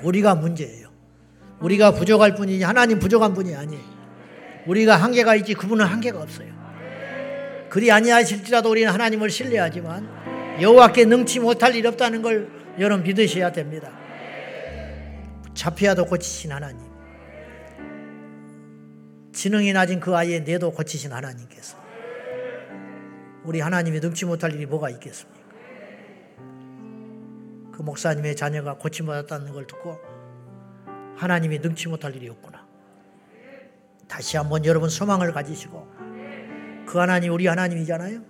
[0.02, 0.88] 우리가 문제예요.
[1.60, 3.82] 우리가 부족할 뿐이지 하나님 부족한 분이 아니에요.
[4.66, 6.51] 우리가 한계가 있지 그분은 한계가 없어요.
[7.72, 13.90] 그리 아니하실지라도 우리는 하나님을 신뢰하지만 여호와께 능치 못할 일 없다는 걸 여러분 믿으셔야 됩니다.
[15.54, 16.86] 자피아도 고치신 하나님,
[19.32, 21.78] 지능이 낮은 그 아이의 뇌도 고치신 하나님께서
[23.42, 25.40] 우리 하나님이 능치 못할 일이 뭐가 있겠습니까?
[27.72, 29.98] 그 목사님의 자녀가 고침받았다는 걸 듣고
[31.16, 32.66] 하나님이 능치 못할 일이 없구나.
[34.06, 36.11] 다시 한번 여러분 소망을 가지시고
[36.86, 38.20] 그 하나님 우리 하나님이잖아요.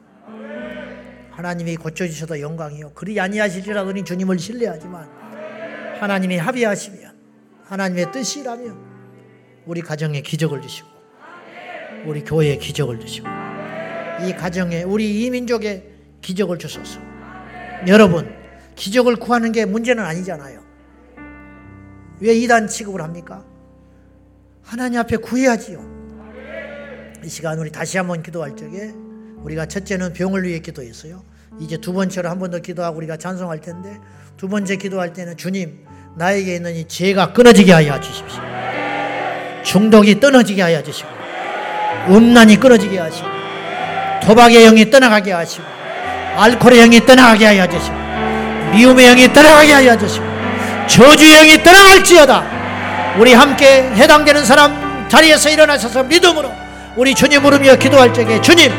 [1.31, 2.93] 하나님이 고쳐주셔도 영광이요.
[2.93, 5.09] 그리 아니하시리라 그니 주님을 신뢰하지만
[5.99, 7.09] 하나님이 합의하시며
[7.65, 8.77] 하나님의 뜻이라며
[9.65, 10.89] 우리 가정에 기적을 주시고
[12.05, 13.29] 우리 교회에 기적을 주시고
[14.27, 15.89] 이 가정에 우리 이 민족에
[16.21, 17.01] 기적을 주소서.
[17.87, 18.33] 여러분
[18.77, 20.63] 기적을 구하는 게 문제는 아니잖아요.
[22.21, 23.45] 왜 이단 취급을 합니까?
[24.63, 26.02] 하나님 앞에 구해야지요.
[27.25, 28.91] 이 시간 우리 다시 한번 기도할 적에
[29.45, 31.23] 우리가 첫째는 병을 위해 기도했어요.
[31.61, 33.99] 이제 두 번째로 한 번 더 기도하고 우리가 찬송할 텐데
[34.37, 35.85] 두 번째 기도할 때는 주님
[36.17, 38.41] 나에게 있는 이 죄가 끊어지게 하여 주십시오.
[39.65, 41.09] 중독이 끊어지게 하여 주시고
[42.09, 43.29] 음란이 끊어지게 하시고
[44.25, 45.65] 도박의 영이 떠나가게 하시고
[46.37, 47.95] 알코올의 영이 떠나가게 하여 주시고
[48.73, 50.25] 미움의 영이 떠나가게 하여 주시고
[50.89, 56.51] 저주의 영이 떠나갈지어다 우리 함께 해당되는 사람 자리에서 일어나셔서 믿음으로
[56.97, 58.73] 우리 주님 으로며 기도할 적에 주님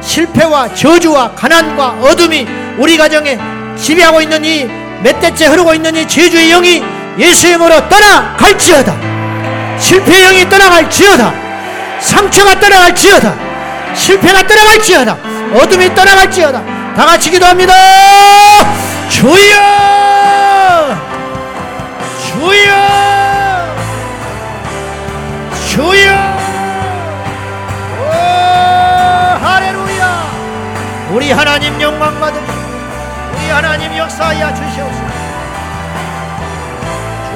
[0.00, 2.46] 실패와 저주와 가난과 어둠이
[2.78, 3.38] 우리 가정에
[3.76, 6.82] 지배하고 있는 이 몇 대째 흐르고 있는 이 제주의 영이
[7.18, 9.78] 예수의 이름으로 떠나갈지어다.
[9.78, 11.32] 실패의 영이 떠나갈지어다.
[12.00, 13.34] 상처가 떠나갈지어다.
[13.94, 15.16] 실패가 떠나갈지어다.
[15.54, 16.62] 어둠이 떠나갈지어다.
[16.94, 17.72] 다 같이 기도합니다.
[19.08, 19.30] 주여!
[22.26, 23.76] 주여!
[25.68, 26.29] 주여!
[31.32, 32.52] 하나님 영광 받으시고
[33.34, 35.04] 우리 하나님 역사하여 주시옵소서.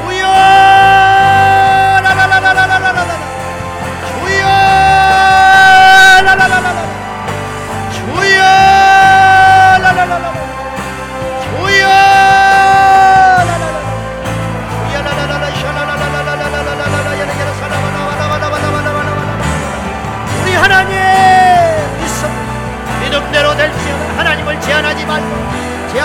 [0.07, 0.27] 주여!
[2.03, 3.05] 라라라라라라라라
[4.09, 4.47] 주여!
[6.25, 6.79] 라라라라라.
[7.93, 9.14] 주여!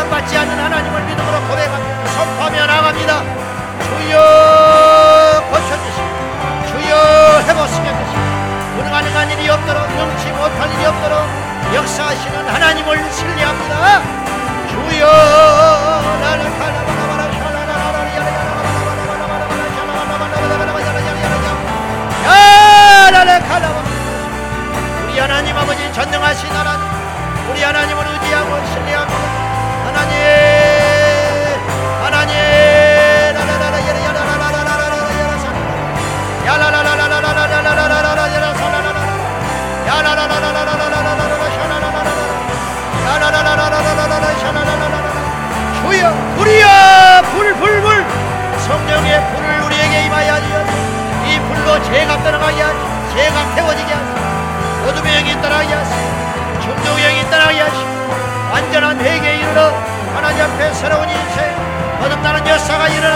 [0.09, 3.23] 받지 않는 하나님을 믿음으로 고백하며 선포하며 나갑니다.
[3.83, 6.09] 주여 고쳐주시고
[6.67, 6.93] 주여
[7.47, 8.21] 해보시면 되시고
[8.75, 11.15] 불가능한 일이 없도록 능치 못할 일이 없도록
[11.73, 14.01] 역사하시는 하나님을 신뢰합니다.
[14.69, 15.05] 주여
[16.21, 16.49] 나는
[23.41, 23.67] 하나
[25.03, 26.87] 우리 하나님 아버지 전능하신 하나님
[27.49, 29.18] 우리 하나님을 의지하고 신뢰하고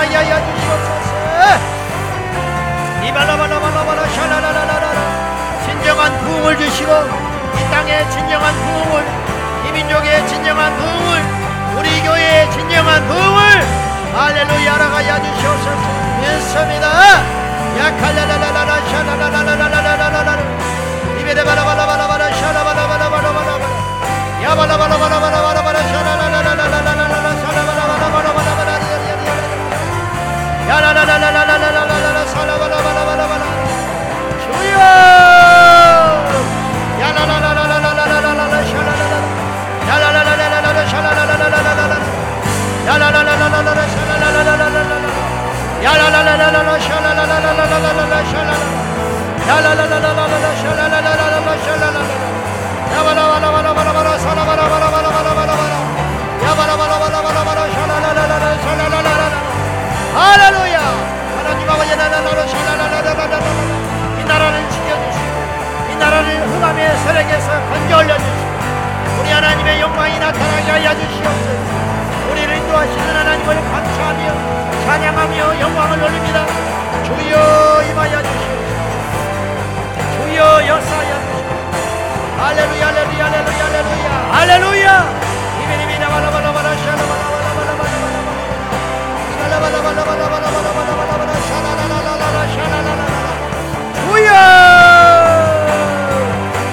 [0.03, 1.13] 이 주시옵소서
[3.03, 4.72] 이발라발라발라발라 샤라라라라라
[5.84, 9.03] 진정한 부흥을 주시고 이 땅에 진정한 부흥을
[9.68, 11.22] 이 민족의 진정한 부흥을
[11.77, 13.68] 우리 교회의 진정한 부흥을
[14.15, 15.76] 할렐루야 라 가야 주시옵소서.
[16.22, 16.88] 믿습니다.
[17.77, 20.38] 야칼라라라라 샤라라라라라라라라
[21.19, 23.51] 이베레바라바라바라바라 샤라바라바라바라바라
[24.41, 28.72] 야바라바라바라바라바라 샤라라라라라라라라 샤라바라바라바라바라
[30.69, 33.52] 야라라라라라라라라라 샤라바라바라바라 주여
[45.84, 48.51] 야라라라라라 샤라라라라라라 샤라라
[49.49, 51.99] 야라라라라라라 샤라라라라라 샤라라라
[52.93, 55.76] 야바라바라바라바라바라 샤라바라바라바라바라바라
[56.45, 59.23] 야바라바라바라바라바라 샤라라라라라 샤라라라라
[60.15, 60.80] 할렐루야
[61.35, 63.35] 하나님 아버지 나라로 샤라라라라라라
[64.22, 64.64] 이 나라를
[72.73, 74.23] 인도하시는 하나님을 감사하며
[74.85, 76.45] 찬양하며 영광을 올립니다
[77.05, 78.81] 주여 임하여 주시옵소서
[80.17, 84.87] 주여 역사하여 주시옵소서 할렐루야 할렐루야 할렐루야 할렐루야 할렐루야
[85.61, 88.17] 이비리비 나 바라바라바라 샤라바라바라바라바라바라
[89.37, 93.23] 샤라바라바라바라바라바라바라 샤라라라라라 샤라라라라
[94.01, 94.29] 주여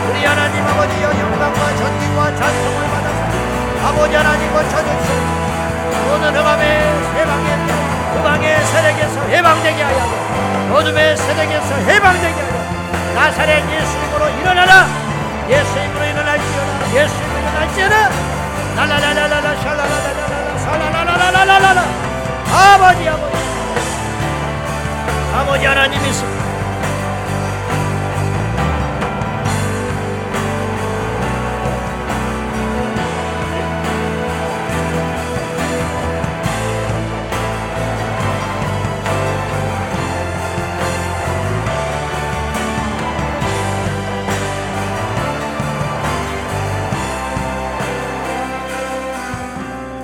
[0.08, 3.20] 우리 하나님 아버지여 영광과 전기와 찬송을 받아서
[3.86, 5.49] 아버지 하나님 고쳐주시옵소서
[6.12, 6.64] 오늘 흑암의
[7.14, 7.56] 해방의
[8.14, 12.60] 흑암의 세력에서 해방되게 하여 어둠의 세력에서 해방되게 하여
[13.14, 14.86] 나사렛 예수님으로 일어나라.
[15.48, 16.94] 예수님으로 일어날지어다.
[16.94, 18.10] 예수님으로 일어날지어다.
[18.76, 21.82] 라라라라라라 샬라라라라라 살라라라라라라라.
[22.52, 23.40] 아버지 아버지.
[25.34, 26.49] 아버지 하나님 있습니다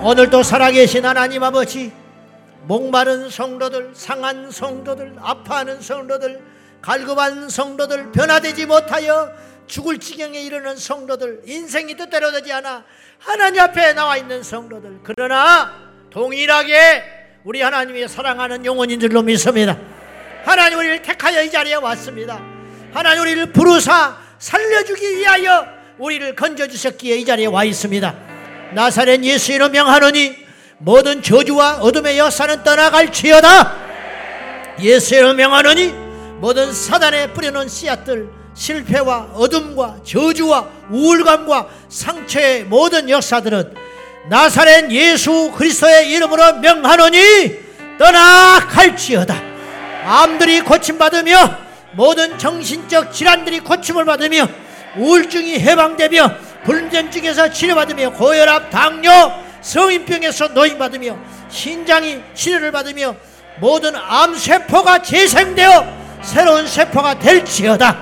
[0.07, 1.91] 오늘도 살아계신 하나님 아버지,
[2.63, 6.41] 목마른 성도들, 상한 성도들, 아파하는 성도들,
[6.81, 9.33] 갈급한 성도들, 변화되지 못하여
[9.67, 12.85] 죽을 지경에 이르는 성도들, 인생이 뜻대로 되지 않아
[13.19, 15.73] 하나님 앞에 나와 있는 성도들, 그러나
[16.11, 19.77] 동일하게 우리 하나님이 사랑하는 영혼인 줄로 믿습니다.
[20.45, 22.41] 하나님 우리를 택하여 이 자리에 왔습니다.
[22.93, 25.67] 하나님 우리를 부르사 살려주기 위하여
[25.99, 28.26] 우리를 건져주셨기에 이 자리에 와 있습니다.
[28.75, 30.35] 나사렛 예수 이름 명하노니
[30.79, 33.77] 모든 저주와 어둠의 역사는 떠나갈지어다.
[34.81, 35.95] 예수 이름 명하노니
[36.41, 43.75] 모든 사단에 뿌려놓은 씨앗들 실패와 어둠과 저주와 우울감과 상처의 모든 역사들은
[44.29, 47.67] 나사렛 예수 그리스도의 이름으로 명하노니
[47.99, 49.43] 떠나갈지어다.
[50.05, 54.47] 암들이 고침받으며 모든 정신적 질환들이 고침을 받으며
[54.99, 56.31] 우울증이 해방되며
[56.67, 59.33] 불전 중에서 치료받으며 고혈압, 당뇨,
[59.63, 61.17] 성인병에서 노인받으며
[61.49, 63.15] 신장이 치료를 받으며
[63.61, 65.87] 모든 암세포가 재생되어
[66.23, 67.97] 새로운 세포가 될지어다.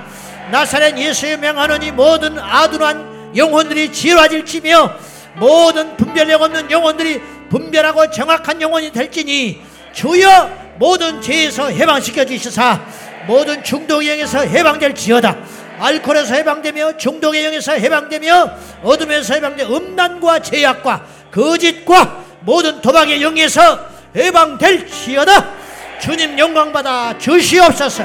[0.51, 4.91] 나사렛 예수의 명하노니 모든 아둔한 영혼들이 지혜로질지며
[5.35, 9.61] 모든 분별력 없는 영혼들이 분별하고 정확한 영혼이 될지니
[9.93, 12.81] 주여 모든 죄에서 해방시켜 주시사
[13.27, 15.37] 모든 중독 영에서 해방될지어다.
[15.79, 18.51] 알코올에서 해방되며 중독의 영에서 해방되며
[18.83, 23.79] 어둠에서 해방되 음란과 제약과 거짓과 모든 도박의 영에서
[24.15, 25.45] 해방될지어다.
[25.99, 28.03] 주님 영광 받아 주시옵소서.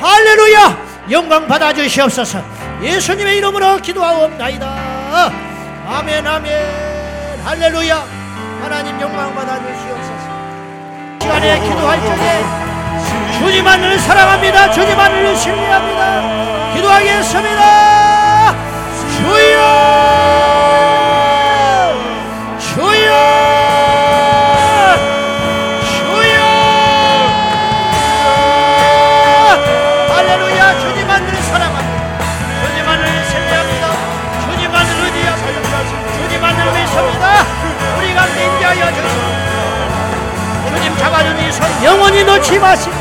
[0.00, 0.94] 할렐루야!
[1.10, 2.42] 영광 받아 주시옵소서.
[2.82, 5.32] 예수님의 이름으로 기도하옵나이다.
[5.86, 7.40] 아멘 아멘.
[7.44, 8.04] 할렐루야!
[8.62, 10.24] 하나님 영광 받아 주시옵소서.
[11.20, 12.64] 시간에 기도할 적에
[13.38, 14.70] 주님만을 사랑합니다.
[14.72, 16.63] 주님만을 신뢰합니다.
[16.84, 18.54] 기도하겠습니다.
[19.16, 19.58] 주여!
[22.58, 23.10] 주여!
[25.80, 26.44] 주여!
[30.08, 30.78] 할렐루야!
[30.80, 32.24] 주님만을 사랑합니다.
[32.66, 33.84] 주님만을 신뢰합니다.
[34.44, 35.36] 주님만을 의지야.
[36.16, 37.24] 주님만을 믿습니다.
[37.98, 39.16] 우리가 인자여 주소.
[40.68, 42.96] 주님 잡아준 이 손 영원히 놓지 마시고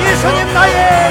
[0.00, 1.10] 이 손님 나의